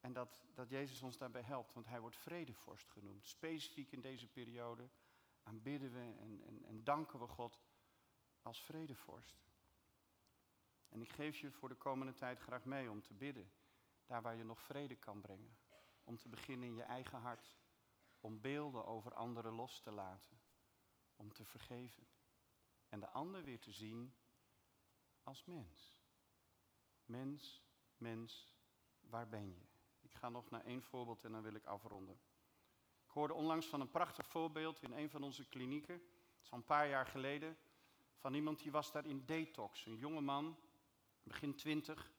En 0.00 0.12
dat, 0.12 0.44
dat 0.54 0.68
Jezus 0.68 1.02
ons 1.02 1.18
daarbij 1.18 1.42
helpt, 1.42 1.72
want 1.72 1.86
hij 1.86 2.00
wordt 2.00 2.16
vredevorst 2.16 2.90
genoemd. 2.90 3.26
Specifiek 3.26 3.92
in 3.92 4.00
deze 4.00 4.26
periode 4.26 4.90
aanbidden 5.42 5.92
we 5.92 6.14
en, 6.20 6.42
en, 6.46 6.64
en 6.64 6.84
danken 6.84 7.18
we 7.18 7.26
God 7.26 7.60
als 8.42 8.62
vredevorst. 8.62 9.49
En 10.90 11.00
ik 11.00 11.12
geef 11.12 11.38
je 11.38 11.50
voor 11.50 11.68
de 11.68 11.74
komende 11.74 12.14
tijd 12.14 12.38
graag 12.38 12.64
mee 12.64 12.90
om 12.90 13.02
te 13.02 13.14
bidden. 13.14 13.52
Daar 14.06 14.22
waar 14.22 14.36
je 14.36 14.44
nog 14.44 14.60
vrede 14.60 14.96
kan 14.96 15.20
brengen. 15.20 15.58
Om 16.04 16.16
te 16.16 16.28
beginnen 16.28 16.68
in 16.68 16.74
je 16.74 16.82
eigen 16.82 17.18
hart. 17.18 17.56
Om 18.20 18.40
beelden 18.40 18.86
over 18.86 19.14
anderen 19.14 19.52
los 19.52 19.80
te 19.80 19.90
laten. 19.90 20.40
Om 21.16 21.32
te 21.32 21.44
vergeven. 21.44 22.06
En 22.88 23.00
de 23.00 23.08
ander 23.08 23.44
weer 23.44 23.60
te 23.60 23.72
zien 23.72 24.14
als 25.22 25.44
mens. 25.44 26.00
Mens, 27.04 27.62
mens, 27.96 28.54
waar 29.00 29.28
ben 29.28 29.54
je? 29.54 29.66
Ik 30.00 30.14
ga 30.14 30.28
nog 30.28 30.50
naar 30.50 30.64
één 30.64 30.82
voorbeeld 30.82 31.24
en 31.24 31.32
dan 31.32 31.42
wil 31.42 31.54
ik 31.54 31.66
afronden. 31.66 32.20
Ik 33.04 33.10
hoorde 33.10 33.34
onlangs 33.34 33.66
van 33.66 33.80
een 33.80 33.90
prachtig 33.90 34.28
voorbeeld 34.28 34.82
in 34.82 34.92
een 34.92 35.10
van 35.10 35.22
onze 35.22 35.48
klinieken. 35.48 36.02
Een 36.50 36.64
paar 36.64 36.88
jaar 36.88 37.06
geleden. 37.06 37.58
Van 38.16 38.34
iemand 38.34 38.58
die 38.58 38.70
was 38.70 38.92
daar 38.92 39.06
in 39.06 39.24
detox. 39.24 39.86
Een 39.86 39.96
jonge 39.96 40.20
man, 40.20 40.58
begin 41.30 41.54
twintig, 41.54 42.12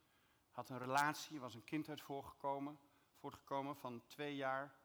had 0.51 0.69
een 0.69 0.77
relatie, 0.77 1.39
was 1.39 1.55
een 1.55 1.63
kind 1.63 1.89
uit 1.89 2.01
voorgekomen, 2.01 2.79
voortgekomen 3.13 3.75
van 3.75 4.05
twee 4.07 4.35
jaar. 4.35 4.75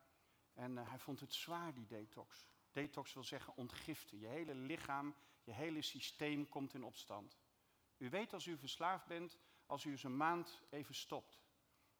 En 0.52 0.76
uh, 0.76 0.88
hij 0.88 0.98
vond 0.98 1.20
het 1.20 1.34
zwaar, 1.34 1.74
die 1.74 1.86
detox. 1.86 2.46
Detox 2.70 3.14
wil 3.14 3.24
zeggen 3.24 3.56
ontgiften. 3.56 4.18
Je 4.18 4.26
hele 4.26 4.54
lichaam, 4.54 5.14
je 5.42 5.52
hele 5.52 5.82
systeem 5.82 6.48
komt 6.48 6.74
in 6.74 6.84
opstand. 6.84 7.38
U 7.96 8.10
weet 8.10 8.32
als 8.32 8.46
u 8.46 8.58
verslaafd 8.58 9.06
bent, 9.06 9.38
als 9.66 9.84
u 9.84 9.90
eens 9.90 10.02
een 10.02 10.16
maand 10.16 10.62
even 10.70 10.94
stopt. 10.94 11.40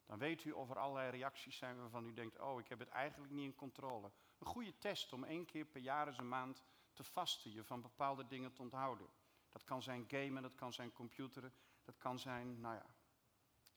Dan 0.06 0.18
weet 0.18 0.44
u 0.44 0.52
of 0.52 0.70
er 0.70 0.78
allerlei 0.78 1.10
reacties 1.10 1.56
zijn 1.56 1.76
waarvan 1.80 2.06
u 2.06 2.12
denkt, 2.12 2.38
oh 2.38 2.60
ik 2.60 2.68
heb 2.68 2.78
het 2.78 2.88
eigenlijk 2.88 3.32
niet 3.32 3.44
in 3.44 3.54
controle. 3.54 4.12
Een 4.38 4.46
goede 4.46 4.78
test 4.78 5.12
om 5.12 5.24
één 5.24 5.44
keer 5.44 5.64
per 5.64 5.80
jaar 5.80 6.06
eens 6.06 6.18
een 6.18 6.28
maand 6.28 6.62
te 6.92 7.04
vasten, 7.04 7.52
je 7.52 7.64
van 7.64 7.80
bepaalde 7.80 8.26
dingen 8.26 8.52
te 8.52 8.62
onthouden. 8.62 9.06
Dat 9.48 9.64
kan 9.64 9.82
zijn 9.82 10.04
gamen, 10.08 10.42
dat 10.42 10.54
kan 10.54 10.72
zijn 10.72 10.92
computeren, 10.92 11.54
dat 11.86 11.98
kan 11.98 12.18
zijn, 12.18 12.60
nou 12.60 12.74
ja, 12.74 12.86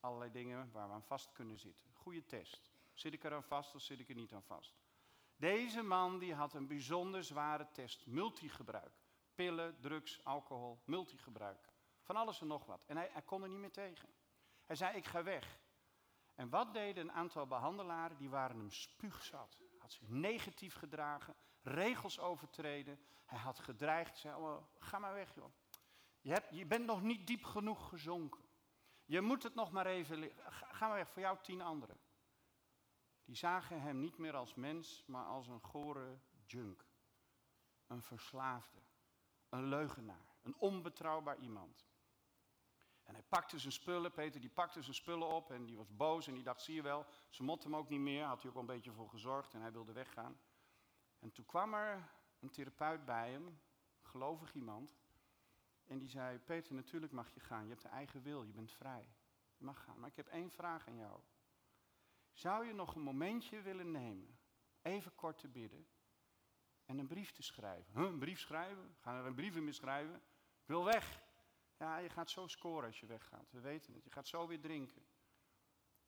allerlei 0.00 0.30
dingen 0.30 0.70
waar 0.72 0.88
we 0.88 0.94
aan 0.94 1.02
vast 1.02 1.32
kunnen 1.32 1.58
zitten. 1.58 1.90
Goede 1.92 2.26
test. 2.26 2.70
Zit 2.92 3.12
ik 3.12 3.24
er 3.24 3.34
aan 3.34 3.42
vast 3.42 3.74
of 3.74 3.82
zit 3.82 4.00
ik 4.00 4.08
er 4.08 4.14
niet 4.14 4.32
aan 4.32 4.42
vast? 4.42 4.78
Deze 5.36 5.82
man 5.82 6.18
die 6.18 6.34
had 6.34 6.54
een 6.54 6.66
bijzonder 6.66 7.24
zware 7.24 7.68
test, 7.72 8.06
multigebruik. 8.06 9.02
Pillen, 9.34 9.80
drugs, 9.80 10.24
alcohol, 10.24 10.82
multigebruik. 10.84 11.68
Van 12.02 12.16
alles 12.16 12.40
en 12.40 12.46
nog 12.46 12.66
wat. 12.66 12.84
En 12.86 12.96
hij, 12.96 13.22
kon 13.24 13.42
er 13.42 13.48
niet 13.48 13.58
meer 13.58 13.72
tegen. 13.72 14.08
Hij 14.66 14.76
zei, 14.76 14.96
ik 14.96 15.06
ga 15.06 15.22
weg. 15.22 15.60
En 16.34 16.48
wat 16.48 16.72
deden 16.72 17.04
een 17.04 17.12
aantal 17.12 17.46
behandelaren? 17.46 18.16
Die 18.16 18.30
waren 18.30 18.56
hem 18.56 18.70
spuugzat. 18.70 19.60
Had 19.78 19.92
zich 19.92 20.08
negatief 20.08 20.74
gedragen, 20.74 21.34
regels 21.62 22.18
overtreden. 22.18 23.00
Hij 23.24 23.38
had 23.38 23.58
gedreigd, 23.58 24.18
zei, 24.18 24.34
oh, 24.34 24.64
ga 24.78 24.98
maar 24.98 25.14
weg 25.14 25.34
joh. 25.34 25.52
Je, 26.20 26.32
hebt, 26.32 26.56
je 26.56 26.66
bent 26.66 26.86
nog 26.86 27.02
niet 27.02 27.26
diep 27.26 27.44
genoeg 27.44 27.88
gezonken. 27.88 28.44
Je 29.04 29.20
moet 29.20 29.42
het 29.42 29.54
nog 29.54 29.70
maar 29.70 29.86
even. 29.86 30.30
Ga 30.50 30.86
maar 30.86 30.96
weg 30.96 31.10
voor 31.10 31.22
jou 31.22 31.38
tien 31.42 31.60
anderen. 31.60 32.00
Die 33.24 33.36
zagen 33.36 33.80
hem 33.80 34.00
niet 34.00 34.18
meer 34.18 34.36
als 34.36 34.54
mens, 34.54 35.04
maar 35.06 35.24
als 35.24 35.46
een 35.46 35.60
gore 35.60 36.18
junk. 36.46 36.86
Een 37.86 38.02
verslaafde. 38.02 38.78
Een 39.48 39.64
leugenaar. 39.64 40.36
Een 40.42 40.56
onbetrouwbaar 40.56 41.38
iemand. 41.38 41.88
En 43.10 43.16
hij 43.16 43.24
pakte 43.28 43.58
zijn 43.58 43.72
spullen, 43.72 44.12
Peter 44.12 44.40
die 44.40 44.50
pakte 44.50 44.82
zijn 44.82 44.94
spullen 44.94 45.28
op 45.28 45.50
en 45.50 45.64
die 45.64 45.76
was 45.76 45.96
boos 45.96 46.26
en 46.26 46.34
die 46.34 46.42
dacht, 46.42 46.62
zie 46.62 46.74
je 46.74 46.82
wel, 46.82 47.06
ze 47.28 47.42
mot 47.42 47.62
hem 47.62 47.76
ook 47.76 47.88
niet 47.88 48.00
meer, 48.00 48.24
had 48.24 48.40
hij 48.40 48.50
ook 48.50 48.56
al 48.56 48.60
een 48.60 48.66
beetje 48.66 48.92
voor 48.92 49.08
gezorgd 49.08 49.54
en 49.54 49.60
hij 49.60 49.72
wilde 49.72 49.92
weggaan. 49.92 50.40
En 51.18 51.32
toen 51.32 51.46
kwam 51.46 51.74
er 51.74 52.12
een 52.40 52.50
therapeut 52.50 53.04
bij 53.04 53.30
hem, 53.30 53.60
gelovig 54.02 54.54
iemand, 54.54 54.99
en 55.90 55.98
die 55.98 56.08
zei, 56.08 56.38
Peter, 56.38 56.74
natuurlijk 56.74 57.12
mag 57.12 57.34
je 57.34 57.40
gaan, 57.40 57.62
je 57.62 57.70
hebt 57.70 57.84
een 57.84 57.90
eigen 57.90 58.22
wil, 58.22 58.42
je 58.42 58.52
bent 58.52 58.72
vrij. 58.72 59.08
Je 59.56 59.64
mag 59.64 59.84
gaan, 59.84 59.98
maar 59.98 60.08
ik 60.08 60.16
heb 60.16 60.26
één 60.26 60.50
vraag 60.50 60.86
aan 60.86 60.96
jou. 60.96 61.20
Zou 62.32 62.66
je 62.66 62.72
nog 62.72 62.94
een 62.94 63.02
momentje 63.02 63.62
willen 63.62 63.90
nemen, 63.90 64.38
even 64.82 65.14
kort 65.14 65.38
te 65.38 65.48
bidden 65.48 65.88
en 66.84 66.98
een 66.98 67.06
brief 67.06 67.32
te 67.32 67.42
schrijven? 67.42 67.92
Huh, 67.92 68.10
een 68.10 68.18
brief 68.18 68.38
schrijven? 68.38 68.96
Gaan 69.00 69.16
er 69.16 69.26
een 69.26 69.34
brief 69.34 69.56
in 69.56 69.74
schrijven? 69.74 70.14
Ik 70.60 70.66
wil 70.66 70.84
weg. 70.84 71.22
Ja, 71.76 71.98
je 71.98 72.08
gaat 72.08 72.30
zo 72.30 72.46
scoren 72.46 72.86
als 72.86 73.00
je 73.00 73.06
weggaat. 73.06 73.50
We 73.50 73.60
weten 73.60 73.94
het. 73.94 74.04
Je 74.04 74.10
gaat 74.10 74.28
zo 74.28 74.46
weer 74.46 74.60
drinken. 74.60 75.06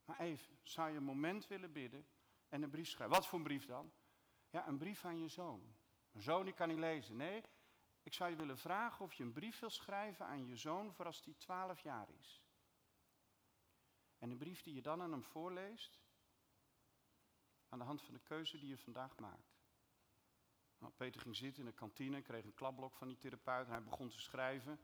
Maar 0.05 0.21
even, 0.21 0.59
zou 0.63 0.91
je 0.91 0.97
een 0.97 1.03
moment 1.03 1.47
willen 1.47 1.73
bidden 1.73 2.07
en 2.49 2.63
een 2.63 2.71
brief 2.71 2.89
schrijven? 2.89 3.17
Wat 3.17 3.27
voor 3.27 3.39
een 3.39 3.45
brief 3.45 3.67
dan? 3.67 3.93
Ja, 4.51 4.69
een 4.69 4.79
brief 4.79 5.05
aan 5.05 5.21
je 5.21 5.29
zoon. 5.29 5.75
Een 6.13 6.23
zoon 6.23 6.45
die 6.45 6.55
kan 6.55 6.69
niet 6.69 6.79
lezen. 6.79 7.17
Nee, 7.17 7.43
ik 8.03 8.15
zou 8.15 8.31
je 8.31 8.37
willen 8.37 8.59
vragen 8.59 9.05
of 9.05 9.15
je 9.15 9.23
een 9.23 9.33
brief 9.33 9.59
wil 9.59 9.71
schrijven 9.71 10.27
aan 10.27 10.47
je 10.47 10.57
zoon 10.57 10.93
voor 10.93 11.07
als 11.07 11.25
hij 11.25 11.35
12 11.39 11.81
jaar 11.81 12.09
is. 12.21 12.43
En 14.19 14.31
een 14.31 14.39
brief 14.39 14.63
die 14.63 14.75
je 14.75 14.83
dan 14.83 15.03
aan 15.03 15.13
hem 15.13 15.25
voorleest, 15.25 16.01
aan 17.69 17.79
de 17.79 17.85
hand 17.85 18.03
van 18.03 18.15
de 18.15 18.21
keuze 18.21 18.59
die 18.59 18.69
je 18.69 18.79
vandaag 18.79 19.19
maakt. 19.19 19.53
Nou, 20.79 20.93
Peter 20.95 21.21
ging 21.21 21.37
zitten 21.37 21.63
in 21.63 21.69
de 21.69 21.75
kantine, 21.75 22.23
kreeg 22.23 22.45
een 22.45 22.55
klapblok 22.55 22.95
van 22.95 23.09
die 23.09 23.17
therapeut 23.17 23.67
en 23.67 23.73
hij 23.73 23.83
begon 23.83 24.09
te 24.09 24.21
schrijven. 24.21 24.81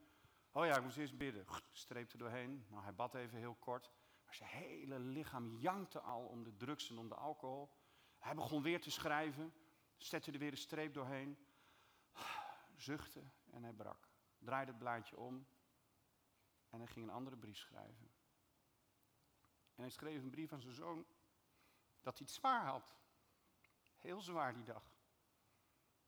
Oh 0.53 0.67
ja, 0.67 0.77
ik 0.77 0.83
moest 0.83 0.97
eerst 0.97 1.19
bidden. 1.19 1.47
Streep 1.73 2.13
er 2.13 2.19
doorheen. 2.19 2.67
Nou, 2.69 2.83
hij 2.83 2.95
bad 2.95 3.15
even 3.15 3.39
heel 3.39 3.55
kort. 3.55 3.91
Maar 4.25 4.35
zijn 4.35 4.51
hele 4.51 4.99
lichaam 4.99 5.57
jankte 5.57 6.01
al 6.01 6.27
om 6.27 6.45
de 6.45 6.57
drugs 6.57 6.91
en 6.91 6.99
om 6.99 7.09
de 7.09 7.15
alcohol. 7.15 7.71
Hij 8.19 8.35
begon 8.35 8.63
weer 8.63 8.81
te 8.81 8.91
schrijven. 8.91 9.53
Zette 9.97 10.33
er 10.33 10.39
weer 10.39 10.51
een 10.51 10.57
streep 10.57 10.95
doorheen. 10.95 11.39
Zuchtte 12.79 13.31
en 13.51 13.63
hij 13.63 13.73
brak. 13.73 14.09
Draaide 14.39 14.71
het 14.71 14.81
blaadje 14.81 15.17
om. 15.17 15.47
En 16.69 16.79
hij 16.79 16.89
ging 16.89 17.07
een 17.07 17.15
andere 17.15 17.37
brief 17.37 17.57
schrijven. 17.57 18.13
En 19.75 19.83
hij 19.83 19.91
schreef 19.91 20.23
een 20.23 20.31
brief 20.31 20.53
aan 20.53 20.61
zijn 20.61 20.75
zoon 20.75 21.07
dat 22.01 22.19
hij 22.19 22.27
het 22.27 22.37
zwaar 22.37 22.65
had. 22.65 22.97
Heel 23.97 24.21
zwaar 24.21 24.55
die 24.55 24.65
dag. 24.65 24.97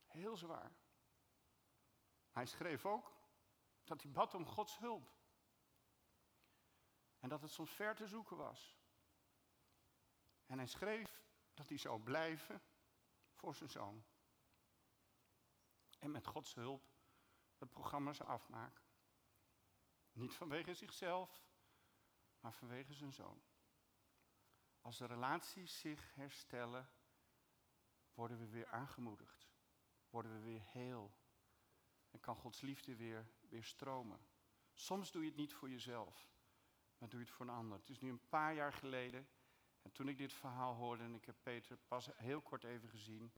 Heel 0.07 0.37
zwaar. 0.37 0.71
Hij 2.31 2.45
schreef 2.45 2.85
ook 2.85 3.11
dat 3.83 4.01
hij 4.01 4.11
bad 4.11 4.33
om 4.33 4.45
Gods 4.45 4.79
hulp. 4.79 5.11
En 7.19 7.29
dat 7.29 7.41
het 7.41 7.51
soms 7.51 7.71
ver 7.71 7.95
te 7.95 8.07
zoeken 8.07 8.37
was. 8.37 8.79
En 10.45 10.57
hij 10.57 10.67
schreef 10.67 11.21
dat 11.53 11.69
hij 11.69 11.77
zou 11.77 12.01
blijven 12.01 12.61
voor 13.31 13.55
zijn 13.55 13.69
zoon. 13.69 14.05
En 16.01 16.11
met 16.11 16.27
Gods 16.27 16.53
hulp 16.53 16.89
het 17.57 17.69
programma 17.69 18.13
zou 18.13 18.29
afmaken. 18.29 18.83
Niet 20.11 20.33
vanwege 20.33 20.73
zichzelf, 20.73 21.45
maar 22.39 22.53
vanwege 22.53 22.93
zijn 22.93 23.13
zoon. 23.13 23.41
Als 24.81 24.97
de 24.97 25.05
relaties 25.05 25.79
zich 25.79 26.15
herstellen, 26.15 26.89
worden 28.13 28.37
we 28.37 28.47
weer 28.47 28.67
aangemoedigd. 28.67 29.49
Worden 30.09 30.31
we 30.31 30.39
weer 30.39 30.61
heel. 30.61 31.13
En 32.09 32.19
kan 32.19 32.35
Gods 32.35 32.61
liefde 32.61 32.95
weer, 32.95 33.31
weer 33.39 33.63
stromen. 33.63 34.25
Soms 34.73 35.11
doe 35.11 35.21
je 35.21 35.27
het 35.27 35.37
niet 35.37 35.53
voor 35.53 35.69
jezelf, 35.69 36.31
maar 36.97 37.09
doe 37.09 37.19
je 37.19 37.25
het 37.25 37.35
voor 37.35 37.45
een 37.45 37.53
ander. 37.53 37.77
Het 37.77 37.89
is 37.89 37.99
nu 37.99 38.09
een 38.09 38.27
paar 38.29 38.53
jaar 38.53 38.73
geleden. 38.73 39.29
En 39.81 39.91
toen 39.91 40.07
ik 40.07 40.17
dit 40.17 40.33
verhaal 40.33 40.75
hoorde, 40.75 41.03
en 41.03 41.13
ik 41.13 41.25
heb 41.25 41.35
Peter 41.43 41.77
pas 41.77 42.09
heel 42.15 42.41
kort 42.41 42.63
even 42.63 42.89
gezien. 42.89 43.33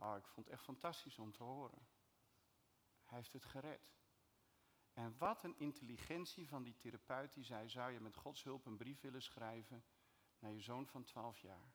Oh, 0.00 0.16
ik 0.16 0.26
vond 0.26 0.46
het 0.46 0.54
echt 0.54 0.64
fantastisch 0.64 1.18
om 1.18 1.32
te 1.32 1.42
horen. 1.42 1.86
Hij 3.04 3.18
heeft 3.18 3.32
het 3.32 3.44
gered. 3.44 3.92
En 4.92 5.18
wat 5.18 5.44
een 5.44 5.58
intelligentie 5.58 6.48
van 6.48 6.62
die 6.62 6.76
therapeut 6.76 7.32
die 7.32 7.44
zei: 7.44 7.68
Zou 7.68 7.92
je 7.92 8.00
met 8.00 8.16
Gods 8.16 8.42
hulp 8.42 8.66
een 8.66 8.76
brief 8.76 9.00
willen 9.00 9.22
schrijven 9.22 9.84
naar 10.38 10.52
je 10.52 10.60
zoon 10.60 10.86
van 10.86 11.04
12 11.04 11.38
jaar? 11.38 11.74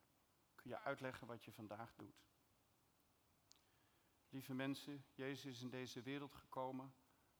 Kun 0.55 0.69
je 0.69 0.79
uitleggen 0.79 1.27
wat 1.27 1.43
je 1.43 1.51
vandaag 1.51 1.95
doet? 1.95 2.23
Lieve 4.29 4.53
mensen, 4.53 5.05
Jezus 5.13 5.45
is 5.45 5.61
in 5.61 5.69
deze 5.69 6.01
wereld 6.01 6.33
gekomen 6.33 6.95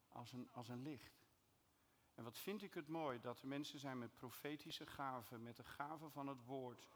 als 0.08 0.32
een, 0.32 0.52
als 0.52 0.68
een 0.68 0.82
licht. 0.82 1.26
En 2.14 2.24
wat 2.24 2.38
vind 2.38 2.62
ik 2.62 2.74
het 2.74 2.88
mooi 2.88 3.20
dat 3.20 3.42
er 3.42 3.48
mensen 3.48 3.80
zijn 3.80 3.98
met 3.98 4.14
profetische 4.14 4.86
gaven, 4.86 5.44
met 5.44 5.56
de 5.56 5.64
gaven 5.64 6.12
van 6.12 6.28
het 6.28 6.44
woord, 6.46 6.88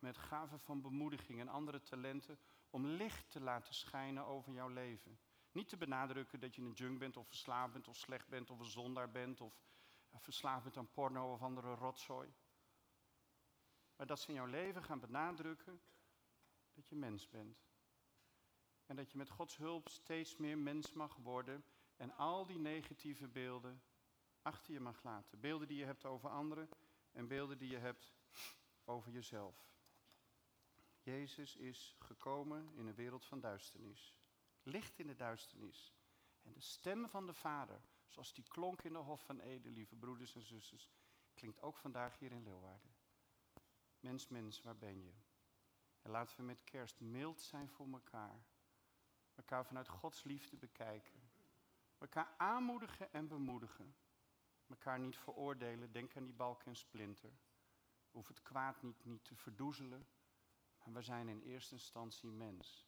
met 0.00 0.18
gaven 0.18 0.60
van 0.60 0.80
bemoediging 0.80 1.40
en 1.40 1.48
andere 1.48 1.82
talenten, 1.82 2.38
om 2.70 2.86
licht 2.86 3.30
te 3.30 3.40
laten 3.40 3.74
schijnen 3.74 4.26
over 4.26 4.52
jouw 4.52 4.68
leven. 4.68 5.18
Niet 5.52 5.68
te 5.68 5.76
benadrukken 5.76 6.40
dat 6.40 6.54
je 6.54 6.62
een 6.62 6.72
junk 6.72 6.98
bent 6.98 7.16
of 7.16 7.26
verslaafd 7.26 7.72
bent 7.72 7.88
of 7.88 7.96
slecht 7.96 8.28
bent 8.28 8.50
of 8.50 8.58
een 8.58 8.70
zondaar 8.70 9.10
bent 9.10 9.40
of 9.40 9.62
verslaafd 10.10 10.62
bent 10.62 10.76
aan 10.76 10.90
porno 10.92 11.32
of 11.32 11.42
andere 11.42 11.74
rotzooi. 11.74 12.34
Maar 13.96 14.06
dat 14.06 14.20
ze 14.20 14.28
in 14.28 14.34
jouw 14.34 14.46
leven 14.46 14.82
gaan 14.84 15.00
benadrukken 15.00 15.80
dat 16.74 16.88
je 16.88 16.96
mens 16.96 17.28
bent. 17.28 17.66
En 18.86 18.96
dat 18.96 19.10
je 19.10 19.18
met 19.18 19.30
Gods 19.30 19.56
hulp 19.56 19.88
steeds 19.88 20.36
meer 20.36 20.58
mens 20.58 20.92
mag 20.92 21.16
worden 21.16 21.64
en 21.96 22.16
al 22.16 22.46
die 22.46 22.58
negatieve 22.58 23.28
beelden 23.28 23.82
achter 24.42 24.72
je 24.72 24.80
mag 24.80 25.02
laten. 25.02 25.40
Beelden 25.40 25.68
die 25.68 25.78
je 25.78 25.84
hebt 25.84 26.04
over 26.04 26.30
anderen 26.30 26.68
en 27.12 27.28
beelden 27.28 27.58
die 27.58 27.70
je 27.70 27.78
hebt 27.78 28.14
over 28.84 29.10
jezelf. 29.12 29.66
Jezus 31.08 31.56
is 31.56 31.96
gekomen 31.98 32.72
in 32.74 32.86
een 32.86 32.94
wereld 32.94 33.26
van 33.26 33.40
duisternis. 33.40 34.14
Licht 34.62 34.98
in 34.98 35.06
de 35.06 35.14
duisternis. 35.14 35.94
En 36.42 36.52
de 36.52 36.60
stem 36.60 37.08
van 37.08 37.26
de 37.26 37.34
Vader, 37.34 37.80
zoals 38.06 38.34
die 38.34 38.44
klonk 38.48 38.82
in 38.82 38.92
de 38.92 38.98
Hof 38.98 39.24
van 39.24 39.40
Ede, 39.40 39.70
lieve 39.70 39.96
broeders 39.96 40.34
en 40.34 40.42
zusters, 40.42 40.90
klinkt 41.34 41.60
ook 41.62 41.76
vandaag 41.76 42.18
hier 42.18 42.32
in 42.32 42.42
Leeuwarden. 42.42 42.94
Mens, 44.00 44.28
mens, 44.28 44.62
waar 44.62 44.76
ben 44.76 45.04
je? 45.04 45.12
En 46.02 46.10
laten 46.10 46.36
we 46.36 46.42
met 46.42 46.64
kerst 46.64 47.00
mild 47.00 47.40
zijn 47.40 47.68
voor 47.68 47.92
elkaar. 47.92 48.44
Elkaar 49.34 49.66
vanuit 49.66 49.88
Gods 49.88 50.24
liefde 50.24 50.56
bekijken. 50.56 51.30
Elkaar 51.98 52.34
aanmoedigen 52.36 53.12
en 53.12 53.28
bemoedigen. 53.28 53.94
Elkaar 54.66 54.98
niet 54.98 55.16
veroordelen. 55.16 55.92
Denk 55.92 56.16
aan 56.16 56.24
die 56.24 56.34
balk 56.34 56.62
en 56.62 56.76
splinter. 56.76 57.32
Hoef 58.10 58.28
het 58.28 58.42
kwaad 58.42 58.82
niet, 58.82 59.04
niet 59.04 59.24
te 59.24 59.36
verdoezelen. 59.36 60.06
Maar 60.88 60.96
we 60.96 61.02
zijn 61.02 61.28
in 61.28 61.40
eerste 61.40 61.74
instantie 61.74 62.30
mens. 62.30 62.86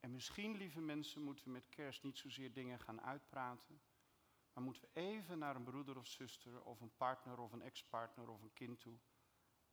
En 0.00 0.12
misschien, 0.12 0.56
lieve 0.56 0.80
mensen, 0.80 1.22
moeten 1.22 1.44
we 1.44 1.50
met 1.50 1.68
kerst 1.68 2.02
niet 2.02 2.18
zozeer 2.18 2.52
dingen 2.52 2.80
gaan 2.80 3.00
uitpraten. 3.00 3.82
Maar 4.52 4.64
moeten 4.64 4.82
we 4.82 5.00
even 5.00 5.38
naar 5.38 5.56
een 5.56 5.64
broeder 5.64 5.96
of 5.96 6.06
zuster 6.06 6.62
of 6.62 6.80
een 6.80 6.96
partner 6.96 7.38
of 7.38 7.52
een 7.52 7.62
ex-partner 7.62 8.28
of 8.28 8.42
een 8.42 8.52
kind 8.52 8.80
toe. 8.80 8.98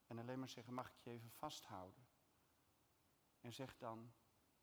En 0.07 0.20
alleen 0.20 0.39
maar 0.39 0.49
zeggen, 0.49 0.74
mag 0.74 0.89
ik 0.89 0.97
je 0.97 1.09
even 1.09 1.32
vasthouden? 1.32 2.07
En 3.41 3.53
zeg 3.53 3.78
dan, 3.78 4.14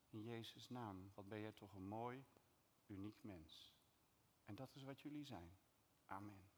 in 0.09 0.23
Jezus' 0.23 0.69
naam, 0.69 1.11
wat 1.13 1.27
ben 1.27 1.39
jij 1.39 1.51
toch 1.51 1.73
een 1.73 1.87
mooi, 1.87 2.25
uniek 2.85 3.23
mens. 3.23 3.73
En 4.45 4.55
dat 4.55 4.75
is 4.75 4.83
wat 4.83 5.01
jullie 5.01 5.25
zijn. 5.25 5.57
Amen. 6.05 6.51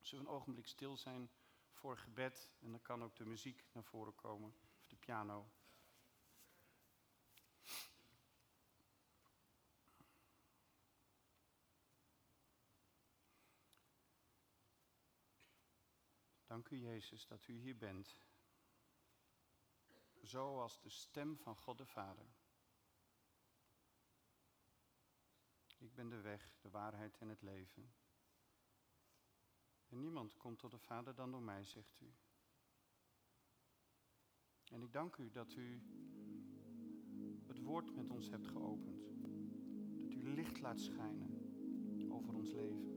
Zullen 0.00 0.24
we 0.24 0.30
een 0.30 0.36
ogenblik 0.36 0.66
stil 0.66 0.96
zijn 0.96 1.30
voor 1.70 1.98
gebed 1.98 2.52
en 2.58 2.70
dan 2.70 2.82
kan 2.82 3.02
ook 3.02 3.16
de 3.16 3.26
muziek 3.26 3.64
naar 3.72 3.84
voren 3.84 4.14
komen, 4.14 4.54
piano. 5.06 5.50
Dank 16.46 16.68
u 16.70 16.76
Jezus 16.76 17.26
dat 17.26 17.46
u 17.46 17.52
hier 17.52 17.76
bent. 17.76 18.16
Zoals 20.22 20.80
de 20.80 20.88
stem 20.88 21.36
van 21.36 21.56
God 21.56 21.78
de 21.78 21.86
Vader. 21.86 22.26
Ik 25.78 25.94
ben 25.94 26.08
de 26.08 26.20
weg, 26.20 26.56
de 26.60 26.70
waarheid 26.70 27.18
en 27.18 27.28
het 27.28 27.42
leven. 27.42 27.94
En 29.88 30.00
niemand 30.00 30.36
komt 30.36 30.58
tot 30.58 30.70
de 30.70 30.78
Vader 30.78 31.14
dan 31.14 31.30
door 31.30 31.42
mij, 31.42 31.64
zegt 31.64 32.00
u. 32.00 32.14
En 34.72 34.82
ik 34.82 34.92
dank 34.92 35.16
u 35.16 35.30
dat 35.30 35.54
u 35.54 35.80
het 37.46 37.60
woord 37.60 37.94
met 37.94 38.10
ons 38.10 38.30
hebt 38.30 38.46
geopend. 38.46 39.14
Dat 40.00 40.12
u 40.12 40.34
licht 40.34 40.60
laat 40.60 40.80
schijnen 40.80 41.36
over 42.08 42.34
ons 42.34 42.52
leven. 42.52 42.94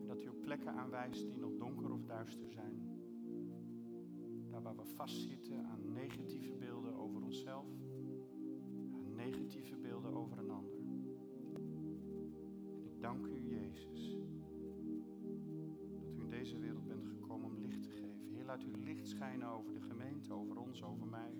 En 0.00 0.06
dat 0.06 0.22
u 0.22 0.28
ook 0.28 0.40
plekken 0.40 0.72
aanwijst 0.72 1.26
die 1.26 1.38
nog 1.38 1.56
donker 1.56 1.92
of 1.92 2.04
duister 2.04 2.50
zijn. 2.50 2.94
Daar 4.50 4.62
waar 4.62 4.76
we 4.76 4.84
vastzitten 4.84 5.64
aan 5.64 5.92
negatieve 5.92 6.54
beelden 6.54 6.94
over 6.94 7.22
onszelf, 7.22 7.66
aan 8.92 9.14
negatieve 9.14 9.76
beelden 9.76 10.14
over 10.14 10.38
een 10.38 10.50
ander. 10.50 10.78
En 12.74 12.84
ik 12.84 13.00
dank 13.00 13.26
u, 13.26 13.48
Jezus, 13.48 14.16
dat 15.92 16.10
u 16.10 16.20
in 16.20 16.30
deze 16.30 16.58
wereld 16.58 16.86
bent 16.86 17.06
gekomen 17.06 17.46
om 17.46 17.58
licht 17.58 17.82
te 17.82 17.90
geven. 17.90 18.28
Heer, 18.30 18.44
laat 18.44 18.62
uw 18.62 18.82
licht 18.82 19.08
schijnen 19.08 19.48
over 19.48 19.72
de 19.72 19.80
over 20.30 20.56
ons, 20.56 20.82
over 20.82 21.06
mij. 21.06 21.32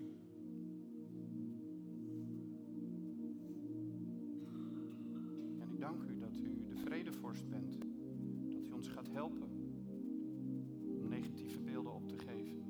En 5.59 5.71
ik 5.71 5.79
dank 5.79 6.03
u 6.03 6.17
dat 6.17 6.37
u 6.37 6.65
de 6.67 6.75
vredevorst 6.75 7.49
bent. 7.49 7.77
Dat 8.51 8.67
u 8.67 8.71
ons 8.71 8.87
gaat 8.87 9.09
helpen 9.11 9.49
om 10.99 11.07
negatieve 11.07 11.61
beelden 11.61 11.93
op 11.93 12.07
te 12.07 12.17
geven. 12.17 12.63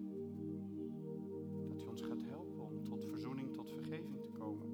Dat 1.68 1.82
u 1.82 1.86
ons 1.86 2.02
gaat 2.02 2.24
helpen 2.24 2.62
om 2.62 2.84
tot 2.84 3.06
verzoening, 3.06 3.54
tot 3.54 3.72
vergeving 3.72 4.22
te 4.22 4.30
komen. 4.30 4.68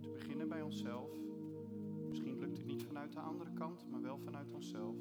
Te 0.00 0.10
beginnen 0.10 0.48
bij 0.48 0.62
onszelf. 0.62 1.10
Misschien 2.08 2.38
lukt 2.38 2.56
het 2.56 2.66
niet 2.66 2.82
vanuit 2.82 3.12
de 3.12 3.20
andere 3.20 3.52
kant, 3.52 3.86
maar 3.90 4.02
wel 4.02 4.18
vanuit 4.18 4.52
onszelf. 4.52 4.96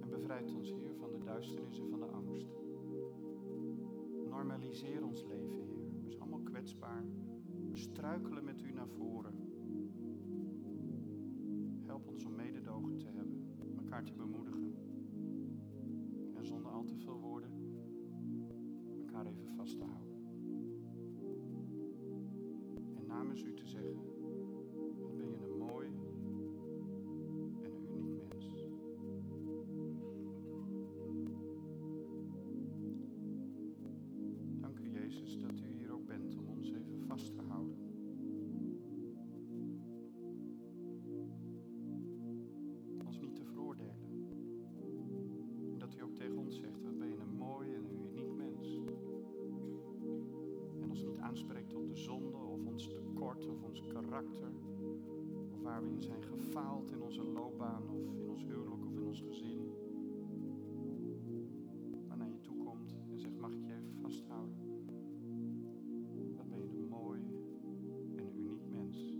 En 0.00 0.10
bevrijd 0.10 0.54
ons, 0.54 0.70
Heer, 0.70 0.94
van 0.96 1.10
de 1.10 1.18
duisternis 1.18 1.78
en 1.78 1.88
van 1.88 2.00
de 2.00 2.06
angst. 4.74 4.82
Normaliseer 4.82 5.04
ons 5.04 5.22
leven, 5.22 5.56
Heer. 5.56 6.02
We 6.02 6.08
zijn 6.08 6.20
allemaal 6.20 6.40
kwetsbaar. 6.40 7.04
We 7.70 7.76
struikelen 7.76 8.44
met 8.44 8.62
u 8.62 8.72
naar 8.72 8.88
voren. 8.88 9.34
Help 11.86 12.08
ons 12.08 12.24
om 12.24 12.34
mededogen 12.34 12.98
te 12.98 13.06
hebben, 13.06 13.56
elkaar 13.76 14.04
te 14.04 14.12
bemoedigen. 14.12 14.74
En 16.34 16.46
zonder 16.46 16.72
al 16.72 16.84
te 16.84 16.96
veel 16.96 17.18
woorden 17.18 17.50
elkaar 18.98 19.26
even 19.26 19.54
vast 19.56 19.78
te 19.78 19.84
houden. 19.84 20.12
En 22.94 23.06
namens 23.06 23.42
u 23.42 23.54
te 23.54 23.66
zeggen, 23.66 24.13
karakter. 54.14 54.52
Of 55.52 55.62
waar 55.62 55.82
we 55.82 55.88
in 55.88 56.02
zijn 56.02 56.22
gefaald 56.22 56.90
in 56.90 57.02
onze 57.02 57.24
loopbaan 57.24 57.82
of 57.88 58.14
in 58.16 58.28
ons 58.28 58.44
huwelijk 58.44 58.84
of 58.84 58.94
in 58.94 59.02
ons 59.02 59.20
gezin. 59.20 59.72
Maar 62.08 62.16
naar 62.16 62.30
je 62.30 62.40
toe 62.40 62.56
komt 62.64 62.96
en 63.10 63.18
zegt, 63.18 63.38
mag 63.38 63.52
ik 63.52 63.64
je 63.64 63.72
even 63.72 63.94
vasthouden? 64.00 64.56
Wat 66.36 66.48
ben 66.48 66.58
je 66.58 66.68
een 66.68 66.88
mooi 66.88 67.20
en 68.16 68.36
uniek 68.36 68.66
mens. 68.68 69.18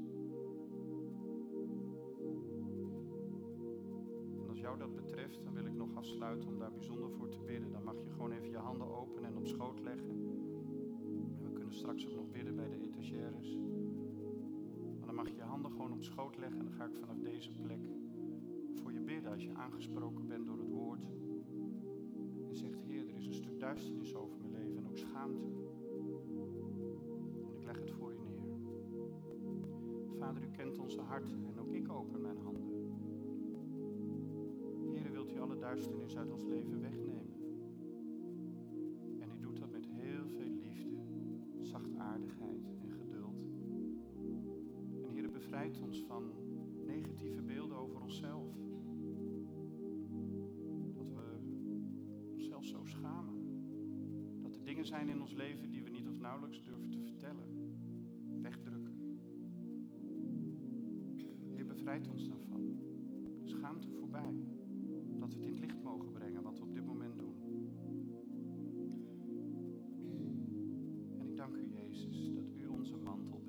En 4.38 4.48
als 4.48 4.60
jou 4.60 4.78
dat 4.78 4.94
betreft, 4.94 5.44
dan 5.44 5.54
wil 5.54 5.64
ik 5.66 5.74
nog 5.74 5.96
afsluiten 5.96 6.48
om 6.48 6.58
daar 6.58 6.72
bijzonder 6.72 7.10
voor 7.10 7.28
te 7.28 7.40
bidden. 7.40 7.72
Dan 7.72 7.84
mag 7.84 8.02
je 8.02 8.10
gewoon 8.10 8.32
even 8.32 8.50
je 8.50 8.56
handen 8.56 8.86
openen 8.86 9.30
en 9.30 9.36
op 9.36 9.46
schoot 9.46 9.80
leggen. 9.80 10.10
En 11.36 11.42
we 11.42 11.52
kunnen 11.52 11.74
straks 11.74 12.06
ook 12.06 12.14
nog 12.14 12.30
bidden 12.30 12.56
bij 12.56 12.68
de 12.68 12.73
op 15.92 16.02
schoot 16.02 16.36
leggen 16.36 16.58
en 16.58 16.64
dan 16.64 16.74
ga 16.74 16.84
ik 16.84 16.94
vanaf 16.94 17.18
deze 17.18 17.50
plek 17.50 17.80
voor 18.74 18.92
je 18.92 19.00
bidden 19.00 19.32
als 19.32 19.44
je 19.44 19.54
aangesproken 19.54 20.26
bent 20.26 20.46
door 20.46 20.58
het 20.58 20.70
woord. 20.70 21.02
En 22.48 22.56
zegt, 22.56 22.82
Heer, 22.82 23.08
er 23.08 23.16
is 23.16 23.26
een 23.26 23.34
stuk 23.34 23.60
duisternis 23.60 24.14
over 24.14 24.38
mijn 24.38 24.52
leven 24.52 24.76
en 24.76 24.88
ook 24.88 24.96
schaamte. 24.96 25.44
En 27.44 27.54
ik 27.56 27.64
leg 27.64 27.78
het 27.78 27.90
voor 27.90 28.12
u 28.12 28.18
neer. 28.18 28.56
Vader, 30.18 30.42
u 30.42 30.50
kent 30.50 30.78
onze 30.78 31.00
harten 31.00 31.46
en 31.46 31.58
ook 31.58 31.72
ik 31.72 31.92
open 31.92 32.20
mijn 32.20 32.38
handen. 32.38 32.72
Heer, 34.92 35.12
wilt 35.12 35.32
u 35.32 35.40
alle 35.40 35.56
duisternis 35.56 36.16
uit 36.16 36.30
ons 36.30 36.44
leven 36.44 36.80
wegnemen? 36.80 37.13
Bevrijdt 45.74 45.94
ons 45.94 46.06
van 46.06 46.32
negatieve 46.86 47.42
beelden 47.42 47.76
over 47.76 48.00
onszelf. 48.00 48.46
Dat 50.94 51.12
we 51.12 51.38
onszelf 52.32 52.64
zo 52.64 52.84
schamen. 52.84 53.34
Dat 54.42 54.54
er 54.54 54.64
dingen 54.64 54.86
zijn 54.86 55.08
in 55.08 55.20
ons 55.20 55.32
leven 55.32 55.70
die 55.70 55.82
we 55.82 55.90
niet 55.90 56.08
of 56.08 56.18
nauwelijks 56.18 56.62
durven 56.62 56.90
te 56.90 57.00
vertellen. 57.00 57.78
Wegdrukken. 58.42 59.18
Heer, 61.48 61.66
bevrijd 61.66 62.08
ons 62.08 62.28
daarvan. 62.28 62.78
Schaamte 63.44 63.88
voorbij. 63.90 64.34
Dat 65.18 65.34
we 65.34 65.34
het 65.34 65.44
in 65.44 65.48
het 65.48 65.58
licht 65.58 65.82
mogen 65.82 66.12
brengen 66.12 66.42
wat 66.42 66.58
we 66.58 66.64
op 66.64 66.74
dit 66.74 66.86
moment 66.86 67.18
doen. 67.18 67.34
En 71.18 71.26
ik 71.26 71.36
dank 71.36 71.56
u, 71.56 71.68
Jezus, 71.68 72.30
dat 72.34 72.52
u 72.56 72.66
onze 72.66 72.96
mantel 72.96 73.43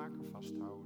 vaker 0.00 0.30
vasthouden. 0.32 0.79